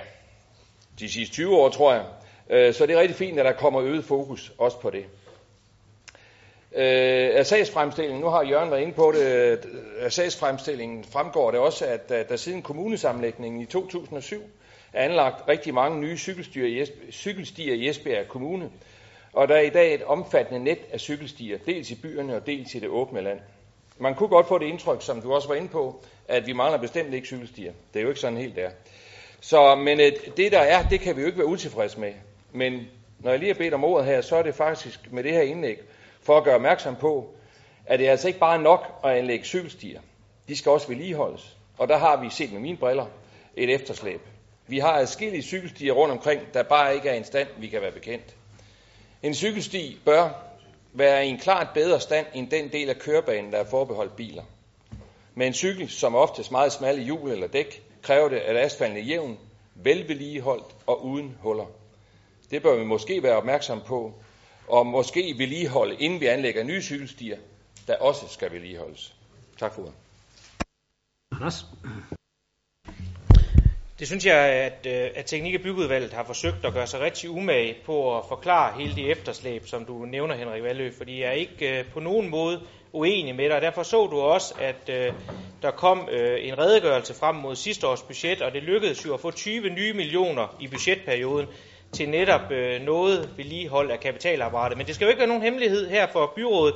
de 0.99 1.09
sidste 1.09 1.33
20 1.33 1.57
år, 1.57 1.69
tror 1.69 1.93
jeg. 1.93 2.05
Øh, 2.49 2.73
så 2.73 2.85
det 2.85 2.95
er 2.95 2.99
rigtig 2.99 3.15
fint, 3.15 3.39
at 3.39 3.45
der 3.45 3.51
kommer 3.51 3.81
øget 3.81 4.05
fokus 4.05 4.51
også 4.57 4.79
på 4.79 4.89
det. 4.89 5.05
Øh, 6.75 7.29
af 7.33 7.45
sagsfremstillingen, 7.45 8.21
nu 8.21 8.27
har 8.27 8.43
Jørgen 8.43 8.71
været 8.71 8.81
inde 8.81 8.93
på 8.93 9.11
det, 9.11 9.21
af 9.99 10.11
sagsfremstillingen 10.11 11.03
fremgår 11.03 11.51
det 11.51 11.59
også, 11.59 11.85
at 11.85 12.09
der 12.09 12.35
siden 12.35 12.61
kommunesamlægningen 12.61 13.61
i 13.61 13.65
2007 13.65 14.43
er 14.93 15.03
anlagt 15.03 15.47
rigtig 15.47 15.73
mange 15.73 15.99
nye 15.99 16.17
cykelstier 16.17 16.65
i, 16.65 16.81
Esbjerg, 16.81 17.13
cykelstier 17.13 17.73
i 17.73 17.89
Esbjerg 17.89 18.27
Kommune. 18.27 18.69
Og 19.33 19.47
der 19.47 19.55
er 19.55 19.61
i 19.61 19.69
dag 19.69 19.93
et 19.93 20.03
omfattende 20.03 20.63
net 20.63 20.79
af 20.91 20.99
cykelstier, 20.99 21.57
dels 21.65 21.91
i 21.91 21.95
byerne 21.95 22.35
og 22.35 22.45
dels 22.45 22.75
i 22.75 22.79
det 22.79 22.89
åbne 22.89 23.21
land. 23.21 23.39
Man 23.97 24.15
kunne 24.15 24.29
godt 24.29 24.47
få 24.47 24.57
det 24.57 24.65
indtryk, 24.65 25.01
som 25.01 25.21
du 25.21 25.33
også 25.33 25.47
var 25.47 25.55
inde 25.55 25.67
på, 25.67 26.03
at 26.27 26.47
vi 26.47 26.53
mangler 26.53 26.79
bestemt 26.79 27.13
ikke 27.13 27.27
cykelstier. 27.27 27.73
Det 27.93 27.99
er 27.99 28.03
jo 28.03 28.09
ikke 28.09 28.21
sådan 28.21 28.37
helt 28.37 28.55
der. 28.55 28.69
Så, 29.41 29.75
men 29.75 29.99
øh, 29.99 30.11
det 30.37 30.51
der 30.51 30.59
er, 30.59 30.87
det 30.89 30.99
kan 30.99 31.15
vi 31.15 31.21
jo 31.21 31.27
ikke 31.27 31.39
være 31.39 31.47
utilfredse 31.47 31.99
med. 31.99 32.13
Men 32.51 32.87
når 33.19 33.31
jeg 33.31 33.39
lige 33.39 33.53
har 33.53 33.57
bedt 33.57 33.73
om 33.73 33.83
ordet 33.83 34.05
her, 34.05 34.21
så 34.21 34.35
er 34.35 34.43
det 34.43 34.55
faktisk 34.55 35.11
med 35.11 35.23
det 35.23 35.31
her 35.31 35.41
indlæg 35.41 35.79
for 36.21 36.37
at 36.37 36.43
gøre 36.43 36.55
opmærksom 36.55 36.95
på, 36.95 37.35
at 37.85 37.99
det 37.99 38.07
er 38.07 38.11
altså 38.11 38.27
ikke 38.27 38.39
bare 38.39 38.61
nok 38.61 38.99
at 39.03 39.11
anlægge 39.11 39.45
cykelstier. 39.45 40.01
De 40.47 40.57
skal 40.57 40.71
også 40.71 40.87
vedligeholdes. 40.87 41.57
Og 41.77 41.87
der 41.87 41.97
har 41.97 42.21
vi 42.21 42.29
set 42.29 42.51
med 42.51 42.59
mine 42.59 42.77
briller 42.77 43.05
et 43.55 43.73
efterslæb. 43.73 44.21
Vi 44.71 44.79
har 44.79 44.93
adskillige 44.93 45.43
cykelstier 45.43 45.93
rundt 45.93 46.11
omkring, 46.11 46.41
der 46.53 46.63
bare 46.63 46.95
ikke 46.95 47.09
er 47.09 47.13
i 47.13 47.17
en 47.17 47.23
stand, 47.23 47.47
vi 47.57 47.67
kan 47.67 47.81
være 47.81 47.91
bekendt. 47.91 48.35
En 49.23 49.33
cykelsti 49.33 49.99
bør 50.05 50.29
være 50.93 51.25
i 51.25 51.29
en 51.29 51.37
klart 51.37 51.67
bedre 51.73 51.99
stand 51.99 52.25
end 52.33 52.49
den 52.49 52.71
del 52.71 52.89
af 52.89 52.99
kørebanen, 52.99 53.51
der 53.51 53.57
er 53.57 53.69
forbeholdt 53.69 54.15
biler. 54.15 54.43
Med 55.35 55.47
en 55.47 55.53
cykel, 55.53 55.89
som 55.89 56.15
oftest 56.15 56.51
meget 56.51 56.71
smalle 56.71 57.03
hjul 57.03 57.31
eller 57.31 57.47
dæk, 57.47 57.83
kræver 58.01 58.29
det, 58.29 58.37
at 58.37 58.57
asfalten 58.57 58.97
er 58.97 59.01
jævn, 59.01 59.39
velvedligeholdt 59.75 60.75
og 60.87 61.05
uden 61.05 61.37
huller. 61.41 61.65
Det 62.51 62.61
bør 62.61 62.75
vi 62.75 62.85
måske 62.85 63.23
være 63.23 63.35
opmærksom 63.35 63.81
på, 63.87 64.13
og 64.67 64.87
måske 64.87 65.33
vedligeholde, 65.37 65.95
inden 65.95 66.19
vi 66.19 66.25
anlægger 66.25 66.63
nye 66.63 66.81
cykelstier, 66.81 67.37
der 67.87 67.97
også 67.97 68.27
skal 68.27 68.51
vedligeholdes. 68.51 69.15
Tak 69.59 69.73
for 69.73 69.81
ordet. 69.81 69.93
Anders? 71.31 71.65
Det 74.01 74.07
synes 74.07 74.25
jeg, 74.25 74.37
at, 74.37 74.87
øh, 74.87 75.09
at 75.15 75.25
Teknik- 75.25 75.55
og 75.55 75.61
Byggeudvalget 75.61 76.13
har 76.13 76.23
forsøgt 76.23 76.65
at 76.65 76.73
gøre 76.73 76.87
sig 76.87 76.99
rigtig 76.99 77.29
umage 77.29 77.75
på 77.85 78.17
at 78.17 78.23
forklare 78.27 78.79
hele 78.79 78.95
det 78.95 79.11
efterslæb, 79.11 79.67
som 79.67 79.85
du 79.85 80.05
nævner, 80.05 80.35
Henrik 80.35 80.63
Valø, 80.63 80.91
fordi 80.97 81.21
jeg 81.21 81.27
er 81.27 81.31
ikke 81.31 81.79
øh, 81.79 81.85
på 81.93 81.99
nogen 81.99 82.29
måde 82.29 82.61
uenig 82.93 83.35
med 83.35 83.45
dig. 83.45 83.55
Og 83.55 83.61
derfor 83.61 83.83
så 83.83 84.07
du 84.07 84.19
også, 84.19 84.53
at 84.59 84.89
øh, 84.89 85.13
der 85.61 85.71
kom 85.71 86.09
øh, 86.11 86.47
en 86.47 86.57
redegørelse 86.57 87.13
frem 87.13 87.35
mod 87.35 87.55
sidste 87.55 87.87
års 87.87 88.01
budget, 88.01 88.41
og 88.41 88.51
det 88.51 88.63
lykkedes 88.63 89.05
jo 89.05 89.13
at 89.13 89.19
få 89.19 89.31
20 89.31 89.69
nye 89.69 89.93
millioner 89.93 90.55
i 90.59 90.67
budgetperioden 90.67 91.47
til 91.91 92.09
netop 92.09 92.51
øh, 92.51 92.81
noget 92.81 93.29
vedligehold 93.37 93.91
af 93.91 93.99
kapitalapparatet. 93.99 94.77
Men 94.77 94.87
det 94.87 94.95
skal 94.95 95.05
jo 95.05 95.09
ikke 95.09 95.19
være 95.19 95.27
nogen 95.27 95.43
hemmelighed 95.43 95.89
her 95.89 96.07
for 96.07 96.33
byrådet, 96.35 96.75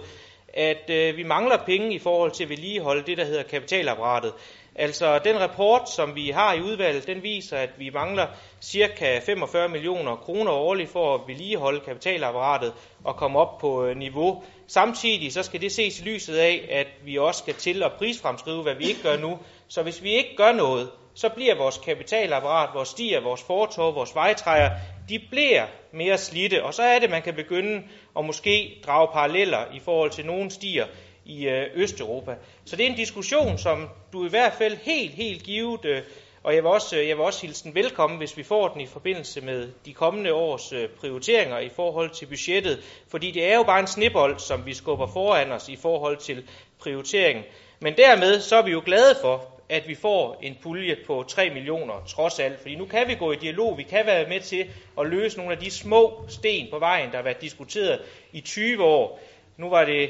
at 0.54 0.90
øh, 0.90 1.18
vi 1.18 1.24
mangler 1.24 1.58
penge 1.66 1.94
i 1.96 2.00
forhold 2.00 2.32
til 2.32 2.44
at 2.44 2.50
vedligeholde 2.50 3.04
det, 3.08 3.18
der 3.18 3.26
hedder 3.26 3.44
kapitalapparatet. 3.44 4.34
Altså 4.76 5.20
den 5.20 5.40
rapport, 5.40 5.90
som 5.90 6.16
vi 6.16 6.30
har 6.30 6.54
i 6.54 6.62
udvalget, 6.62 7.08
den 7.08 7.24
viser, 7.24 7.58
at 7.58 7.70
vi 7.78 7.90
mangler 7.90 8.28
cirka 8.62 9.20
45 9.20 9.70
millioner 9.70 10.16
kroner 10.16 10.52
årligt 10.52 10.90
for 10.90 11.16
at 11.16 11.22
vedligeholde 11.28 11.80
kapitalapparatet 11.80 12.74
og 13.04 13.16
komme 13.16 13.40
op 13.40 13.58
på 13.58 13.86
øh, 13.86 13.98
niveau. 13.98 14.44
Samtidig 14.68 15.34
så 15.34 15.44
skal 15.44 15.62
det 15.62 15.72
ses 15.72 16.00
i 16.00 16.04
lyset 16.04 16.38
af, 16.38 16.68
at 16.72 16.88
vi 17.04 17.18
også 17.18 17.40
skal 17.40 17.54
til 17.54 17.84
at 17.84 17.92
prisfremskrive, 17.98 18.64
hvad 18.64 18.76
vi 18.76 18.86
ikke 18.86 19.04
gør 19.04 19.18
nu. 19.18 19.40
Så 19.68 19.84
hvis 19.84 20.04
vi 20.04 20.10
ikke 20.10 20.36
gør 20.38 20.52
noget, 20.52 20.90
så 21.14 21.30
bliver 21.30 21.56
vores 21.58 21.78
kapitalapparat, 21.78 22.70
vores 22.74 22.90
stier, 22.90 23.22
vores 23.22 23.44
fortov, 23.44 23.96
vores 23.96 24.16
vejtræer, 24.16 24.70
de 25.10 25.20
bliver 25.32 25.66
mere 25.94 26.18
slidte, 26.18 26.64
og 26.64 26.74
så 26.74 26.84
er 26.84 27.00
det, 27.00 27.10
man 27.10 27.22
kan 27.22 27.34
begynde 27.34 27.84
at 28.18 28.26
måske 28.26 28.82
drage 28.86 29.08
paralleller 29.14 29.66
i 29.74 29.80
forhold 29.80 30.12
til 30.12 30.26
nogle 30.26 30.52
stier 30.52 30.86
i 31.26 31.48
øh, 31.48 31.68
Østeuropa. 31.76 32.36
Så 32.66 32.76
det 32.76 32.86
er 32.86 32.90
en 32.90 32.96
diskussion, 32.96 33.58
som 33.58 33.90
du 34.14 34.26
i 34.26 34.30
hvert 34.30 34.54
fald 34.54 34.78
helt, 34.78 35.12
helt 35.12 35.44
givet, 35.44 35.86
øh, 35.86 36.02
og 36.44 36.56
jeg 36.56 36.64
vil, 36.64 36.72
også, 36.72 36.98
øh, 36.98 37.08
jeg 37.08 37.18
vil 37.18 37.26
også 37.26 37.42
hilse 37.42 37.64
den 37.64 37.76
velkommen, 37.76 38.18
hvis 38.18 38.38
vi 38.38 38.44
får 38.44 38.68
den 38.68 38.82
i 38.82 38.86
forbindelse 38.86 39.42
med 39.42 39.70
de 39.86 39.94
kommende 39.94 40.34
års 40.34 40.74
øh, 40.74 40.90
prioriteringer 40.90 41.60
i 41.60 41.70
forhold 41.70 42.10
til 42.10 42.26
budgettet, 42.26 42.80
fordi 43.08 43.32
det 43.32 43.52
er 43.52 43.56
jo 43.56 43.64
bare 43.64 43.80
en 43.80 43.88
snibbold, 43.88 44.40
som 44.40 44.66
vi 44.66 44.74
skubber 44.74 45.08
foran 45.08 45.52
os 45.52 45.70
i 45.70 45.76
forhold 45.76 46.18
til 46.18 46.50
prioriteringen. 46.80 47.44
Men 47.80 47.98
dermed 47.98 48.42
så 48.42 48.56
er 48.56 48.62
vi 48.62 48.72
jo 48.72 48.82
glade 48.86 49.16
for, 49.22 49.56
at 49.70 49.88
vi 49.88 49.96
får 49.96 50.40
en 50.42 50.58
pulje 50.62 50.98
på 51.08 51.26
3 51.28 51.50
millioner 51.50 52.04
trods 52.08 52.40
alt, 52.40 52.60
fordi 52.60 52.76
nu 52.76 52.86
kan 52.86 53.08
vi 53.08 53.16
gå 53.16 53.32
i 53.32 53.36
dialog, 53.36 53.78
vi 53.78 53.84
kan 53.84 54.06
være 54.06 54.30
med 54.30 54.40
til 54.40 54.66
at 55.00 55.06
løse 55.06 55.38
nogle 55.38 55.52
af 55.52 55.58
de 55.58 55.72
små 55.72 56.26
sten 56.28 56.68
på 56.72 56.80
vejen, 56.80 57.10
der 57.10 57.16
har 57.16 57.24
været 57.24 57.42
diskuteret 57.42 58.02
i 58.32 58.42
20 58.42 58.84
år. 58.84 59.20
Nu 59.58 59.70
var 59.70 59.86
det 59.86 60.10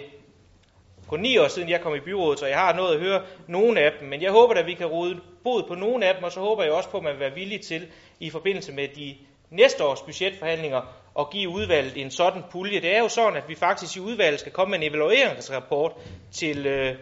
kun 1.08 1.20
ni 1.20 1.38
år 1.38 1.48
siden, 1.48 1.70
jeg 1.70 1.82
kom 1.82 1.96
i 1.96 2.00
byrådet, 2.00 2.40
så 2.40 2.46
jeg 2.46 2.58
har 2.58 2.74
nået 2.74 2.94
at 2.94 3.00
høre 3.00 3.22
nogle 3.48 3.80
af 3.80 3.92
dem. 4.00 4.10
Men 4.10 4.22
jeg 4.22 4.32
håber, 4.32 4.54
at 4.54 4.66
vi 4.66 4.74
kan 4.74 4.88
rode 4.88 5.20
bod 5.44 5.64
på 5.68 5.76
nogle 5.76 6.06
af 6.06 6.16
dem, 6.16 6.24
og 6.24 6.32
så 6.32 6.40
håber 6.40 6.64
jeg 6.64 6.72
også 6.72 6.90
på, 6.90 6.98
at 6.98 7.04
man 7.04 7.14
vil 7.14 7.20
være 7.20 7.34
villig 7.34 7.62
til 7.62 7.88
i 8.20 8.30
forbindelse 8.30 8.74
med 8.74 8.88
de 8.88 9.16
næste 9.50 9.84
års 9.84 10.02
budgetforhandlinger 10.02 10.82
at 11.20 11.30
give 11.30 11.50
udvalget 11.50 11.98
en 11.98 12.12
sådan 12.12 12.44
pulje. 12.52 12.82
Det 12.82 12.96
er 12.96 13.00
jo 13.00 13.08
sådan, 13.08 13.36
at 13.36 13.50
vi 13.50 13.56
faktisk 13.56 13.98
i 13.98 14.00
udvalget 14.00 14.40
skal 14.40 14.52
komme 14.52 14.72
med 14.72 14.80
en 14.80 14.90
evalueringsrapport 14.90 15.92
til 16.32 16.66
øh, 16.66 16.96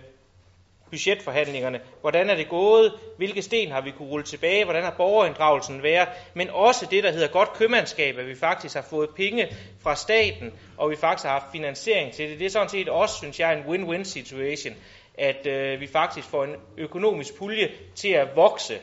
budgetforhandlingerne. 0.93 1.79
Hvordan 2.01 2.29
er 2.29 2.35
det 2.35 2.49
gået? 2.49 2.93
Hvilke 3.17 3.41
sten 3.41 3.71
har 3.71 3.81
vi 3.81 3.91
kunne 3.91 4.07
rulle 4.07 4.25
tilbage? 4.25 4.63
Hvordan 4.63 4.83
har 4.83 4.93
borgerinddragelsen 4.97 5.83
været? 5.83 6.09
Men 6.33 6.49
også 6.49 6.87
det, 6.91 7.03
der 7.03 7.11
hedder 7.11 7.27
godt 7.27 7.53
købmandskab, 7.53 8.17
at 8.17 8.27
vi 8.27 8.35
faktisk 8.35 8.75
har 8.75 8.85
fået 8.89 9.09
penge 9.15 9.47
fra 9.83 9.95
staten, 9.95 10.51
og 10.77 10.89
vi 10.89 10.95
faktisk 10.95 11.25
har 11.25 11.39
haft 11.39 11.51
finansiering 11.51 12.13
til 12.13 12.29
det. 12.29 12.39
Det 12.39 12.45
er 12.45 12.49
sådan 12.49 12.69
set 12.69 12.89
også, 12.89 13.15
synes 13.15 13.39
jeg, 13.39 13.53
en 13.53 13.63
win-win 13.63 14.03
situation, 14.03 14.73
at 15.17 15.47
øh, 15.47 15.79
vi 15.79 15.87
faktisk 15.87 16.27
får 16.27 16.43
en 16.43 16.55
økonomisk 16.77 17.37
pulje 17.37 17.71
til 17.95 18.09
at 18.09 18.27
vokse. 18.35 18.77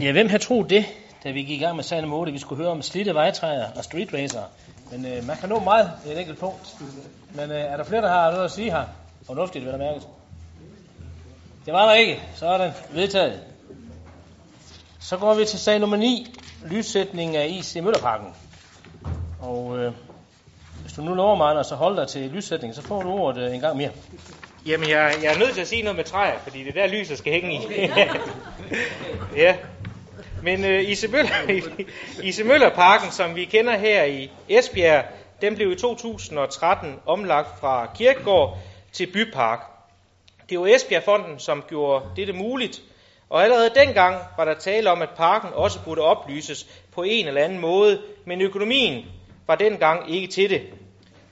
Ja, 0.00 0.12
hvem 0.12 0.28
har 0.28 0.38
troet 0.38 0.70
det, 0.70 0.84
da 1.24 1.30
vi 1.30 1.42
gik 1.42 1.60
i 1.60 1.64
gang 1.64 1.76
med 1.76 1.84
sagen 1.84 2.04
om 2.04 2.12
8, 2.12 2.32
vi 2.32 2.38
skulle 2.38 2.62
høre 2.62 2.72
om 2.72 2.82
slidte 2.82 3.14
vejtræer 3.14 3.72
og 3.76 3.84
street 3.84 4.14
racer. 4.14 4.42
Men 4.90 5.06
øh, 5.06 5.26
man 5.26 5.36
kan 5.36 5.48
nå 5.48 5.60
meget 5.60 5.90
i 6.06 6.08
et 6.08 6.18
enkelt 6.18 6.38
punkt. 6.38 6.76
Men 7.34 7.50
øh, 7.50 7.56
er 7.56 7.76
der 7.76 7.84
flere, 7.84 8.02
der 8.02 8.08
har 8.08 8.30
noget 8.30 8.44
at 8.44 8.50
sige 8.50 8.70
her? 8.70 8.84
Fornuftigt, 9.26 9.64
vil 9.64 9.72
der 9.72 9.78
mærke. 9.78 10.00
Det 11.66 11.74
var 11.74 11.86
der 11.86 11.94
ikke. 11.94 12.22
Så 12.34 12.46
er 12.46 12.58
den 12.58 12.72
vedtaget. 12.90 13.40
Så 15.00 15.16
går 15.16 15.34
vi 15.34 15.44
til 15.44 15.58
sag 15.58 15.78
nummer 15.78 15.96
9. 15.96 16.34
Lyssætning 16.64 17.36
af 17.36 17.48
IC 17.48 17.76
Møllerparken. 17.82 18.34
Og 19.40 19.78
øh, 19.78 19.92
hvis 20.80 20.92
du 20.92 21.02
nu 21.02 21.14
lover 21.14 21.36
mig, 21.36 21.58
at 21.58 21.66
så 21.66 21.74
holder 21.74 22.02
dig 22.02 22.08
til 22.08 22.30
lyssætning, 22.30 22.74
så 22.74 22.82
får 22.82 23.02
du 23.02 23.10
ordet 23.10 23.48
øh, 23.48 23.54
en 23.54 23.60
gang 23.60 23.76
mere. 23.76 23.90
Jamen, 24.66 24.88
jeg, 24.88 25.14
jeg 25.22 25.34
er 25.34 25.38
nødt 25.38 25.54
til 25.54 25.60
at 25.60 25.68
sige 25.68 25.82
noget 25.82 25.96
med 25.96 26.04
træer, 26.04 26.38
fordi 26.42 26.64
det 26.64 26.68
er 26.68 26.86
der 26.86 26.86
lyset 26.86 27.18
skal 27.18 27.32
hænge 27.32 27.54
i. 27.54 27.90
ja. 29.42 29.56
Men 30.46 30.64
øh, 30.64 30.90
Ise, 30.90 31.08
Møller, 31.08 31.62
Ise 32.28 32.44
Møllerparken, 32.44 33.10
som 33.10 33.36
vi 33.36 33.44
kender 33.44 33.76
her 33.76 34.04
i 34.04 34.30
Esbjerg, 34.48 35.04
den 35.40 35.54
blev 35.54 35.72
i 35.72 35.76
2013 35.76 36.94
omlagt 37.06 37.60
fra 37.60 37.90
kirkegård 37.94 38.58
til 38.92 39.06
bypark. 39.06 39.60
Det 40.50 40.60
var 40.60 40.66
Esbjergfonden, 40.66 41.38
som 41.38 41.64
gjorde 41.68 42.04
dette 42.16 42.32
muligt, 42.32 42.82
og 43.30 43.44
allerede 43.44 43.70
dengang 43.74 44.16
var 44.36 44.44
der 44.44 44.54
tale 44.54 44.90
om, 44.90 45.02
at 45.02 45.10
parken 45.16 45.50
også 45.52 45.78
burde 45.84 46.00
oplyses 46.00 46.66
på 46.94 47.02
en 47.02 47.28
eller 47.28 47.44
anden 47.44 47.58
måde, 47.58 48.02
men 48.24 48.40
økonomien 48.40 49.04
var 49.46 49.54
dengang 49.54 50.14
ikke 50.14 50.26
til 50.26 50.50
det. 50.50 50.62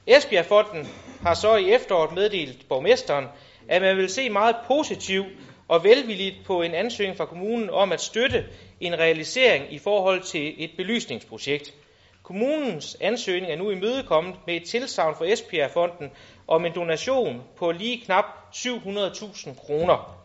Esbjergfonden 0.07 0.89
har 1.23 1.35
så 1.35 1.57
i 1.57 1.73
efteråret 1.73 2.15
meddelt 2.15 2.69
borgmesteren, 2.69 3.25
at 3.69 3.83
man 3.83 3.97
vil 3.97 4.09
se 4.09 4.31
meget 4.31 4.57
positivt 4.67 5.27
og 5.69 5.85
velvilligt 5.85 6.37
på 6.47 6.63
en 6.63 6.75
ansøgning 6.75 7.17
fra 7.17 7.27
kommunen 7.27 7.71
om 7.71 7.93
at 7.93 8.01
støtte 8.01 8.45
en 8.87 8.99
realisering 8.99 9.73
i 9.73 9.79
forhold 9.79 10.23
til 10.23 10.65
et 10.65 10.71
belysningsprojekt. 10.77 11.75
Kommunens 12.23 12.97
ansøgning 13.01 13.53
er 13.53 13.57
nu 13.57 13.71
imødekommet 13.71 14.35
med 14.47 14.57
et 14.57 14.65
tilsavn 14.65 15.17
fra 15.17 15.35
SPR-fonden 15.35 16.11
om 16.49 16.65
en 16.65 16.75
donation 16.75 17.43
på 17.57 17.71
lige 17.71 18.05
knap 18.05 18.25
700.000 18.55 19.67
kroner. 19.67 20.17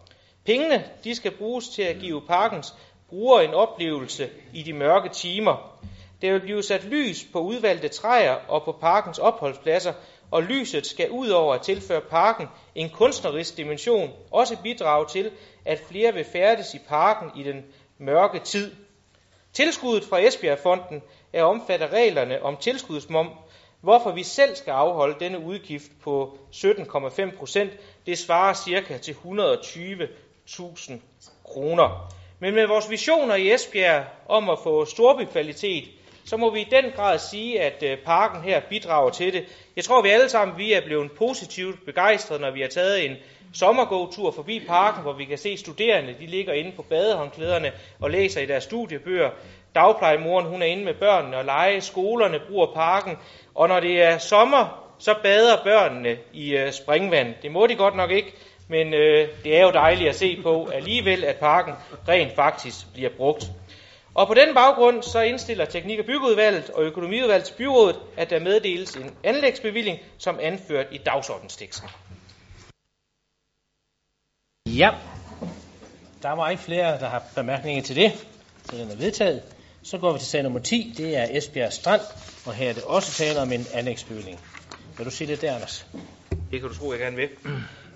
Pengene 0.46 0.86
de 1.04 1.16
skal 1.16 1.32
bruges 1.32 1.70
til 1.70 1.82
at 1.82 2.00
give 2.00 2.22
parkens 2.22 2.74
brugere 3.10 3.44
en 3.44 3.54
oplevelse 3.54 4.30
i 4.54 4.64
de 4.64 4.74
mørke 4.74 5.10
timer. 5.10 5.80
Der 6.22 6.32
vil 6.32 6.40
blive 6.40 6.64
sat 6.64 6.84
lys 6.84 7.26
på 7.34 7.40
udvalgte 7.40 7.88
træer 7.88 8.36
og 8.48 8.64
på 8.64 8.72
parkens 8.72 9.20
opholdspladser, 9.20 9.94
og 10.32 10.44
lyset 10.44 10.86
skal 10.86 11.10
ud 11.10 11.30
over 11.30 11.54
at 11.54 11.62
tilføre 11.62 12.02
parken 12.02 12.48
en 12.76 12.90
kunstnerisk 12.90 13.58
dimension 13.58 14.12
også 14.32 14.58
bidrage 14.64 15.06
til, 15.06 15.32
at 15.66 15.82
flere 15.90 16.14
vil 16.14 16.26
færdes 16.26 16.74
i 16.74 16.80
parken 16.90 17.42
i 17.42 17.44
den 17.44 17.66
mørke 18.00 18.40
tid. 18.40 18.76
Tilskuddet 19.54 20.04
fra 20.10 20.20
Esbjergfonden 20.20 21.02
er 21.34 21.44
omfattet 21.44 21.94
reglerne 21.94 22.44
om 22.44 22.58
tilskudsmom, 22.58 23.30
hvorfor 23.82 24.12
vi 24.12 24.24
selv 24.24 24.56
skal 24.56 24.72
afholde 24.72 25.20
denne 25.20 25.40
udgift 25.40 25.92
på 26.04 26.38
17,5 26.56 27.38
procent. 27.38 27.72
Det 28.06 28.18
svarer 28.18 28.54
cirka 28.54 28.98
til 28.98 29.12
120.000 29.12 30.94
kroner. 31.44 32.14
Men 32.40 32.54
med 32.54 32.68
vores 32.68 32.90
visioner 32.90 33.36
i 33.36 33.54
Esbjerg 33.54 34.06
om 34.28 34.50
at 34.50 34.60
få 34.64 34.86
storbykvalitet, 34.86 35.90
så 36.26 36.38
må 36.38 36.50
vi 36.54 36.62
i 36.62 36.68
den 36.72 36.92
grad 36.96 37.20
sige, 37.20 37.62
at 37.62 37.84
øh, 37.84 37.98
parken 38.06 38.42
her 38.42 38.62
bidrager 38.70 39.10
til 39.10 39.34
det. 39.34 39.46
Jeg 39.76 39.84
tror, 39.84 40.02
vi 40.02 40.10
alle 40.10 40.30
sammen 40.30 40.58
vi 40.58 40.74
er 40.74 40.86
blevet 40.86 41.12
positivt 41.12 41.86
begejstrede, 41.86 42.42
når 42.42 42.52
vi 42.52 42.62
har 42.62 42.68
taget 42.68 43.06
en 43.06 43.16
sommergåtur 43.54 44.32
forbi 44.32 44.66
parken, 44.68 45.02
hvor 45.02 45.14
vi 45.14 45.26
kan 45.26 45.38
se 45.38 45.58
studerende, 45.58 46.16
de 46.20 46.26
ligger 46.26 46.54
inde 46.54 46.72
på 46.76 46.82
badehåndklæderne 46.82 47.72
og 48.00 48.12
læser 48.12 48.42
i 48.42 48.46
deres 48.46 48.64
studiebøger. 48.64 49.30
Dagplejemoren, 49.76 50.46
hun 50.46 50.62
er 50.62 50.66
inde 50.66 50.86
med 50.86 50.94
børnene 50.94 51.38
og 51.38 51.46
lege. 51.46 51.82
Skolerne 51.82 52.40
bruger 52.50 52.68
parken. 52.74 53.18
Og 53.56 53.68
når 53.68 53.80
det 53.80 54.02
er 54.02 54.18
sommer, 54.18 54.90
så 55.00 55.16
bader 55.24 55.64
børnene 55.64 56.18
i 56.34 56.58
øh, 56.58 56.72
springvand. 56.72 57.34
Det 57.42 57.52
må 57.52 57.68
de 57.68 57.76
godt 57.76 57.96
nok 57.96 58.12
ikke, 58.12 58.34
men 58.68 58.94
øh, 58.94 59.28
det 59.44 59.58
er 59.58 59.62
jo 59.62 59.72
dejligt 59.72 60.10
at 60.10 60.16
se 60.16 60.40
på 60.44 60.70
alligevel, 60.74 61.24
at 61.24 61.36
parken 61.36 61.74
rent 62.08 62.36
faktisk 62.36 62.94
bliver 62.94 63.10
brugt. 63.18 63.46
Og 64.14 64.28
på 64.28 64.34
den 64.34 64.54
baggrund 64.56 65.04
så 65.04 65.22
indstiller 65.22 65.66
Teknik- 65.66 66.00
og 66.00 66.06
Byggeudvalget 66.06 66.70
og 66.70 66.84
Økonomiudvalget 66.84 67.46
til 67.46 67.54
byrådet, 67.54 68.00
at 68.18 68.30
der 68.30 68.40
meddeles 68.40 68.96
en 68.96 69.16
anlægsbevilling, 69.24 70.00
som 70.18 70.40
anført 70.42 70.88
i 70.92 70.98
dagsordensteksten. 70.98 71.90
Ja. 74.80 74.92
Der 76.22 76.32
var 76.32 76.50
ikke 76.50 76.64
flere, 76.64 77.00
der 77.00 77.10
har 77.10 77.24
bemærkninger 77.36 77.84
til 77.84 77.96
det, 77.96 78.12
så 78.70 78.78
den 78.78 78.92
er 78.92 78.96
vedtaget. 78.96 79.42
Så 79.84 79.98
går 79.98 80.14
vi 80.14 80.20
til 80.20 80.28
sag 80.28 80.44
nummer 80.44 80.60
10, 80.60 80.94
det 80.98 81.18
er 81.18 81.28
Esbjerg 81.32 81.74
Strand, 81.74 82.02
og 82.46 82.54
her 82.54 82.70
er 82.70 82.74
det 82.74 82.84
også 82.84 83.12
tale 83.12 83.40
om 83.40 83.52
en 83.52 83.66
anlægsbygning. 83.74 84.40
Vil 84.98 85.06
du 85.06 85.12
sige 85.12 85.28
det 85.28 85.42
der, 85.42 85.56
Anders? 85.56 85.88
Det 86.52 86.60
kan 86.60 86.70
du 86.70 86.76
tro, 86.76 86.92
jeg 86.92 87.00
gerne 87.00 87.16
vil. 87.16 87.30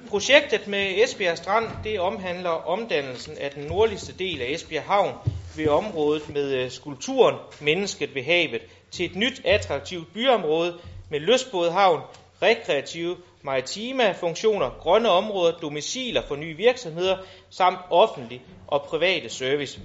Projektet 0.09 0.67
med 0.67 1.03
Esbjerg 1.03 1.37
Strand, 1.37 1.65
det 1.83 1.99
omhandler 1.99 2.49
omdannelsen 2.49 3.37
af 3.37 3.51
den 3.51 3.63
nordligste 3.63 4.13
del 4.13 4.41
af 4.41 4.45
Esbjerg 4.49 4.83
Havn 4.83 5.13
ved 5.55 5.67
området 5.67 6.33
med 6.33 6.51
øh, 6.51 6.71
skulpturen 6.71 7.35
Mennesket 7.61 8.15
ved 8.15 8.23
havet 8.23 8.61
til 8.91 9.05
et 9.05 9.15
nyt 9.15 9.41
attraktivt 9.45 10.13
byområde 10.13 10.73
med 11.09 11.19
lystbådhavn, 11.19 12.01
rekreative 12.41 13.17
maritime 13.43 14.13
funktioner, 14.13 14.69
grønne 14.79 15.09
områder, 15.09 15.59
domiciler 15.59 16.21
for 16.27 16.35
nye 16.35 16.57
virksomheder 16.57 17.17
samt 17.49 17.79
offentlig 17.89 18.41
og 18.67 18.81
private 18.81 19.29
service. 19.29 19.79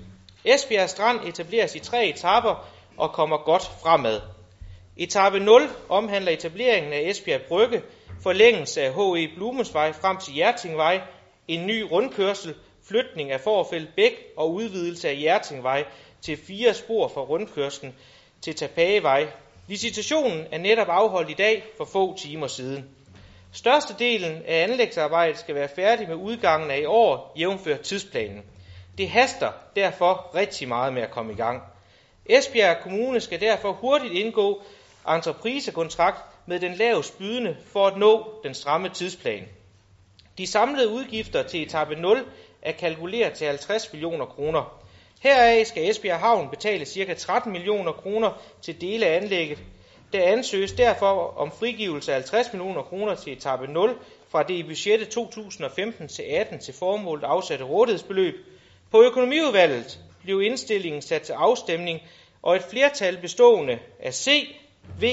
Esbjerg 0.45 0.91
Strand 0.91 1.21
etableres 1.29 1.75
i 1.75 1.79
tre 1.79 2.07
etaper 2.07 2.69
og 2.97 3.13
kommer 3.13 3.39
godt 3.39 3.71
fremad. 3.83 4.21
Etape 4.97 5.41
0 5.41 5.63
omhandler 5.89 6.33
etableringen 6.33 6.93
af 6.93 7.01
Esbjerg 7.01 7.43
Brygge, 7.43 7.83
forlængelse 8.23 8.83
af 8.83 8.93
H.E. 8.93 9.35
Blumensvej 9.35 9.93
frem 9.93 10.17
til 10.17 10.35
Hjertingvej, 10.35 11.01
en 11.49 11.67
ny 11.67 11.83
rundkørsel, 11.83 12.55
flytning 12.89 13.31
af 13.31 13.41
Forfældt 13.41 13.95
Bæk 13.97 14.13
og 14.37 14.53
udvidelse 14.53 15.09
af 15.09 15.17
Hjertingvej 15.17 15.85
til 16.23 16.37
fire 16.37 16.75
spor 16.75 17.09
for 17.09 17.21
rundkørslen 17.25 17.95
til 18.43 18.55
Tapagevej. 18.55 19.27
Visitationen 19.69 20.47
er 20.53 20.59
netop 20.59 20.89
afholdt 20.89 21.31
i 21.31 21.35
dag 21.35 21.65
for 21.77 21.85
få 21.85 22.17
timer 22.17 22.47
siden. 22.47 22.98
Størstedelen 23.53 24.43
af 24.47 24.63
anlægsarbejdet 24.63 25.39
skal 25.39 25.55
være 25.55 25.69
færdig 25.69 26.09
med 26.09 26.17
udgangen 26.17 26.71
af 26.71 26.79
i 26.79 26.85
år, 26.85 27.33
jævnfør 27.39 27.77
tidsplanen. 27.77 28.43
Det 28.99 29.11
haster 29.11 29.53
derfor 29.77 30.31
rigtig 30.35 30.69
meget 30.69 30.93
med 30.93 31.03
at 31.03 31.11
komme 31.11 31.33
i 31.33 31.37
gang. 31.37 31.63
Esbjerg 32.27 32.77
Kommune 32.83 33.21
skal 33.21 33.41
derfor 33.41 33.73
hurtigt 33.73 34.13
indgå 34.13 34.63
entreprisekontrakt 35.09 36.21
med 36.47 36.61
den 36.61 36.75
lavest 36.75 37.19
bydende 37.19 37.57
for 37.73 37.87
at 37.87 37.97
nå 37.97 38.41
den 38.45 38.55
stramme 38.55 38.89
tidsplan. 38.89 39.49
De 40.39 40.47
samlede 40.47 40.89
udgifter 40.89 41.43
til 41.43 41.63
etape 41.63 41.95
0 41.95 42.27
er 42.63 42.73
kalkuleret 42.73 43.33
til 43.33 43.47
50 43.47 43.93
millioner 43.93 44.27
kroner. 44.27 44.83
Heraf 45.21 45.67
skal 45.67 45.91
Esbjerg 45.91 46.19
Havn 46.19 46.51
betale 46.51 46.85
ca. 46.85 47.15
13 47.15 47.53
millioner 47.53 47.93
kroner 47.93 48.43
til 48.63 48.81
dele 48.81 49.07
af 49.07 49.17
anlægget. 49.17 49.59
Der 50.13 50.23
ansøges 50.23 50.73
derfor 50.73 51.35
om 51.37 51.53
frigivelse 51.53 52.13
af 52.13 52.17
50 52.17 52.53
millioner 52.53 52.83
kroner 52.83 53.15
til 53.15 53.33
etape 53.33 53.67
0 53.67 53.99
fra 54.29 54.43
det 54.43 54.55
i 54.55 54.63
budgettet 54.63 55.09
2015 55.09 56.09
til 56.09 56.23
18 56.23 56.59
til 56.59 56.75
formålet 56.75 57.25
afsatte 57.25 57.65
rådighedsbeløb. 57.65 58.35
På 58.91 59.03
økonomiudvalget 59.03 59.99
blev 60.23 60.43
indstillingen 60.43 61.03
sat 61.03 61.23
til 61.23 61.33
afstemning, 61.33 62.01
og 62.43 62.57
et 62.57 62.63
flertal 62.71 63.19
bestående 63.19 63.79
af 64.01 64.15
C, 64.15 64.55
V, 65.01 65.05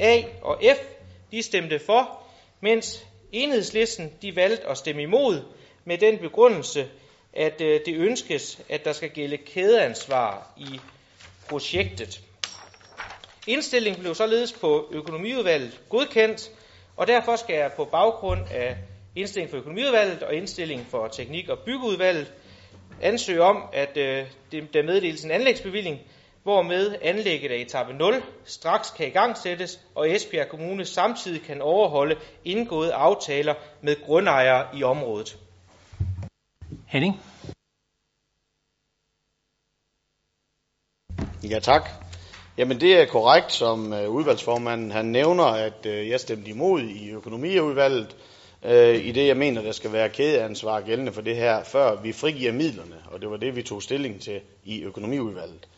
A 0.00 0.22
og 0.42 0.62
F 0.76 0.78
de 1.32 1.42
stemte 1.42 1.78
for, 1.78 2.22
mens 2.60 3.06
enhedslisten 3.32 4.12
de 4.22 4.36
valgte 4.36 4.66
at 4.66 4.78
stemme 4.78 5.02
imod 5.02 5.42
med 5.84 5.98
den 5.98 6.18
begrundelse, 6.18 6.88
at 7.32 7.60
øh, 7.60 7.80
det 7.86 7.94
ønskes, 7.96 8.60
at 8.68 8.84
der 8.84 8.92
skal 8.92 9.10
gælde 9.10 9.36
kædeansvar 9.36 10.52
i 10.58 10.80
projektet. 11.48 12.20
Indstillingen 13.46 14.00
blev 14.00 14.14
således 14.14 14.52
på 14.52 14.88
økonomiudvalget 14.92 15.80
godkendt, 15.88 16.50
og 16.96 17.06
derfor 17.06 17.36
skal 17.36 17.56
jeg 17.56 17.72
på 17.76 17.84
baggrund 17.84 18.40
af 18.50 18.76
indstilling 19.16 19.50
for 19.50 19.56
økonomiudvalget 19.56 20.22
og 20.22 20.34
indstilling 20.34 20.86
for 20.86 21.08
teknik- 21.08 21.48
og 21.48 21.58
byggeudvalget 21.58 22.32
ansøge 23.02 23.42
om, 23.42 23.62
at 23.72 23.96
øh, 23.96 24.26
der 24.52 24.82
meddeles 24.82 25.24
en 25.24 25.30
anlægsbevilling, 25.30 26.00
hvormed 26.42 26.96
anlægget 27.02 27.50
af 27.50 27.56
etape 27.56 27.92
0 27.92 28.22
straks 28.44 28.90
kan 28.90 29.06
igangsættes, 29.06 29.80
og 29.94 30.10
Esbjerg 30.10 30.48
Kommune 30.48 30.84
samtidig 30.84 31.42
kan 31.42 31.62
overholde 31.62 32.16
indgåede 32.44 32.94
aftaler 32.94 33.54
med 33.80 34.04
grundejere 34.04 34.76
i 34.76 34.82
området. 34.82 35.38
Henning? 36.86 37.20
Ja, 41.42 41.58
tak. 41.58 42.01
Jamen 42.58 42.80
det 42.80 43.00
er 43.00 43.06
korrekt, 43.06 43.52
som 43.52 43.92
øh, 43.92 44.08
udvalgsformanden 44.08 44.90
han 44.90 45.04
nævner, 45.04 45.44
at 45.44 45.86
øh, 45.86 46.08
jeg 46.08 46.20
stemte 46.20 46.50
imod 46.50 46.80
i 46.82 47.10
økonomiudvalget, 47.10 48.16
øh, 48.64 49.04
i 49.04 49.12
det 49.12 49.26
jeg 49.26 49.36
mener, 49.36 49.62
der 49.62 49.72
skal 49.72 49.92
være 49.92 50.08
kædeansvar 50.08 50.80
gældende 50.80 51.12
for 51.12 51.20
det 51.20 51.36
her, 51.36 51.64
før 51.64 52.00
vi 52.02 52.12
frigiver 52.12 52.52
midlerne, 52.52 52.96
og 53.12 53.20
det 53.20 53.30
var 53.30 53.36
det, 53.36 53.56
vi 53.56 53.62
tog 53.62 53.82
stilling 53.82 54.20
til 54.20 54.40
i 54.64 54.82
økonomiudvalget. 54.82 55.68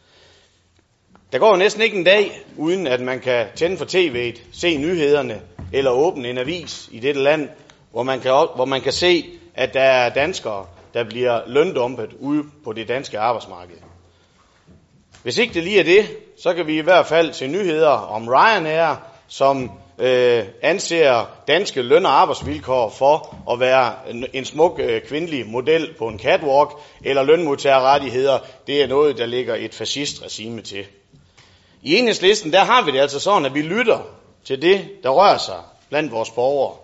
Der 1.32 1.38
går 1.38 1.50
jo 1.50 1.56
næsten 1.56 1.82
ikke 1.82 1.98
en 1.98 2.04
dag, 2.04 2.40
uden 2.56 2.86
at 2.86 3.00
man 3.00 3.20
kan 3.20 3.46
tænde 3.54 3.76
for 3.76 3.84
tv'et, 3.84 4.40
se 4.52 4.76
nyhederne 4.76 5.40
eller 5.72 5.90
åbne 5.90 6.30
en 6.30 6.38
avis 6.38 6.88
i 6.92 6.98
dette 6.98 7.20
land, 7.22 7.48
hvor 7.92 8.02
man 8.02 8.20
kan, 8.20 8.30
hvor 8.30 8.64
man 8.64 8.80
kan 8.80 8.92
se, 8.92 9.24
at 9.54 9.74
der 9.74 9.80
er 9.80 10.08
danskere, 10.08 10.66
der 10.94 11.04
bliver 11.04 11.40
løndumpet 11.46 12.10
ude 12.20 12.44
på 12.64 12.72
det 12.72 12.88
danske 12.88 13.18
arbejdsmarked. 13.18 13.76
Hvis 15.22 15.38
ikke 15.38 15.54
det 15.54 15.64
lige 15.64 15.80
er 15.80 15.84
det, 15.84 16.06
så 16.38 16.54
kan 16.54 16.66
vi 16.66 16.78
i 16.78 16.82
hvert 16.82 17.06
fald 17.06 17.32
se 17.32 17.46
nyheder 17.46 17.88
om 17.88 18.28
Ryanair, 18.28 18.96
som 19.28 19.70
øh, 19.98 20.44
anser 20.62 21.26
danske 21.48 21.82
løn- 21.82 22.06
og 22.06 22.20
arbejdsvilkår 22.20 22.88
for 22.88 23.36
at 23.52 23.60
være 23.60 23.92
en, 24.10 24.26
en 24.32 24.44
smuk 24.44 24.80
øh, 24.80 25.02
kvindelig 25.02 25.46
model 25.46 25.94
på 25.98 26.08
en 26.08 26.18
catwalk, 26.18 26.70
eller 27.04 27.22
lønmodtagerrettigheder, 27.22 28.38
det 28.66 28.82
er 28.82 28.86
noget, 28.86 29.18
der 29.18 29.26
ligger 29.26 29.54
et 29.54 29.74
fascistregime 29.74 30.62
til. 30.62 30.84
I 31.82 31.96
enhedslisten, 31.96 32.52
der 32.52 32.64
har 32.64 32.82
vi 32.82 32.90
det 32.90 33.00
altså 33.00 33.20
sådan, 33.20 33.44
at 33.44 33.54
vi 33.54 33.62
lytter 33.62 33.98
til 34.44 34.62
det, 34.62 34.88
der 35.02 35.10
rører 35.10 35.38
sig 35.38 35.60
blandt 35.88 36.12
vores 36.12 36.30
borgere. 36.30 36.74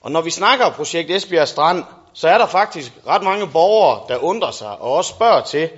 Og 0.00 0.10
når 0.10 0.20
vi 0.20 0.30
snakker 0.30 0.64
om 0.64 0.72
projekt 0.72 1.10
Esbjerg 1.10 1.48
Strand, 1.48 1.84
så 2.12 2.28
er 2.28 2.38
der 2.38 2.46
faktisk 2.46 2.92
ret 3.06 3.22
mange 3.22 3.46
borgere, 3.46 4.00
der 4.08 4.16
undrer 4.16 4.50
sig 4.50 4.68
og 4.80 4.92
også 4.92 5.10
spørger 5.10 5.40
til, 5.40 5.70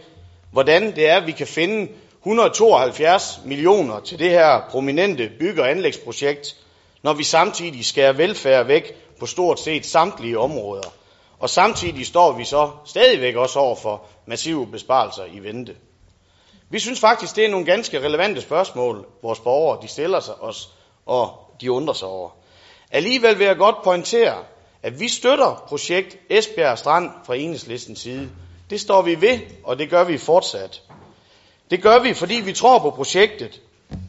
hvordan 0.53 0.97
det 0.97 1.09
er, 1.09 1.17
at 1.17 1.27
vi 1.27 1.33
kan 1.33 1.47
finde 1.47 1.89
172 2.27 3.41
millioner 3.45 4.01
til 4.01 4.19
det 4.19 4.31
her 4.31 4.61
prominente 4.71 5.31
bygge- 5.39 5.63
og 5.63 5.71
anlægsprojekt, 5.71 6.57
når 7.03 7.13
vi 7.13 7.25
samtidig 7.25 7.85
skærer 7.85 8.13
velfærd 8.13 8.67
væk 8.67 8.95
på 9.21 9.27
stort 9.27 9.61
set 9.61 9.87
samtlige 9.87 10.39
områder. 10.39 10.93
Og 11.39 11.51
samtidig 11.51 12.07
står 12.07 12.33
vi 12.33 12.45
så 12.45 12.71
stadigvæk 12.85 13.37
også 13.37 13.59
over 13.59 13.77
for 13.77 14.03
massive 14.27 14.67
besparelser 14.67 15.25
i 15.25 15.39
vente. 15.39 15.77
Vi 16.71 16.79
synes 16.79 17.01
faktisk, 17.01 17.37
det 17.37 17.45
er 17.45 17.51
nogle 17.51 17.67
ganske 17.67 18.01
relevante 18.01 18.41
spørgsmål, 18.41 19.07
vores 19.23 19.41
borgere 19.41 19.83
de 19.83 19.89
stiller 19.89 20.21
sig 20.21 20.35
os, 20.35 20.69
og 21.07 21.31
de 21.61 21.73
undrer 21.73 21.95
sig 21.95 22.09
over. 22.09 22.31
Alligevel 22.91 23.39
vil 23.39 23.47
jeg 23.47 23.57
godt 23.57 23.83
pointere, 23.85 24.37
at 24.83 25.01
vi 25.01 25.09
støtter 25.09 25.65
projekt 25.69 26.17
Esbjerg 26.31 26.79
Strand 26.79 27.11
fra 27.27 27.37
enhedslistens 27.37 27.99
side. 27.99 28.31
Det 28.71 28.81
står 28.81 29.03
vi 29.03 29.21
ved, 29.21 29.39
og 29.65 29.79
det 29.79 29.91
gør 29.91 30.05
vi 30.05 30.19
fortsat. 30.19 30.83
Det 31.71 31.83
gør 31.83 31.99
vi, 31.99 32.15
fordi 32.15 32.35
vi 32.35 32.53
tror 32.53 32.79
på 32.79 32.91
projektet, 32.91 33.61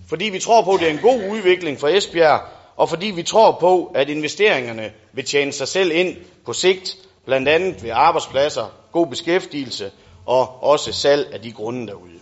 fordi 0.09 0.25
vi 0.25 0.39
tror 0.39 0.61
på, 0.61 0.73
at 0.73 0.79
det 0.79 0.87
er 0.87 0.91
en 0.91 0.99
god 1.01 1.29
udvikling 1.29 1.79
for 1.79 1.87
Esbjerg, 1.87 2.41
og 2.77 2.89
fordi 2.89 3.07
vi 3.07 3.23
tror 3.23 3.51
på, 3.59 3.91
at 3.95 4.09
investeringerne 4.09 4.91
vil 5.13 5.25
tjene 5.25 5.51
sig 5.51 5.67
selv 5.67 5.91
ind 5.91 6.15
på 6.45 6.53
sigt, 6.53 6.97
blandt 7.25 7.49
andet 7.49 7.83
ved 7.83 7.89
arbejdspladser, 7.93 8.65
god 8.91 9.07
beskæftigelse 9.07 9.91
og 10.25 10.63
også 10.63 10.93
salg 10.93 11.29
af 11.33 11.41
de 11.41 11.51
grunde 11.51 11.87
derude. 11.87 12.19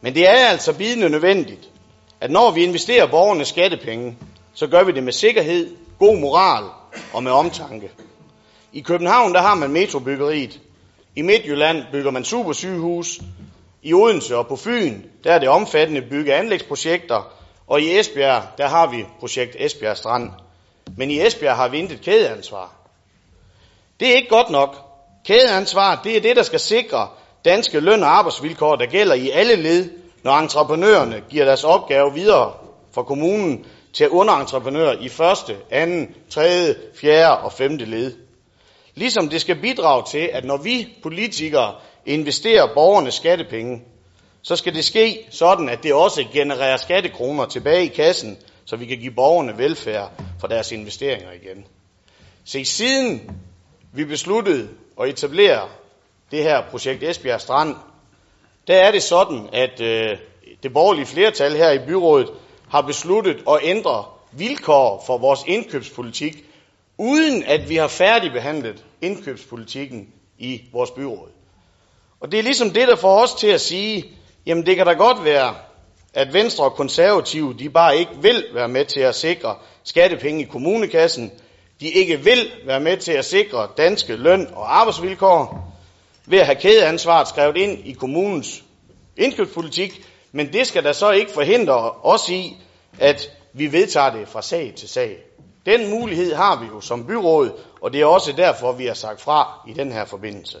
Men 0.00 0.14
det 0.14 0.28
er 0.28 0.46
altså 0.46 0.72
bidende 0.72 1.08
nødvendigt, 1.08 1.68
at 2.20 2.30
når 2.30 2.50
vi 2.50 2.64
investerer 2.64 3.06
borgernes 3.06 3.48
skattepenge, 3.48 4.16
så 4.54 4.66
gør 4.66 4.84
vi 4.84 4.92
det 4.92 5.02
med 5.02 5.12
sikkerhed, 5.12 5.76
god 5.98 6.18
moral 6.18 6.64
og 7.12 7.22
med 7.22 7.32
omtanke. 7.32 7.90
I 8.72 8.80
København 8.80 9.34
der 9.34 9.40
har 9.40 9.54
man 9.54 9.72
metrobyggeriet. 9.72 10.60
I 11.16 11.22
Midtjylland 11.22 11.82
bygger 11.92 12.10
man 12.10 12.24
supersygehus. 12.24 13.20
I 13.84 13.92
Odense 13.92 14.36
og 14.36 14.46
på 14.46 14.56
Fyn 14.56 15.02
der 15.24 15.32
er 15.32 15.38
det 15.38 15.48
omfattende 15.48 16.02
bygge- 16.02 16.34
anlægsprojekter. 16.34 17.32
Og 17.66 17.80
i 17.80 17.98
Esbjerg 17.98 18.42
der 18.58 18.68
har 18.68 18.86
vi 18.86 19.06
projekt 19.20 19.56
Esbjerg 19.58 19.96
Strand. 19.96 20.30
Men 20.96 21.10
i 21.10 21.26
Esbjerg 21.26 21.56
har 21.56 21.68
vi 21.68 21.78
intet 21.78 22.00
kædeansvar. 22.00 22.72
Det 24.00 24.08
er 24.08 24.14
ikke 24.16 24.28
godt 24.28 24.50
nok. 24.50 24.76
Kædeansvar 25.26 26.00
det 26.04 26.16
er 26.16 26.20
det, 26.20 26.36
der 26.36 26.42
skal 26.42 26.60
sikre, 26.60 27.08
danske 27.44 27.80
løn- 27.80 28.02
og 28.02 28.18
arbejdsvilkår, 28.18 28.76
der 28.76 28.86
gælder 28.86 29.14
i 29.14 29.30
alle 29.30 29.56
led, 29.56 29.90
når 30.22 30.32
entreprenørerne 30.32 31.22
giver 31.30 31.44
deres 31.44 31.64
opgave 31.64 32.14
videre 32.14 32.52
fra 32.92 33.02
kommunen 33.02 33.66
til 33.92 34.08
underentreprenører 34.08 34.96
i 35.00 35.08
første, 35.08 35.56
anden, 35.70 36.14
tredje, 36.30 36.74
fjerde 37.00 37.38
og 37.38 37.52
femte 37.52 37.84
led. 37.84 38.12
Ligesom 38.94 39.28
det 39.28 39.40
skal 39.40 39.60
bidrage 39.60 40.04
til, 40.10 40.30
at 40.32 40.44
når 40.44 40.56
vi 40.56 40.88
politikere 41.02 41.74
investerer 42.06 42.74
borgernes 42.74 43.14
skattepenge, 43.14 43.82
så 44.42 44.56
skal 44.56 44.74
det 44.74 44.84
ske 44.84 45.26
sådan, 45.30 45.68
at 45.68 45.82
det 45.82 45.94
også 45.94 46.24
genererer 46.32 46.76
skattekroner 46.76 47.46
tilbage 47.46 47.84
i 47.84 47.88
kassen, 47.88 48.38
så 48.64 48.76
vi 48.76 48.86
kan 48.86 48.98
give 48.98 49.12
borgerne 49.12 49.58
velfærd 49.58 50.12
for 50.40 50.46
deres 50.46 50.72
investeringer 50.72 51.32
igen. 51.32 51.64
Se, 52.44 52.64
siden 52.64 53.30
vi 53.92 54.04
besluttede 54.04 54.68
at 55.00 55.08
etablere 55.08 55.68
det 56.30 56.42
her 56.42 56.62
projekt 56.70 57.02
Esbjerg 57.02 57.40
Strand, 57.40 57.74
der 58.66 58.76
er 58.76 58.90
det 58.90 59.02
sådan, 59.02 59.48
at 59.52 59.80
øh, 59.80 60.18
det 60.62 60.72
borgerlige 60.72 61.06
flertal 61.06 61.56
her 61.56 61.70
i 61.70 61.86
byrådet 61.86 62.30
har 62.68 62.80
besluttet 62.80 63.42
at 63.48 63.58
ændre 63.62 64.04
vilkår 64.32 65.04
for 65.06 65.18
vores 65.18 65.40
indkøbspolitik, 65.46 66.44
uden 66.98 67.42
at 67.42 67.68
vi 67.68 67.76
har 67.76 67.88
færdigbehandlet 67.88 68.84
indkøbspolitikken 69.00 70.08
i 70.38 70.62
vores 70.72 70.90
byråd. 70.90 71.28
Og 72.24 72.32
det 72.32 72.38
er 72.38 72.42
ligesom 72.42 72.70
det, 72.70 72.88
der 72.88 72.96
får 72.96 73.22
os 73.22 73.34
til 73.34 73.46
at 73.46 73.60
sige, 73.60 74.04
jamen 74.46 74.66
det 74.66 74.76
kan 74.76 74.86
da 74.86 74.92
godt 74.92 75.24
være, 75.24 75.54
at 76.14 76.32
Venstre 76.32 76.64
og 76.64 76.72
Konservative, 76.74 77.54
de 77.58 77.68
bare 77.68 77.96
ikke 77.96 78.10
vil 78.20 78.44
være 78.54 78.68
med 78.68 78.84
til 78.84 79.00
at 79.00 79.14
sikre 79.14 79.56
skattepenge 79.82 80.42
i 80.42 80.44
kommunekassen, 80.44 81.32
de 81.80 81.88
ikke 81.88 82.20
vil 82.20 82.50
være 82.66 82.80
med 82.80 82.96
til 82.96 83.12
at 83.12 83.24
sikre 83.24 83.68
danske 83.76 84.16
løn- 84.16 84.48
og 84.54 84.80
arbejdsvilkår, 84.80 85.72
ved 86.26 86.38
at 86.38 86.46
have 86.46 86.56
kædeansvaret 86.60 87.28
skrevet 87.28 87.56
ind 87.56 87.78
i 87.86 87.92
kommunens 87.92 88.64
indkøbspolitik, 89.16 90.06
men 90.32 90.52
det 90.52 90.66
skal 90.66 90.84
da 90.84 90.92
så 90.92 91.10
ikke 91.10 91.32
forhindre 91.32 91.90
os 91.90 92.28
i, 92.28 92.56
at 92.98 93.30
vi 93.52 93.72
vedtager 93.72 94.10
det 94.10 94.28
fra 94.28 94.42
sag 94.42 94.72
til 94.76 94.88
sag. 94.88 95.16
Den 95.66 95.90
mulighed 95.90 96.34
har 96.34 96.60
vi 96.60 96.66
jo 96.66 96.80
som 96.80 97.06
byråd, 97.06 97.50
og 97.80 97.92
det 97.92 98.00
er 98.00 98.06
også 98.06 98.32
derfor, 98.32 98.72
vi 98.72 98.86
har 98.86 98.94
sagt 98.94 99.20
fra 99.20 99.60
i 99.68 99.72
den 99.72 99.92
her 99.92 100.04
forbindelse. 100.04 100.58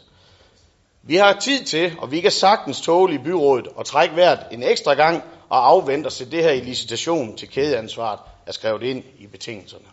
Vi 1.06 1.16
har 1.16 1.32
tid 1.32 1.64
til, 1.64 1.92
og 1.98 2.12
vi 2.12 2.20
kan 2.20 2.30
sagtens 2.30 2.80
tåle 2.80 3.14
i 3.14 3.18
byrådet 3.18 3.68
og 3.76 3.86
trække 3.86 4.14
hvert 4.14 4.38
en 4.50 4.62
ekstra 4.62 4.94
gang 4.94 5.22
og 5.48 5.68
afvente 5.68 6.06
os 6.06 6.16
til 6.16 6.32
det 6.32 6.42
her 6.42 6.50
i 6.50 6.60
licitation 6.60 7.36
til 7.36 7.48
kædeansvaret 7.48 8.20
er 8.46 8.52
skrevet 8.52 8.82
ind 8.82 9.02
i 9.18 9.26
betingelserne. 9.26 9.84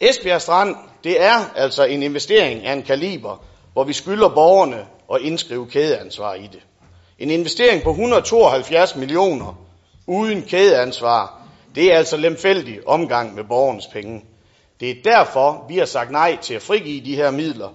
Esbjerg 0.00 0.42
Strand, 0.42 0.76
det 1.04 1.22
er 1.22 1.54
altså 1.56 1.84
en 1.84 2.02
investering 2.02 2.66
af 2.66 2.72
en 2.72 2.82
kaliber, 2.82 3.44
hvor 3.72 3.84
vi 3.84 3.92
skylder 3.92 4.28
borgerne 4.28 4.86
at 5.14 5.20
indskrive 5.20 5.66
kædeansvar 5.66 6.34
i 6.34 6.48
det. 6.52 6.60
En 7.18 7.30
investering 7.30 7.82
på 7.82 7.90
172 7.90 8.96
millioner 8.96 9.58
uden 10.06 10.42
kædeansvar, 10.42 11.42
det 11.74 11.92
er 11.92 11.96
altså 11.96 12.16
lemfældig 12.16 12.88
omgang 12.88 13.34
med 13.34 13.44
borgernes 13.44 13.86
penge. 13.86 14.24
Det 14.80 14.90
er 14.90 15.02
derfor, 15.04 15.64
vi 15.68 15.78
har 15.78 15.86
sagt 15.86 16.10
nej 16.10 16.36
til 16.36 16.54
at 16.54 16.62
frigive 16.62 17.04
de 17.04 17.16
her 17.16 17.30
midler, 17.30 17.68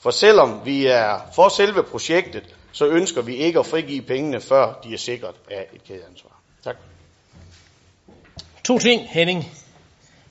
for 0.00 0.10
selvom 0.10 0.60
vi 0.64 0.86
er 0.86 1.20
for 1.34 1.48
selve 1.48 1.82
projektet, 1.82 2.56
så 2.72 2.86
ønsker 2.86 3.22
vi 3.22 3.36
ikke 3.36 3.58
at 3.58 3.66
frigive 3.66 4.02
pengene, 4.02 4.40
før 4.40 4.80
de 4.84 4.94
er 4.94 4.98
sikret 4.98 5.34
af 5.50 5.66
et 5.72 5.84
kædeansvar. 5.84 6.40
Tak. 6.64 6.76
To 8.64 8.78
ting, 8.78 9.08
Henning. 9.08 9.44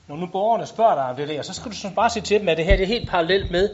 Når 0.08 0.16
nu 0.16 0.26
borgerne 0.26 0.66
spørger 0.66 0.94
dig 0.94 1.04
om 1.04 1.16
det 1.16 1.28
der, 1.28 1.42
så 1.42 1.54
skal 1.54 1.70
du 1.70 1.76
så 1.76 1.90
bare 1.96 2.10
sige 2.10 2.22
til 2.22 2.40
dem, 2.40 2.48
at 2.48 2.56
det 2.56 2.64
her 2.64 2.76
det 2.76 2.82
er 2.82 2.86
helt 2.86 3.08
parallelt 3.08 3.50
med, 3.50 3.70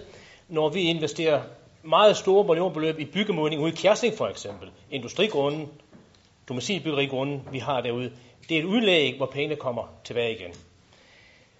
når 0.49 0.69
vi 0.69 0.81
investerer 0.81 1.43
meget 1.83 2.17
store 2.17 2.45
millionbeløb 2.45 2.99
i 2.99 3.05
byggemodning 3.05 3.63
ude 3.63 3.73
i 3.73 3.75
Kjærsing 3.75 4.17
for 4.17 4.27
eksempel. 4.27 4.71
Industrigrunden, 4.91 5.69
domicilbyggerigrunden, 6.49 7.43
vi 7.53 7.59
har 7.59 7.81
derude. 7.81 8.13
Det 8.49 8.57
er 8.57 8.61
et 8.61 8.65
udlæg, 8.65 9.17
hvor 9.17 9.27
pengene 9.27 9.57
kommer 9.57 9.83
tilbage 10.05 10.35
igen. 10.35 10.55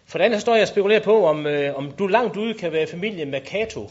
For 0.07 0.19
det 0.19 0.25
andet 0.25 0.41
står 0.41 0.55
jeg 0.55 0.63
og 0.63 0.69
spekulerer 0.69 1.01
på, 1.01 1.27
om, 1.27 1.47
øh, 1.47 1.77
om 1.77 1.91
du 1.91 2.07
langt 2.07 2.37
ude 2.37 2.55
kan 2.55 2.73
være 2.73 2.87
familie 2.87 3.25
med 3.25 3.41
Kato, 3.41 3.91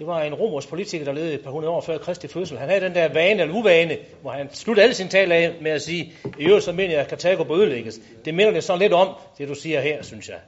det 0.00 0.06
var 0.06 0.22
en 0.22 0.34
romersk 0.34 0.68
politiker, 0.68 1.04
der 1.04 1.12
levede 1.12 1.34
et 1.34 1.40
par 1.40 1.50
hundrede 1.50 1.72
år 1.72 1.80
før 1.80 1.98
Kristi 1.98 2.28
fødsel. 2.28 2.58
Han 2.58 2.68
havde 2.68 2.80
den 2.80 2.94
der 2.94 3.12
vane 3.12 3.42
eller 3.42 3.54
uvane, 3.54 3.98
hvor 4.22 4.30
han 4.30 4.54
sluttede 4.54 4.84
alle 4.84 4.94
sine 4.94 5.08
taler 5.08 5.34
af 5.34 5.58
med 5.62 5.70
at 5.70 5.82
sige, 5.82 6.12
i 6.38 6.44
øvrigt 6.44 6.64
så 6.64 6.72
mener 6.72 6.90
jeg, 6.90 7.00
at 7.00 7.08
Karthago 7.08 7.44
bør 7.44 7.54
ødelægges. 7.54 8.00
Det 8.24 8.34
minder 8.34 8.52
det 8.52 8.64
så 8.64 8.76
lidt 8.76 8.92
om, 8.92 9.16
det 9.38 9.48
du 9.48 9.54
siger 9.54 9.80
her, 9.80 10.02
synes 10.02 10.28
jeg. 10.28 10.38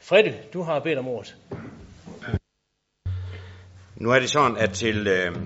Freddy, 0.00 0.32
du 0.52 0.62
har 0.62 0.80
bedt 0.80 0.98
om 0.98 1.08
ordet. 1.08 1.36
Nu 3.96 4.10
er 4.10 4.18
det 4.18 4.30
sådan, 4.30 4.56
at 4.56 4.70
til 4.70 5.06
øh, 5.06 5.36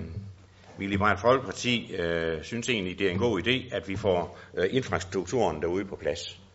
vi 0.77 0.85
i 0.85 0.87
Liberale 0.87 1.17
Folkeparti 1.17 1.95
øh, 1.95 2.43
synes 2.43 2.69
egentlig, 2.69 2.99
det 2.99 3.07
er 3.07 3.11
en 3.11 3.19
god 3.19 3.41
idé, 3.41 3.75
at 3.75 3.87
vi 3.87 3.95
får 3.95 4.39
øh, 4.57 4.67
infrastrukturen 4.71 5.61
derude 5.61 5.85
på 5.85 5.95
plads. 5.95 6.46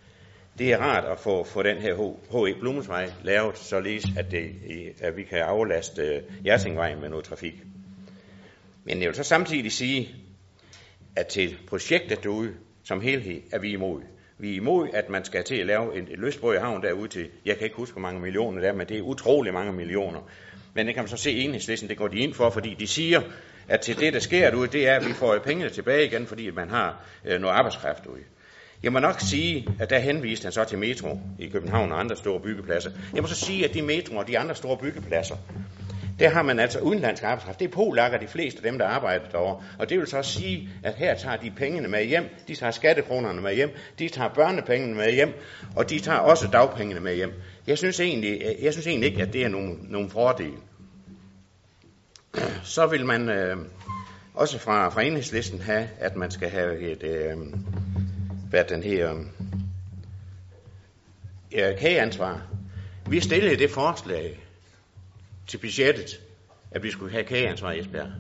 Det 0.59 0.73
er 0.73 0.79
rart 0.79 1.05
at 1.05 1.21
få, 1.21 1.45
få 1.45 1.63
den 1.63 1.77
her 1.77 1.95
H.E. 2.31 2.61
Blumensvej 2.61 3.13
lavet, 3.23 3.59
således 3.59 4.05
at, 4.17 4.31
det, 4.31 4.51
at 5.01 5.17
vi 5.17 5.23
kan 5.23 5.39
aflaste 5.39 6.03
øh, 6.03 6.23
Hjertingvejen 6.43 7.01
med 7.01 7.09
noget 7.09 7.25
trafik. 7.25 7.55
Men 8.85 9.01
jeg 9.01 9.09
vil 9.09 9.17
så 9.17 9.23
samtidig 9.23 9.73
sige, 9.73 10.15
at 11.17 11.27
til 11.27 11.59
projektet 11.69 12.23
derude 12.23 12.55
som 12.85 13.01
helhed 13.01 13.43
er 13.53 13.59
vi 13.59 13.73
imod. 13.73 14.03
Vi 14.39 14.53
er 14.53 14.57
imod, 14.57 14.89
at 14.93 15.09
man 15.09 15.25
skal 15.25 15.45
til 15.45 15.57
at 15.57 15.67
lave 15.67 15.99
en, 15.99 16.09
et 16.11 16.19
løsbrød 16.19 16.55
i 16.57 16.59
havn 16.59 16.83
derude 16.83 17.09
til, 17.09 17.31
jeg 17.45 17.57
kan 17.57 17.65
ikke 17.65 17.77
huske, 17.77 17.93
hvor 17.93 18.03
mange 18.03 18.21
millioner 18.21 18.61
der 18.61 18.69
er, 18.69 18.73
men 18.73 18.89
det 18.89 18.99
er 18.99 19.03
utrolig 19.03 19.53
mange 19.53 19.73
millioner. 19.73 20.21
Men 20.75 20.87
det 20.87 20.95
kan 20.95 21.03
man 21.03 21.09
så 21.09 21.17
se 21.17 21.31
enhedslisten, 21.31 21.89
det 21.89 21.99
går 21.99 22.09
de 22.09 22.19
ind 22.19 22.35
for, 22.35 22.51
fordi 22.51 22.75
de 22.75 22.87
siger, 22.87 23.21
at 23.69 23.81
til 23.81 24.01
det, 24.01 24.13
der 24.13 24.19
sker 24.19 24.51
derude, 24.51 24.69
det 24.69 24.89
er, 24.89 24.97
at 24.97 25.07
vi 25.07 25.13
får 25.13 25.39
pengene 25.39 25.71
tilbage 25.71 26.07
igen, 26.07 26.27
fordi 26.27 26.51
man 26.51 26.71
har 26.71 27.05
øh, 27.25 27.41
noget 27.41 27.55
arbejdskraft 27.55 28.05
derude. 28.05 28.23
Jeg 28.83 28.93
må 28.93 28.99
nok 28.99 29.21
sige, 29.21 29.69
at 29.79 29.91
der 29.91 29.99
henviste 29.99 30.45
han 30.45 30.53
så 30.53 30.65
til 30.65 30.79
metro 30.79 31.21
i 31.39 31.49
København 31.49 31.93
og 31.93 32.01
andre 32.01 32.17
store 32.17 32.41
byggepladser. 32.41 32.91
Jeg 33.15 33.23
må 33.23 33.29
så 33.29 33.35
sige, 33.35 33.65
at 33.69 33.75
de 33.75 33.83
metro 33.83 34.17
og 34.17 34.29
de 34.29 34.39
andre 34.39 34.55
store 34.55 34.77
byggepladser, 34.77 35.37
der 36.19 36.29
har 36.29 36.43
man 36.43 36.59
altså 36.59 36.79
udenlandsk 36.79 37.23
arbejdskraft. 37.23 37.59
Det 37.59 37.65
er 37.65 37.73
polakker 37.73 38.19
de 38.19 38.27
fleste 38.27 38.59
af 38.59 38.63
dem, 38.63 38.79
der 38.79 38.87
arbejder 38.87 39.29
derovre. 39.29 39.63
Og 39.79 39.89
det 39.89 39.99
vil 39.99 40.07
så 40.07 40.23
sige, 40.23 40.69
at 40.83 40.95
her 40.95 41.15
tager 41.15 41.37
de 41.37 41.51
pengene 41.51 41.89
med 41.89 42.05
hjem, 42.05 42.25
de 42.49 42.55
tager 42.55 42.71
skattekronerne 42.71 43.41
med 43.41 43.55
hjem, 43.55 43.71
de 43.99 44.09
tager 44.09 44.29
børnepengene 44.29 44.95
med 44.95 45.13
hjem, 45.13 45.35
og 45.77 45.91
de 45.91 45.99
tager 45.99 46.19
også 46.19 46.49
dagpengene 46.53 47.01
med 47.01 47.15
hjem. 47.15 47.33
Jeg 47.67 47.79
synes 47.79 48.01
egentlig, 48.01 48.43
jeg 48.63 48.73
synes 48.73 48.87
egentlig 48.87 49.11
ikke, 49.11 49.23
at 49.23 49.33
det 49.33 49.45
er 49.45 49.49
nogen, 49.49 49.87
nogen 49.91 50.11
fordel. 50.11 50.53
Så 52.63 52.87
vil 52.87 53.07
man 53.07 53.29
øh, 53.29 53.57
også 54.35 54.59
fra, 54.59 54.89
fra 54.89 55.03
enhedslisten 55.03 55.61
have, 55.61 55.89
at 55.99 56.17
man 56.17 56.31
skal 56.31 56.51
have 56.51 56.79
et, 56.79 57.03
øh, 57.03 57.37
hvad 58.53 58.65
den 58.65 58.83
her, 58.83 59.25
ja, 61.53 61.77
kageansvar. 61.77 62.47
Vi 63.11 63.21
stillede 63.21 63.57
det 63.57 63.71
forslag 63.71 64.41
til 65.47 65.59
budgettet, 65.59 66.21
at 66.71 66.83
vi 66.83 66.91
skulle 66.91 67.13
have 67.13 67.25
kageansvar 67.25 67.73
i 67.73 67.79
Esbjerg. 67.79 68.13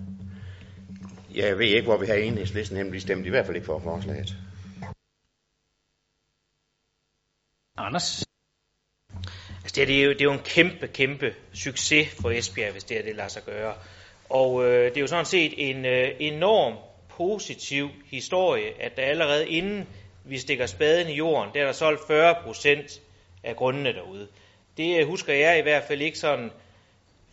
Jeg 1.34 1.58
ved 1.58 1.66
ikke, 1.66 1.82
hvor 1.82 1.96
vi 1.96 2.06
har 2.06 2.14
enhedslisten 2.14 2.76
hen, 2.76 2.92
vi 2.92 3.00
stemte 3.00 3.26
i 3.26 3.30
hvert 3.30 3.46
fald 3.46 3.56
ikke 3.56 3.66
for 3.66 3.78
forslaget. 3.78 4.36
Anders? 7.76 8.24
Altså 9.62 9.74
det, 9.74 9.82
er, 9.82 9.86
det, 9.86 10.00
er 10.00 10.04
jo, 10.04 10.12
det 10.12 10.20
er 10.20 10.24
jo 10.24 10.32
en 10.32 10.44
kæmpe, 10.44 10.88
kæmpe 10.88 11.34
succes 11.52 12.08
for 12.20 12.30
Esbjerg, 12.30 12.72
hvis 12.72 12.84
det 12.84 12.98
er 12.98 13.02
det 13.02 13.16
lader 13.16 13.28
sig 13.28 13.44
gøre. 13.44 13.74
Og 14.28 14.64
øh, 14.64 14.84
det 14.84 14.96
er 14.96 15.00
jo 15.00 15.06
sådan 15.06 15.26
set 15.26 15.70
en 15.70 15.84
øh, 15.84 16.10
enorm 16.18 16.76
positiv 17.08 17.88
historie, 18.04 18.82
at 18.82 18.96
der 18.96 19.02
allerede 19.02 19.48
inden 19.48 19.86
vi 20.24 20.38
stikker 20.38 20.66
spaden 20.66 21.08
i 21.08 21.14
jorden, 21.14 21.50
der 21.54 21.60
er 21.60 21.64
der 21.64 21.72
solgt 21.72 22.06
40 22.06 22.34
procent 22.44 23.00
af 23.42 23.56
grundene 23.56 23.92
derude. 23.92 24.28
Det 24.76 25.00
øh, 25.00 25.06
husker 25.06 25.34
jeg 25.34 25.58
i 25.58 25.62
hvert 25.62 25.84
fald 25.84 26.00
ikke 26.00 26.18
sådan 26.18 26.50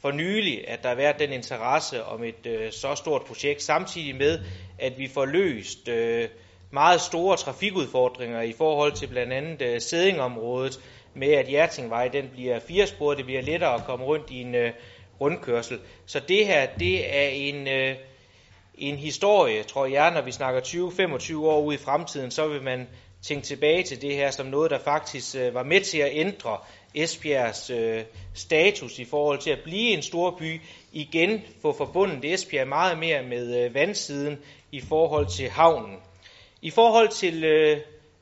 for 0.01 0.11
nylig, 0.11 0.67
at 0.67 0.83
der 0.83 0.89
har 0.89 0.95
været 0.95 1.19
den 1.19 1.33
interesse 1.33 2.03
om 2.03 2.23
et 2.23 2.45
øh, 2.45 2.71
så 2.71 2.95
stort 2.95 3.21
projekt, 3.21 3.61
samtidig 3.61 4.15
med, 4.15 4.39
at 4.79 4.97
vi 4.97 5.07
får 5.07 5.25
løst 5.25 5.87
øh, 5.87 6.29
meget 6.71 7.01
store 7.01 7.37
trafikudfordringer 7.37 8.41
i 8.41 8.53
forhold 8.53 8.91
til 8.91 9.07
blandt 9.07 9.33
andet 9.33 9.61
øh, 9.61 9.81
sædingområdet, 9.81 10.79
med 11.13 11.27
at 11.27 11.47
Hjertingvej 11.47 12.07
den 12.07 12.29
bliver 12.33 12.59
firesporet, 12.59 13.17
det 13.17 13.25
bliver 13.25 13.41
lettere 13.41 13.75
at 13.75 13.83
komme 13.85 14.05
rundt 14.05 14.31
i 14.31 14.41
en 14.41 14.55
øh, 14.55 14.71
rundkørsel. 15.21 15.79
Så 16.05 16.19
det 16.19 16.47
her, 16.47 16.67
det 16.79 17.17
er 17.17 17.27
en, 17.29 17.67
øh, 17.67 17.95
en 18.80 18.95
historie, 18.95 19.63
tror 19.63 19.86
jeg, 19.86 20.11
når 20.11 20.21
vi 20.21 20.32
snakker 20.32 20.61
20-25 20.61 21.38
år 21.38 21.61
ud 21.61 21.73
i 21.73 21.77
fremtiden, 21.77 22.32
så 22.32 22.47
vil 22.47 22.63
man 22.63 22.88
tænke 23.21 23.45
tilbage 23.45 23.84
til 23.84 24.01
det 24.01 24.15
her 24.15 24.32
som 24.32 24.45
noget, 24.45 24.71
der 24.71 24.80
faktisk 24.80 25.36
øh, 25.36 25.53
var 25.53 25.63
med 25.63 25.82
til 25.82 25.97
at 25.97 26.09
ændre 26.13 26.57
Esbjergs 26.95 27.69
øh, 27.69 28.03
status 28.34 28.99
i 28.99 29.05
forhold 29.05 29.39
til 29.39 29.49
at 29.49 29.59
blive 29.63 29.89
en 29.89 30.01
stor 30.01 30.36
by, 30.39 30.61
igen 30.91 31.41
få 31.61 31.73
forbundet 31.73 32.34
Esbjerg 32.34 32.67
meget 32.67 32.99
mere 32.99 33.23
med 33.23 33.65
øh, 33.65 33.73
vandsiden 33.73 34.38
i 34.71 34.82
forhold 34.82 35.27
til 35.27 35.49
havnen. 35.49 35.97
I 36.61 36.69
forhold 36.69 37.09
til 37.09 37.43
øh, 37.43 37.77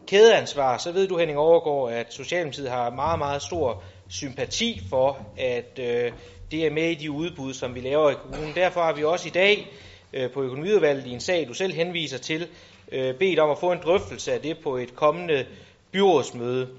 kædeansvar, 0.08 0.78
så 0.78 0.92
ved 0.92 1.08
du 1.08 1.18
Henning 1.18 1.40
Overgaard, 1.40 2.00
at 2.00 2.14
Socialdemokratiet 2.14 2.70
har 2.70 2.90
meget, 2.90 3.20
meget 3.20 3.42
stor 3.42 3.84
sympati 4.10 4.82
for, 4.90 5.26
at 5.38 5.80
øh, 5.80 6.12
det 6.52 6.66
er 6.66 6.72
med 6.72 6.90
i 6.90 6.96
de 6.96 7.12
udbud, 7.12 7.54
som 7.54 7.76
vi 7.76 7.80
laver 7.80 8.10
i 8.10 8.14
kommunen. 8.14 8.56
Derfor 8.56 8.82
har 8.82 8.94
vi 8.94 9.04
også 9.04 9.28
i 9.28 9.32
dag 9.32 9.68
øh, 10.18 10.32
på 10.32 10.44
økonomiudvalget 10.44 11.06
i 11.06 11.12
en 11.12 11.20
sag, 11.20 11.48
du 11.48 11.54
selv 11.54 11.74
henviser 11.74 12.18
til, 12.18 12.48
øh, 12.92 13.16
bedt 13.16 13.40
om 13.40 13.50
at 13.50 13.60
få 13.60 13.72
en 13.72 13.80
drøftelse 13.84 14.34
af 14.34 14.42
det 14.42 14.58
på 14.64 14.78
et 14.78 14.96
kommende 14.96 15.46
byrådsmøde. 15.92 16.70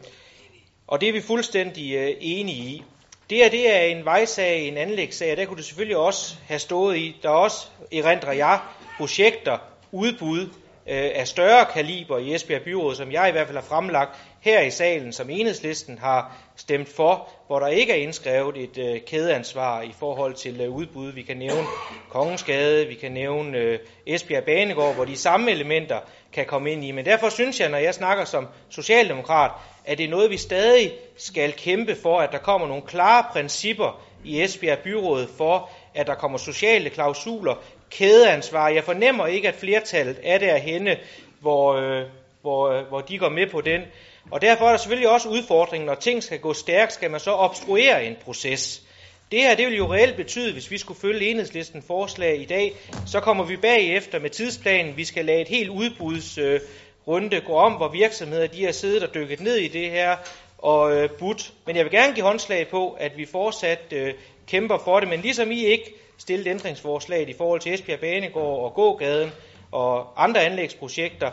Og 0.87 1.01
det 1.01 1.09
er 1.09 1.13
vi 1.13 1.21
fuldstændig 1.21 1.95
øh, 1.95 2.11
enige 2.21 2.65
i. 2.65 2.83
Det 3.31 3.39
her 3.39 3.51
det 3.51 3.77
er 3.77 3.81
en 3.81 4.05
vejsag, 4.05 4.69
en 4.69 4.77
anlægssag, 4.77 5.31
og 5.31 5.37
der 5.37 5.45
kunne 5.45 5.57
det 5.57 5.65
selvfølgelig 5.65 5.97
også 5.97 6.37
have 6.47 6.59
stået 6.59 6.97
i. 6.97 7.17
Der 7.23 7.29
er 7.29 7.35
også, 7.35 7.67
erindrer 7.93 8.33
jeg, 8.33 8.61
projekter, 8.97 9.59
udbud 9.93 10.41
øh, 10.87 11.11
af 11.15 11.29
større 11.29 11.67
kaliber 11.73 12.19
i 12.19 12.35
Esbjerg 12.35 12.63
Byråd, 12.63 12.95
som 12.95 13.13
jeg 13.13 13.29
i 13.29 13.33
hvert 13.33 13.47
fald 13.47 13.59
har 13.59 13.65
fremlagt 13.65 14.19
her 14.41 14.61
i 14.61 14.71
salen, 14.71 15.13
som 15.13 15.31
enhedslisten 15.31 15.99
har 15.99 16.37
stemt 16.57 16.89
for, 16.89 17.29
hvor 17.47 17.59
der 17.59 17.67
ikke 17.67 17.93
er 17.93 17.97
indskrevet 17.97 18.57
et 18.57 18.79
øh, 18.79 19.01
kædeansvar 19.07 19.83
i 19.83 19.93
forhold 19.99 20.35
til 20.35 20.61
øh, 20.61 20.71
udbud. 20.71 21.13
Vi 21.13 21.23
kan 21.23 21.37
nævne 21.37 21.67
Kongensgade, 22.09 22.87
vi 22.87 22.95
kan 22.95 23.13
nævne 23.13 23.59
øh, 23.59 23.79
Esbjerg 24.07 24.45
Banegård, 24.45 24.95
hvor 24.95 25.05
de 25.05 25.17
samme 25.17 25.51
elementer 25.51 25.99
kan 26.33 26.47
komme 26.47 26.73
ind 26.73 26.85
i. 26.85 26.91
Men 26.91 27.05
derfor 27.05 27.29
synes 27.29 27.61
jeg, 27.61 27.69
når 27.69 27.79
jeg 27.79 27.95
snakker 27.95 28.25
som 28.25 28.47
socialdemokrat, 28.69 29.51
at 29.85 29.99
det 29.99 30.05
er 30.05 30.11
noget, 30.11 30.31
vi 30.31 30.37
stadig 30.37 30.93
skal 31.17 31.53
kæmpe 31.53 31.97
for, 32.03 32.19
at 32.21 32.33
der 32.33 32.39
kommer 32.39 32.69
nogle 32.69 32.83
klare 32.83 33.25
principper 33.33 34.03
i 34.25 34.43
Esbjerg 34.43 34.79
Byråd 34.79 35.27
for, 35.37 35.71
at 35.95 36.07
der 36.07 36.15
kommer 36.15 36.39
sociale 36.39 36.91
klausuler, 36.91 37.55
kædeansvar. 37.91 38.69
Jeg 38.69 38.85
fornemmer 38.85 39.27
ikke, 39.27 39.49
at 39.49 39.55
flertallet 39.55 40.21
er 40.23 40.39
derhenne, 40.39 40.97
hvor, 41.41 41.75
øh, 41.75 42.07
hvor, 42.41 42.71
øh, 42.71 42.87
hvor 42.87 43.01
de 43.01 43.19
går 43.19 43.29
med 43.29 43.47
på 43.47 43.61
den. 43.61 43.83
Og 44.31 44.41
derfor 44.43 44.65
er 44.65 44.71
der 44.71 44.77
selvfølgelig 44.77 45.11
også 45.11 45.29
udfordringen, 45.29 45.87
når 45.87 45.95
ting 45.95 46.23
skal 46.23 46.39
gå 46.39 46.55
stærkt, 46.55 46.93
skal 46.93 47.11
man 47.11 47.21
så 47.21 47.31
obstruere 47.31 48.05
en 48.05 48.17
proces. 48.25 48.83
Det 49.31 49.41
her 49.41 49.57
det 49.57 49.67
vil 49.67 49.77
jo 49.77 49.93
reelt 49.93 50.17
betyde, 50.17 50.53
hvis 50.53 50.71
vi 50.71 50.79
skulle 50.79 51.01
følge 51.01 51.31
enhedslisten 51.31 51.83
forslag 51.83 52.41
i 52.41 52.45
dag, 52.45 52.77
så 53.07 53.21
kommer 53.21 53.45
vi 53.45 53.57
bagefter 53.57 54.19
med 54.19 54.31
tidsplanen. 54.31 54.97
Vi 54.97 55.05
skal 55.05 55.25
lade 55.25 55.41
et 55.41 55.49
helt 55.49 55.71
udbudsrunde 55.71 57.37
øh, 57.37 57.43
gå 57.47 57.53
om, 57.53 57.73
hvor 57.73 57.89
virksomheder 57.89 58.47
de 58.47 58.65
har 58.65 58.73
siddet 58.73 59.03
og 59.03 59.15
dykket 59.15 59.41
ned 59.41 59.57
i 59.57 59.69
det 59.69 59.91
her 59.91 60.17
og 60.59 60.97
øh, 60.97 61.11
budt. 61.11 61.53
Men 61.67 61.77
jeg 61.77 61.85
vil 61.85 61.93
gerne 61.93 62.15
give 62.15 62.27
håndslag 62.27 62.69
på, 62.69 62.91
at 62.91 63.13
vi 63.17 63.27
fortsat 63.27 63.93
øh, 63.93 64.15
kæmper 64.47 64.79
for 64.79 65.01
det. 65.01 65.09
Men 65.09 65.21
ligesom 65.21 65.51
I 65.51 65.65
ikke 65.65 65.95
stillede 66.19 66.51
ændringsforslaget 66.51 67.29
i 67.29 67.35
forhold 67.39 67.61
til 67.61 67.75
Esbjerg 67.75 68.01
Banegård 68.01 68.65
og 68.65 68.75
Gågaden 68.75 69.31
og 69.73 70.25
andre 70.25 70.41
anlægsprojekter, 70.41 71.31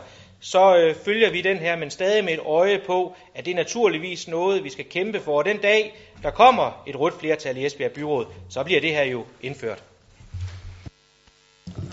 så 0.50 0.76
øh, 0.76 0.94
følger 1.04 1.30
vi 1.30 1.42
den 1.42 1.56
her, 1.56 1.76
men 1.76 1.90
stadig 1.90 2.24
med 2.24 2.32
et 2.32 2.40
øje 2.46 2.80
på, 2.86 3.14
at 3.34 3.44
det 3.44 3.50
er 3.50 3.54
naturligvis 3.56 4.28
noget, 4.28 4.64
vi 4.64 4.70
skal 4.70 4.84
kæmpe 4.84 5.20
for. 5.20 5.38
Og 5.38 5.44
den 5.44 5.58
dag, 5.58 5.94
der 6.22 6.30
kommer 6.30 6.82
et 6.86 7.00
rødt 7.00 7.20
flertal 7.20 7.56
i 7.56 7.66
Esbjerg 7.66 7.92
Byråd, 7.92 8.26
så 8.48 8.64
bliver 8.64 8.80
det 8.80 8.90
her 8.90 9.04
jo 9.04 9.24
indført. 9.42 9.82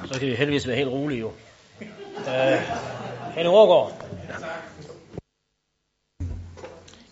Så 0.06 0.20
kan 0.20 0.28
vi 0.28 0.36
heldigvis 0.36 0.68
være 0.68 0.78
helt 0.78 0.90
rolige 0.90 1.20
jo. 1.20 1.32
Øh, 2.18 2.60
Henning 3.36 3.56
Overgaard. 3.56 3.92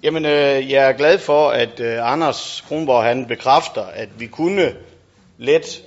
Jamen, 0.03 0.25
øh, 0.25 0.71
jeg 0.71 0.89
er 0.89 0.93
glad 0.93 1.19
for, 1.19 1.49
at 1.49 1.79
øh, 1.79 2.11
Anders 2.11 2.63
Kronborg 2.67 3.03
han 3.03 3.25
bekræfter, 3.25 3.83
at 3.83 4.09
vi 4.19 4.27
kunne 4.27 4.75
let 5.37 5.83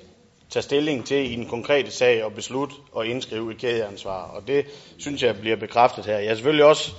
tage 0.55 0.63
stilling 0.63 1.07
til 1.07 1.33
i 1.33 1.37
den 1.37 1.47
konkrete 1.47 1.91
sag 1.91 2.25
og 2.25 2.33
beslutte 2.33 2.75
og 2.93 3.07
indskrive 3.07 3.53
et 3.53 3.59
kædeansvar. 3.59 4.23
Og 4.23 4.49
det 4.49 4.67
synes 4.99 5.23
jeg 5.23 5.37
bliver 5.41 5.57
bekræftet 5.57 6.07
her. 6.07 6.19
Jeg 6.19 6.27
er 6.27 6.35
selvfølgelig 6.35 6.65
også 6.65 6.93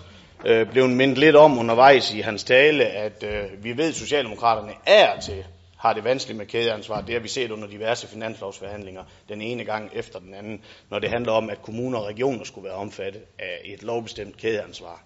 øh, 0.46 0.72
blevet 0.72 0.90
mindet 0.90 1.18
lidt 1.18 1.36
om 1.36 1.58
undervejs 1.58 2.14
i 2.14 2.20
hans 2.20 2.44
tale, 2.44 2.86
at 2.86 3.24
øh, 3.24 3.64
vi 3.64 3.78
ved, 3.78 3.88
at 3.88 3.96
Socialdemokraterne 3.96 4.72
er 4.86 5.20
til 5.20 5.44
har 5.78 5.94
det 5.94 6.04
vanskeligt 6.04 6.38
med 6.38 6.46
kædeansvar. 6.46 7.02
Det 7.02 7.14
har 7.14 7.22
vi 7.22 7.28
set 7.28 7.52
under 7.52 7.68
diverse 7.68 8.08
finanslovsforhandlinger 8.08 9.04
den 9.30 9.42
ene 9.42 9.64
gang 9.64 9.90
efter 9.94 10.20
den 10.20 10.34
anden, 10.34 10.62
når 10.90 11.00
det 11.00 11.10
handler 11.10 11.32
om, 11.32 11.50
at 11.50 11.62
kommuner 11.62 12.00
og 12.00 12.06
regioner 12.06 12.44
skulle 12.44 12.66
være 12.66 12.78
omfattet 12.78 13.22
af 13.40 13.62
et 13.66 13.84
lovbestemt 13.84 14.38
kædeansvar. 14.38 15.04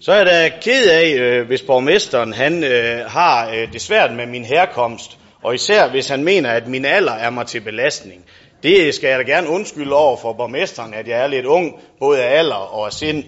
Så 0.00 0.12
er 0.12 0.16
jeg 0.16 0.26
da 0.26 0.58
ked 0.62 0.90
af, 0.90 1.14
øh, 1.14 1.46
hvis 1.46 1.62
borgmesteren 1.62 2.32
han, 2.32 2.64
øh, 2.64 3.06
har 3.06 3.50
øh, 3.50 3.72
det 3.72 3.80
svært 3.80 4.12
med 4.12 4.26
min 4.26 4.44
herkomst, 4.44 5.18
og 5.42 5.54
især 5.54 5.88
hvis 5.88 6.08
han 6.08 6.24
mener, 6.24 6.50
at 6.50 6.68
min 6.68 6.84
alder 6.84 7.12
er 7.12 7.30
mig 7.30 7.46
til 7.46 7.60
belastning. 7.60 8.24
Det 8.62 8.94
skal 8.94 9.08
jeg 9.08 9.18
da 9.18 9.24
gerne 9.24 9.48
undskylde 9.48 9.96
over 9.96 10.16
for 10.16 10.32
borgmesteren, 10.32 10.94
at 10.94 11.08
jeg 11.08 11.20
er 11.20 11.26
lidt 11.26 11.46
ung, 11.46 11.80
både 11.98 12.22
af 12.22 12.38
alder 12.38 12.54
og 12.54 12.86
af 12.86 12.92
sind. 12.92 13.24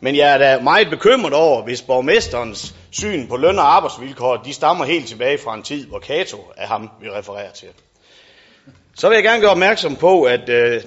Men 0.00 0.16
jeg 0.16 0.34
er 0.34 0.38
da 0.38 0.60
meget 0.60 0.90
bekymret 0.90 1.34
over, 1.34 1.62
hvis 1.62 1.82
borgmesterens 1.82 2.74
syn 2.90 3.28
på 3.28 3.36
løn- 3.36 3.58
og 3.58 3.76
arbejdsvilkår, 3.76 4.36
de 4.36 4.52
stammer 4.52 4.84
helt 4.84 5.08
tilbage 5.08 5.38
fra 5.38 5.54
en 5.54 5.62
tid, 5.62 5.86
hvor 5.86 5.98
Kato 5.98 6.52
er 6.56 6.66
ham, 6.66 6.90
vi 7.00 7.10
refererer 7.10 7.52
til. 7.52 7.68
Så 8.94 9.08
vil 9.08 9.14
jeg 9.14 9.24
gerne 9.24 9.40
gøre 9.40 9.50
opmærksom 9.50 9.96
på, 9.96 10.22
at 10.22 10.48
øh, 10.48 10.82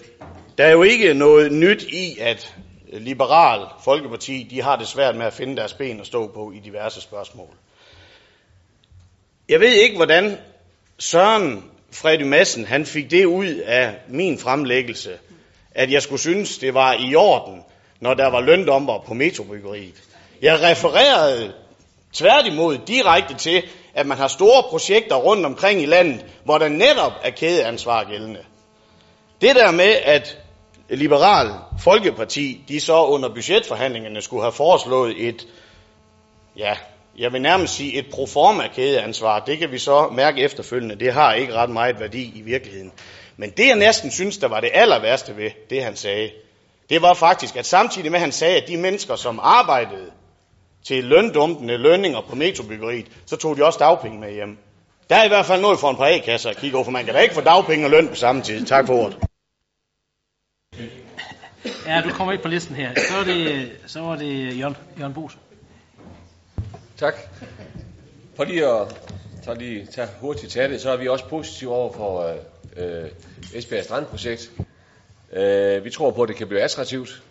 der 0.57 0.65
er 0.65 0.71
jo 0.71 0.83
ikke 0.83 1.13
noget 1.13 1.51
nyt 1.51 1.83
i, 1.83 2.17
at 2.19 2.55
Liberal 2.93 3.67
Folkeparti, 3.83 4.47
de 4.49 4.61
har 4.61 4.75
det 4.75 4.87
svært 4.87 5.15
med 5.15 5.25
at 5.25 5.33
finde 5.33 5.55
deres 5.55 5.73
ben 5.73 5.99
at 5.99 6.05
stå 6.05 6.27
på 6.27 6.51
i 6.51 6.59
diverse 6.59 7.01
spørgsmål. 7.01 7.49
Jeg 9.49 9.59
ved 9.59 9.73
ikke, 9.73 9.95
hvordan 9.95 10.37
Søren 10.99 11.63
Freddy 11.91 12.21
Madsen, 12.21 12.65
han 12.65 12.85
fik 12.85 13.11
det 13.11 13.25
ud 13.25 13.47
af 13.65 13.95
min 14.07 14.39
fremlæggelse, 14.39 15.17
at 15.71 15.91
jeg 15.91 16.01
skulle 16.01 16.19
synes, 16.19 16.57
det 16.57 16.73
var 16.73 16.93
i 16.93 17.15
orden, 17.15 17.63
når 17.99 18.13
der 18.13 18.27
var 18.27 18.41
løndommer 18.41 18.99
på 19.07 19.13
metrobyggeriet. 19.13 20.03
Jeg 20.41 20.61
refererede 20.61 21.53
tværtimod 22.13 22.77
direkte 22.77 23.33
til, 23.33 23.63
at 23.93 24.05
man 24.05 24.17
har 24.17 24.27
store 24.27 24.63
projekter 24.69 25.15
rundt 25.15 25.45
omkring 25.45 25.81
i 25.81 25.85
landet, 25.85 26.25
hvor 26.43 26.57
der 26.57 26.69
netop 26.69 27.11
er 27.23 27.29
kædeansvar 27.29 28.03
gældende. 28.03 28.39
Det 29.41 29.55
der 29.55 29.71
med, 29.71 29.95
at 30.03 30.37
Liberal 30.89 31.51
Folkeparti, 31.79 32.63
de 32.67 32.79
så 32.79 33.05
under 33.05 33.29
budgetforhandlingerne 33.29 34.21
skulle 34.21 34.43
have 34.43 34.51
foreslået 34.51 35.27
et, 35.27 35.47
ja, 36.57 36.77
jeg 37.17 37.33
vil 37.33 37.41
nærmest 37.41 37.73
sige 37.75 37.93
et 37.93 38.05
proforma 38.11 38.67
kædeansvar. 38.67 39.39
Det 39.39 39.57
kan 39.57 39.71
vi 39.71 39.77
så 39.77 40.09
mærke 40.09 40.41
efterfølgende. 40.41 40.95
Det 40.95 41.13
har 41.13 41.33
ikke 41.33 41.53
ret 41.53 41.69
meget 41.69 41.99
værdi 41.99 42.31
i 42.35 42.41
virkeligheden. 42.41 42.91
Men 43.37 43.49
det 43.49 43.67
jeg 43.67 43.75
næsten 43.75 44.11
synes, 44.11 44.37
der 44.37 44.47
var 44.47 44.59
det 44.59 44.69
aller 44.73 44.99
værste 44.99 45.37
ved 45.37 45.51
det, 45.69 45.83
han 45.83 45.95
sagde, 45.95 46.31
det 46.89 47.01
var 47.01 47.13
faktisk, 47.13 47.55
at 47.55 47.65
samtidig 47.65 48.11
med, 48.11 48.17
at 48.19 48.21
han 48.21 48.31
sagde, 48.31 48.61
at 48.61 48.67
de 48.67 48.77
mennesker, 48.77 49.15
som 49.15 49.39
arbejdede 49.43 50.11
til 50.83 51.03
løndumpende 51.03 51.77
lønninger 51.77 52.21
på 52.21 52.35
metrobyggeriet, 52.35 53.05
så 53.25 53.35
tog 53.35 53.57
de 53.57 53.65
også 53.65 53.79
dagpenge 53.79 54.19
med 54.19 54.33
hjem. 54.33 54.57
Der 55.09 55.15
er 55.15 55.23
i 55.23 55.27
hvert 55.27 55.45
fald 55.45 55.61
noget 55.61 55.79
for 55.79 55.89
en 55.89 55.95
par 55.95 56.05
A-kasser 56.05 56.49
at 56.49 56.57
kigge 56.57 56.77
over, 56.77 56.83
for 56.83 56.91
man 56.91 57.05
kan 57.05 57.13
da 57.13 57.19
ikke 57.19 57.35
få 57.35 57.41
dagpenge 57.41 57.85
og 57.85 57.91
løn 57.91 58.07
på 58.07 58.15
samme 58.15 58.41
tid. 58.41 58.65
Tak 58.65 58.87
for 58.87 58.93
ordet. 58.93 59.17
Ja, 61.87 62.01
du 62.01 62.09
kommer 62.09 62.31
ikke 62.31 62.41
på 62.41 62.47
listen 62.47 62.75
her. 62.75 62.93
Så 63.09 63.17
var 63.17 63.23
det, 63.23 63.71
så 63.85 64.01
var 64.01 64.15
det 64.15 64.59
Jørgen, 64.59 64.77
Jørgen 64.99 65.13
Bos. 65.13 65.37
Tak. 66.97 67.15
For 68.35 68.43
lige 68.43 68.67
at 68.67 68.87
tage, 69.43 69.57
lige, 69.57 69.85
tage 69.85 70.07
hurtigt 70.21 70.51
til 70.51 70.69
det, 70.69 70.81
så 70.81 70.89
er 70.89 70.97
vi 70.97 71.07
også 71.07 71.25
positive 71.25 71.73
over 71.73 71.93
for 71.93 72.21
øh, 72.21 73.03
øh 73.03 73.09
Esbjerg 73.53 73.83
Strandprojekt. 73.83 74.51
Øh, 75.31 75.85
vi 75.85 75.89
tror 75.89 76.11
på, 76.11 76.23
at 76.23 76.29
det 76.29 76.35
kan 76.35 76.47
blive 76.47 76.61
attraktivt. 76.61 77.23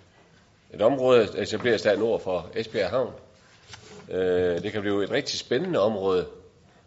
Et 0.75 0.83
område 0.83 1.29
etableres 1.39 1.83
der 1.83 1.97
nord 1.97 2.21
for 2.21 2.51
Esbjerg 2.55 2.91
Havn. 2.91 3.13
Øh, 4.11 4.63
det 4.63 4.73
kan 4.73 4.81
blive 4.81 5.05
et 5.05 5.11
rigtig 5.11 5.39
spændende 5.39 5.81
område, 5.81 6.27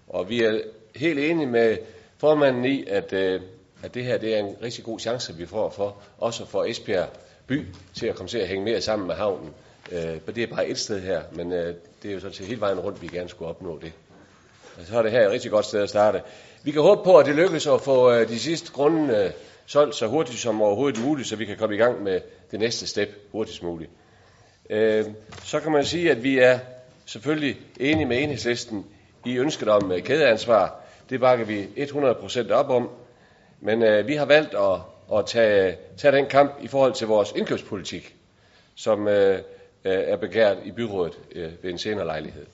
og 0.08 0.30
vi 0.30 0.44
er 0.44 0.62
helt 0.96 1.20
enige 1.20 1.48
med 1.48 1.78
formanden 2.18 2.66
i, 2.66 2.86
at, 2.88 3.14
øh, 3.14 3.42
at 3.84 3.94
det 3.94 4.04
her 4.04 4.18
det 4.18 4.36
er 4.36 4.40
en 4.40 4.56
rigtig 4.62 4.84
god 4.84 5.00
chance, 5.00 5.36
vi 5.36 5.46
får 5.46 5.70
for 5.70 5.98
også 6.18 6.46
for 6.46 6.64
Esbjerg 6.66 7.10
by 7.48 7.66
til 7.94 8.08
at 8.08 8.16
komme 8.16 8.30
til 8.30 8.38
at 8.38 8.48
hænge 8.48 8.66
mere 8.66 8.82
sammen 8.82 9.08
med 9.08 9.16
havnen. 9.16 9.54
Øh, 9.92 10.36
det 10.36 10.44
er 10.44 10.48
bare 10.48 10.68
et 10.68 10.80
sted 10.80 11.02
her, 11.02 11.22
men 11.32 11.52
øh, 11.52 11.76
det 12.04 12.10
er 12.10 12.14
jo 12.14 12.20
sådan 12.20 12.34
set 12.34 12.48
hele 12.48 12.62
vejen 12.62 12.80
rundt, 12.80 13.02
vi 13.02 13.08
gerne 13.08 13.30
skulle 13.30 13.50
opnå 13.50 13.80
det. 13.80 13.94
Og 14.80 14.86
så 14.86 14.98
er 14.98 15.02
det 15.02 15.12
her 15.12 15.26
et 15.26 15.32
rigtig 15.32 15.52
godt 15.52 15.66
sted 15.66 15.82
at 15.82 15.90
starte. 15.90 16.22
Vi 16.64 16.72
kan 16.72 16.82
håbe 16.82 17.04
på, 17.04 17.18
at 17.18 17.26
det 17.26 17.36
lykkes 17.36 17.68
at 17.68 17.82
få 17.82 18.12
øh, 18.12 18.30
de 18.30 18.40
sidste 18.40 18.72
grunde 18.72 19.18
øh, 19.18 19.32
solgt 19.66 19.96
så 19.96 20.08
hurtigt 20.08 20.40
som 20.40 20.62
overhovedet 20.62 21.04
muligt, 21.04 21.28
så 21.28 21.36
vi 21.36 21.46
kan 21.46 21.58
komme 21.58 21.76
i 21.76 21.78
gang 21.78 22.04
med 22.04 22.22
det 22.52 22.60
næste 22.60 22.88
step 22.88 23.10
hurtigst 23.32 23.64
muligt. 23.64 23.92
Øh, 24.70 25.06
så 25.44 25.60
kan 25.60 25.72
man 25.72 25.86
sige, 25.86 26.12
at 26.12 26.24
vi 26.24 26.40
er 26.40 26.60
selvfølgelig 27.06 27.58
enige 27.80 28.06
med 28.06 28.24
enhedslisten 28.24 28.86
i 29.26 29.38
ønsket 29.38 29.68
om 29.68 29.92
øh, 29.92 30.04
kædeansvar. 30.04 30.82
Det 31.10 31.20
bakker 31.20 31.46
vi 31.46 31.64
100% 31.64 32.52
op 32.52 32.70
om. 32.70 32.90
Men 33.62 33.84
øh, 33.84 34.08
vi 34.08 34.16
har 34.16 34.26
valgt 34.26 34.56
at, 34.56 34.80
at 35.20 35.26
tage, 35.26 35.78
tage 35.98 36.16
den 36.18 36.26
kamp 36.26 36.54
i 36.62 36.68
forhold 36.68 36.94
til 36.94 37.08
vores 37.08 37.34
indkøbspolitik, 37.36 38.16
som 38.76 39.08
øh, 39.08 39.40
er 39.86 40.18
begært 40.18 40.58
i 40.66 40.72
byrådet 40.72 41.20
øh, 41.32 41.52
ved 41.64 41.72
en 41.72 41.78
senere 41.78 42.06
lejlighed. 42.06 42.46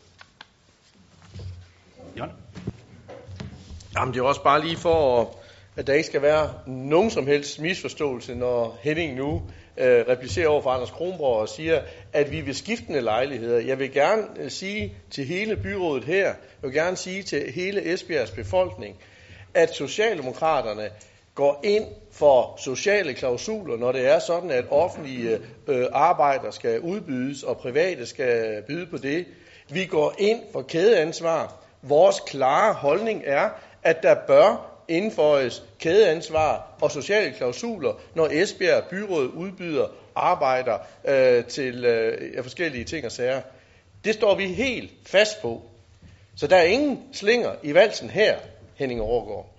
Jan? 2.17 2.29
Jamen 3.95 4.13
det 4.13 4.19
er 4.19 4.23
også 4.23 4.43
bare 4.43 4.61
lige 4.61 4.77
for, 4.77 5.35
at 5.75 5.87
der 5.87 5.93
ikke 5.93 6.07
skal 6.07 6.21
være 6.21 6.53
nogen 6.67 7.11
som 7.11 7.27
helst 7.27 7.59
misforståelse, 7.59 8.35
når 8.35 8.79
Henning 8.81 9.15
nu 9.15 9.41
øh, 9.77 10.05
replicerer 10.07 10.47
over 10.47 10.61
for 10.61 10.69
Anders 10.69 10.91
Kronborg 10.91 11.41
og 11.41 11.49
siger, 11.49 11.81
at 12.13 12.31
vi 12.31 12.45
ved 12.45 12.53
skiftende 12.53 13.01
lejligheder, 13.01 13.59
jeg 13.59 13.79
vil 13.79 13.91
gerne 13.91 14.23
øh, 14.39 14.51
sige 14.51 14.93
til 15.11 15.25
hele 15.25 15.57
byrådet 15.57 16.03
her, 16.03 16.25
jeg 16.25 16.35
vil 16.61 16.73
gerne 16.73 16.97
sige 16.97 17.23
til 17.23 17.51
hele 17.51 17.93
Esbjergs 17.93 18.31
befolkning, 18.31 18.97
at 19.53 19.75
Socialdemokraterne 19.75 20.89
går 21.35 21.59
ind 21.63 21.85
for 22.11 22.55
sociale 22.57 23.13
klausuler, 23.13 23.77
når 23.77 23.91
det 23.91 24.07
er 24.07 24.19
sådan, 24.19 24.51
at 24.51 24.65
offentlige 24.69 25.39
øh, 25.67 25.85
arbejder 25.91 26.51
skal 26.51 26.79
udbydes, 26.79 27.43
og 27.43 27.57
private 27.57 28.05
skal 28.05 28.61
byde 28.67 28.85
på 28.85 28.97
det. 28.97 29.25
Vi 29.69 29.85
går 29.85 30.15
ind 30.17 30.39
for 30.51 30.61
kædeansvar. 30.61 31.55
Vores 31.81 32.19
klare 32.19 32.73
holdning 32.73 33.23
er, 33.25 33.49
at 33.83 34.03
der 34.03 34.15
bør 34.27 34.71
indføjes 34.87 35.63
kædeansvar 35.79 36.67
og 36.81 36.91
sociale 36.91 37.33
klausuler, 37.33 37.93
når 38.15 38.27
Esbjerg 38.31 38.83
Byråd 38.89 39.27
udbyder 39.27 39.87
arbejder 40.15 40.77
øh, 41.05 41.45
til 41.45 41.85
øh, 41.85 42.43
forskellige 42.43 42.83
ting 42.83 43.05
og 43.05 43.11
sager. 43.11 43.41
Det 44.03 44.13
står 44.13 44.35
vi 44.35 44.47
helt 44.47 44.91
fast 45.05 45.41
på. 45.41 45.61
Så 46.35 46.47
der 46.47 46.55
er 46.55 46.63
ingen 46.63 46.99
slinger 47.13 47.51
i 47.63 47.73
valsen 47.73 48.09
her, 48.09 48.37
Henning 48.75 49.01
Overgaard. 49.01 49.49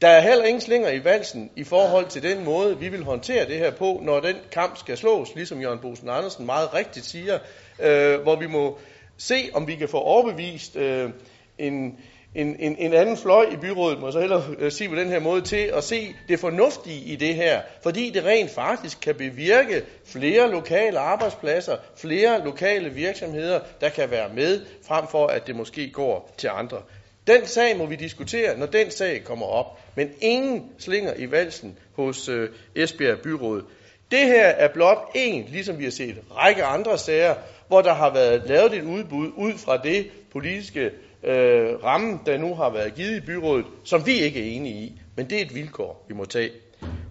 Der 0.00 0.08
er 0.08 0.20
heller 0.20 0.44
ingen 0.44 0.60
slinger 0.60 0.90
i 0.90 1.04
valsen 1.04 1.50
i 1.56 1.64
forhold 1.64 2.06
til 2.06 2.22
den 2.22 2.44
måde, 2.44 2.78
vi 2.78 2.88
vil 2.88 3.04
håndtere 3.04 3.46
det 3.46 3.58
her 3.58 3.70
på, 3.70 4.00
når 4.02 4.20
den 4.20 4.36
kamp 4.52 4.76
skal 4.76 4.96
slås, 4.96 5.34
ligesom 5.34 5.60
Jørgen 5.60 5.78
Bosen 5.78 6.08
Andersen 6.08 6.46
meget 6.46 6.74
rigtigt 6.74 7.06
siger, 7.06 7.38
øh, 7.80 8.20
hvor 8.20 8.36
vi 8.36 8.46
må 8.46 8.78
se, 9.18 9.50
om 9.54 9.66
vi 9.66 9.74
kan 9.74 9.88
få 9.88 9.98
overbevist 9.98 10.76
øh, 10.76 11.10
en, 11.58 11.98
en, 12.34 12.56
en, 12.58 12.76
en 12.78 12.92
anden 12.92 13.16
fløj 13.16 13.46
i 13.52 13.56
byrådet, 13.56 14.00
må 14.00 14.06
jeg 14.06 14.12
så 14.12 14.20
hellere 14.20 14.42
øh, 14.58 14.72
sige 14.72 14.88
på 14.88 14.96
den 14.96 15.08
her 15.08 15.20
måde, 15.20 15.40
til 15.42 15.70
at 15.74 15.84
se 15.84 16.14
det 16.28 16.38
fornuftige 16.38 17.04
i 17.04 17.16
det 17.16 17.34
her, 17.34 17.60
fordi 17.82 18.10
det 18.10 18.24
rent 18.24 18.50
faktisk 18.50 19.00
kan 19.00 19.14
bevirke 19.14 19.82
flere 20.04 20.50
lokale 20.50 20.98
arbejdspladser, 20.98 21.76
flere 21.96 22.44
lokale 22.44 22.90
virksomheder, 22.90 23.60
der 23.80 23.88
kan 23.88 24.10
være 24.10 24.28
med, 24.34 24.60
frem 24.86 25.06
for 25.10 25.26
at 25.26 25.46
det 25.46 25.56
måske 25.56 25.90
går 25.90 26.34
til 26.38 26.48
andre. 26.48 26.82
Den 27.30 27.46
sag 27.46 27.76
må 27.76 27.86
vi 27.86 27.96
diskutere, 27.96 28.58
når 28.58 28.66
den 28.66 28.90
sag 28.90 29.24
kommer 29.24 29.46
op, 29.46 29.80
men 29.96 30.10
ingen 30.20 30.70
slinger 30.78 31.14
i 31.16 31.30
valsen 31.30 31.78
hos 31.92 32.28
øh, 32.28 32.48
Esbjerg 32.76 33.18
Byråd. 33.20 33.62
Det 34.10 34.18
her 34.18 34.46
er 34.46 34.68
blot 34.72 35.10
en, 35.14 35.44
ligesom 35.50 35.78
vi 35.78 35.84
har 35.84 35.90
set 35.90 36.16
række 36.36 36.64
andre 36.64 36.98
sager, 36.98 37.34
hvor 37.68 37.82
der 37.82 37.94
har 37.94 38.12
været 38.12 38.42
lavet 38.46 38.74
et 38.74 38.82
udbud 38.82 39.30
ud 39.36 39.52
fra 39.52 39.76
det 39.76 40.10
politiske 40.32 40.90
øh, 41.22 41.84
ramme, 41.84 42.18
der 42.26 42.38
nu 42.38 42.54
har 42.54 42.70
været 42.70 42.94
givet 42.94 43.16
i 43.16 43.20
byrådet, 43.20 43.66
som 43.84 44.06
vi 44.06 44.12
ikke 44.12 44.40
er 44.40 44.56
enige 44.56 44.74
i. 44.74 45.00
Men 45.16 45.30
det 45.30 45.38
er 45.38 45.42
et 45.42 45.54
vilkår, 45.54 46.04
vi 46.08 46.14
må 46.14 46.24
tage. 46.24 46.50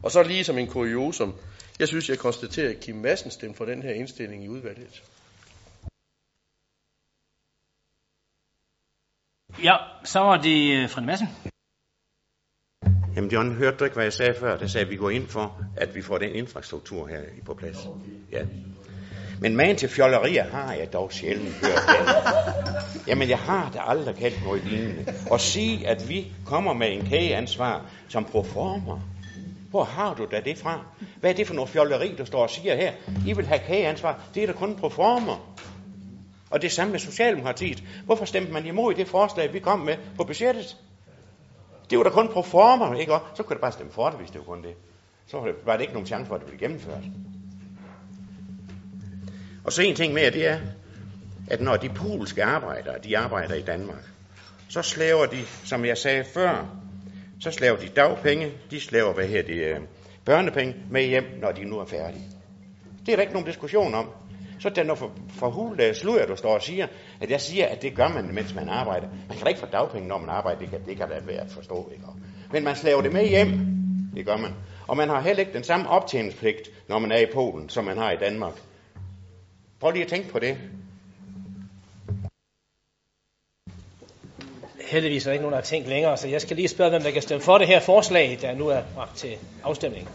Og 0.03 0.11
så 0.11 0.23
lige 0.23 0.43
som 0.43 0.57
en 0.57 0.67
kuriosum. 0.67 1.35
Jeg 1.79 1.87
synes, 1.87 2.09
jeg 2.09 2.17
konstaterer, 2.17 2.69
at 2.69 2.79
Kim 2.79 2.95
Madsen 2.95 3.31
stemte 3.31 3.57
for 3.57 3.65
den 3.65 3.83
her 3.83 3.91
indstilling 3.91 4.43
i 4.43 4.47
udvalget. 4.47 5.03
Ja, 9.63 9.75
så 10.03 10.19
var 10.19 10.37
det 10.37 10.73
øh, 10.73 10.89
Frederik 10.89 11.05
Madsen. 11.05 11.27
Jamen 13.15 13.31
John, 13.31 13.55
hørte 13.55 13.77
du 13.77 13.83
ikke, 13.83 13.93
hvad 13.93 14.05
jeg 14.05 14.13
sagde 14.13 14.33
før? 14.39 14.57
Der 14.57 14.67
sagde, 14.67 14.85
at 14.85 14.91
vi 14.91 14.95
går 14.95 15.09
ind 15.09 15.27
for, 15.27 15.61
at 15.77 15.95
vi 15.95 16.01
får 16.01 16.17
den 16.17 16.35
infrastruktur 16.35 17.07
her 17.07 17.21
på 17.45 17.53
plads. 17.53 17.77
Ja. 18.31 18.45
Men 19.41 19.55
man 19.55 19.75
til 19.75 19.89
fjollerier 19.89 20.49
har 20.49 20.73
jeg 20.73 20.93
dog 20.93 21.11
sjældent 21.11 21.53
hørt 21.53 21.79
den. 21.87 22.07
Jamen, 23.07 23.29
jeg 23.29 23.37
har 23.39 23.71
da 23.73 23.79
aldrig 23.85 24.15
kaldt 24.15 24.43
noget 24.43 24.63
lignende. 24.65 25.13
Og 25.31 25.39
sige, 25.39 25.87
at 25.87 26.09
vi 26.09 26.27
kommer 26.45 26.73
med 26.73 26.93
en 26.93 27.05
kageansvar 27.05 27.85
som 28.07 28.25
proformer. 28.25 28.99
Hvor 29.69 29.83
har 29.83 30.13
du 30.13 30.27
da 30.31 30.41
det 30.45 30.57
fra? 30.57 30.85
Hvad 31.19 31.31
er 31.31 31.35
det 31.35 31.47
for 31.47 31.53
noget 31.53 31.69
fjolleri, 31.69 32.15
du 32.15 32.25
står 32.25 32.41
og 32.41 32.49
siger 32.49 32.75
her? 32.75 32.91
I 33.27 33.33
vil 33.33 33.47
have 33.47 33.59
kageansvar. 33.59 34.19
Det 34.35 34.43
er 34.43 34.47
da 34.47 34.53
kun 34.53 34.75
proformer. 34.75 35.55
Og 36.49 36.61
det 36.61 36.71
samme 36.71 36.91
med 36.91 36.99
Socialdemokratiet. 36.99 37.83
Hvorfor 38.05 38.25
stemte 38.25 38.51
man 38.51 38.65
imod 38.65 38.93
det 38.93 39.07
forslag, 39.07 39.53
vi 39.53 39.59
kom 39.59 39.79
med 39.79 39.97
på 40.17 40.23
budgettet? 40.23 40.77
Det 41.89 41.97
var 41.97 42.03
da 42.03 42.09
kun 42.09 42.27
proformer, 42.27 42.95
ikke? 42.95 43.13
Og 43.13 43.21
så 43.35 43.43
kunne 43.43 43.53
det 43.53 43.61
bare 43.61 43.71
stemme 43.71 43.91
for 43.91 44.09
det, 44.09 44.19
hvis 44.19 44.29
det 44.29 44.39
var 44.39 44.45
kun 44.45 44.63
det. 44.63 44.73
Så 45.27 45.53
var 45.65 45.73
det 45.73 45.81
ikke 45.81 45.93
nogen 45.93 46.07
chance 46.07 46.27
for, 46.27 46.35
at 46.35 46.41
det 46.41 46.47
blev 46.47 46.59
gennemført. 46.59 47.03
Og 49.63 49.73
så 49.73 49.81
en 49.81 49.95
ting 49.95 50.13
mere, 50.13 50.31
det 50.31 50.47
er, 50.47 50.59
at 51.47 51.61
når 51.61 51.77
de 51.77 51.89
polske 51.89 52.43
arbejdere, 52.43 52.97
de 53.03 53.17
arbejder 53.17 53.55
i 53.55 53.61
Danmark, 53.61 54.03
så 54.69 54.81
slaver 54.81 55.25
de, 55.25 55.45
som 55.63 55.85
jeg 55.85 55.97
sagde 55.97 56.23
før, 56.23 56.65
så 57.39 57.51
slaver 57.51 57.77
de 57.77 57.87
dagpenge, 57.87 58.51
de 58.71 58.79
slaver, 58.79 59.13
hvad 59.13 59.27
her 59.27 59.41
det, 59.41 59.75
øh, 59.75 59.79
børnepenge 60.25 60.75
med 60.91 61.05
hjem, 61.05 61.23
når 61.41 61.51
de 61.51 61.63
nu 61.63 61.79
er 61.79 61.85
færdige. 61.85 62.25
Det 63.05 63.11
er 63.11 63.15
der 63.15 63.21
ikke 63.21 63.33
nogen 63.33 63.47
diskussion 63.47 63.95
om. 63.95 64.09
Så 64.59 64.69
den 64.69 64.97
for, 64.97 65.11
for 65.29 65.49
hul 65.49 65.93
sludder, 65.93 66.25
du 66.25 66.35
står 66.35 66.53
og 66.53 66.61
siger, 66.61 66.87
at 67.21 67.31
jeg 67.31 67.41
siger, 67.41 67.67
at 67.67 67.81
det 67.81 67.95
gør 67.95 68.07
man, 68.07 68.33
mens 68.33 68.55
man 68.55 68.69
arbejder. 68.69 69.07
Man 69.27 69.37
kan 69.37 69.43
da 69.43 69.47
ikke 69.47 69.59
få 69.59 69.65
dagpenge, 69.65 70.07
når 70.07 70.17
man 70.17 70.29
arbejder. 70.29 70.59
Det 70.59 70.69
kan, 70.69 70.85
det 70.85 70.97
kan 70.97 71.09
da 71.09 71.19
være 71.25 71.41
at 71.41 71.51
forstå. 71.51 71.89
Ikke? 71.91 72.03
Men 72.51 72.63
man 72.63 72.75
slaver 72.75 73.01
det 73.01 73.13
med 73.13 73.27
hjem. 73.27 73.49
Det 74.15 74.25
gør 74.25 74.37
man. 74.37 74.53
Og 74.87 74.97
man 74.97 75.09
har 75.09 75.21
heller 75.21 75.39
ikke 75.39 75.53
den 75.53 75.63
samme 75.63 75.89
optjeningspligt, 75.89 76.69
når 76.87 76.99
man 76.99 77.11
er 77.11 77.17
i 77.17 77.25
Polen, 77.33 77.69
som 77.69 77.85
man 77.85 77.97
har 77.97 78.11
i 78.11 78.17
Danmark. 78.17 78.53
Prøv 79.79 79.91
lige 79.91 80.03
at 80.03 80.09
tænke 80.09 80.29
på 80.29 80.39
det. 80.39 80.57
Heldigvis 84.91 85.25
er 85.25 85.29
der 85.29 85.33
ikke 85.33 85.43
nogen, 85.43 85.51
der 85.51 85.57
har 85.57 85.65
tænkt 85.65 85.87
længere, 85.87 86.17
så 86.17 86.27
jeg 86.27 86.41
skal 86.41 86.55
lige 86.55 86.67
spørge, 86.67 86.89
hvem 86.89 87.01
der 87.01 87.11
kan 87.11 87.21
stemme 87.21 87.41
for 87.43 87.57
det 87.57 87.67
her 87.67 87.79
forslag, 87.79 88.37
der 88.41 88.55
nu 88.55 88.67
er 88.67 88.81
bragt 88.95 89.15
til 89.15 89.37
afstemning. 89.63 90.09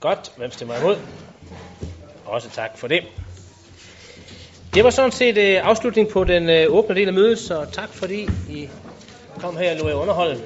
Godt. 0.00 0.32
Hvem 0.36 0.50
stemmer 0.50 0.78
imod? 0.78 0.96
Også 2.26 2.50
tak 2.50 2.78
for 2.78 2.88
det. 2.88 3.04
Det 4.74 4.84
var 4.84 4.90
sådan 4.90 5.12
set 5.12 5.38
øh, 5.38 5.60
afslutning 5.62 6.08
på 6.08 6.24
den 6.24 6.50
øh, 6.50 6.66
åbne 6.68 6.94
del 6.94 7.08
af 7.08 7.14
mødet, 7.14 7.38
så 7.38 7.66
tak 7.72 7.88
fordi 7.88 8.28
I 8.50 8.68
kom 9.40 9.56
her 9.56 9.70
og 9.70 9.76
lå 9.76 10.00
underholde. 10.00 10.40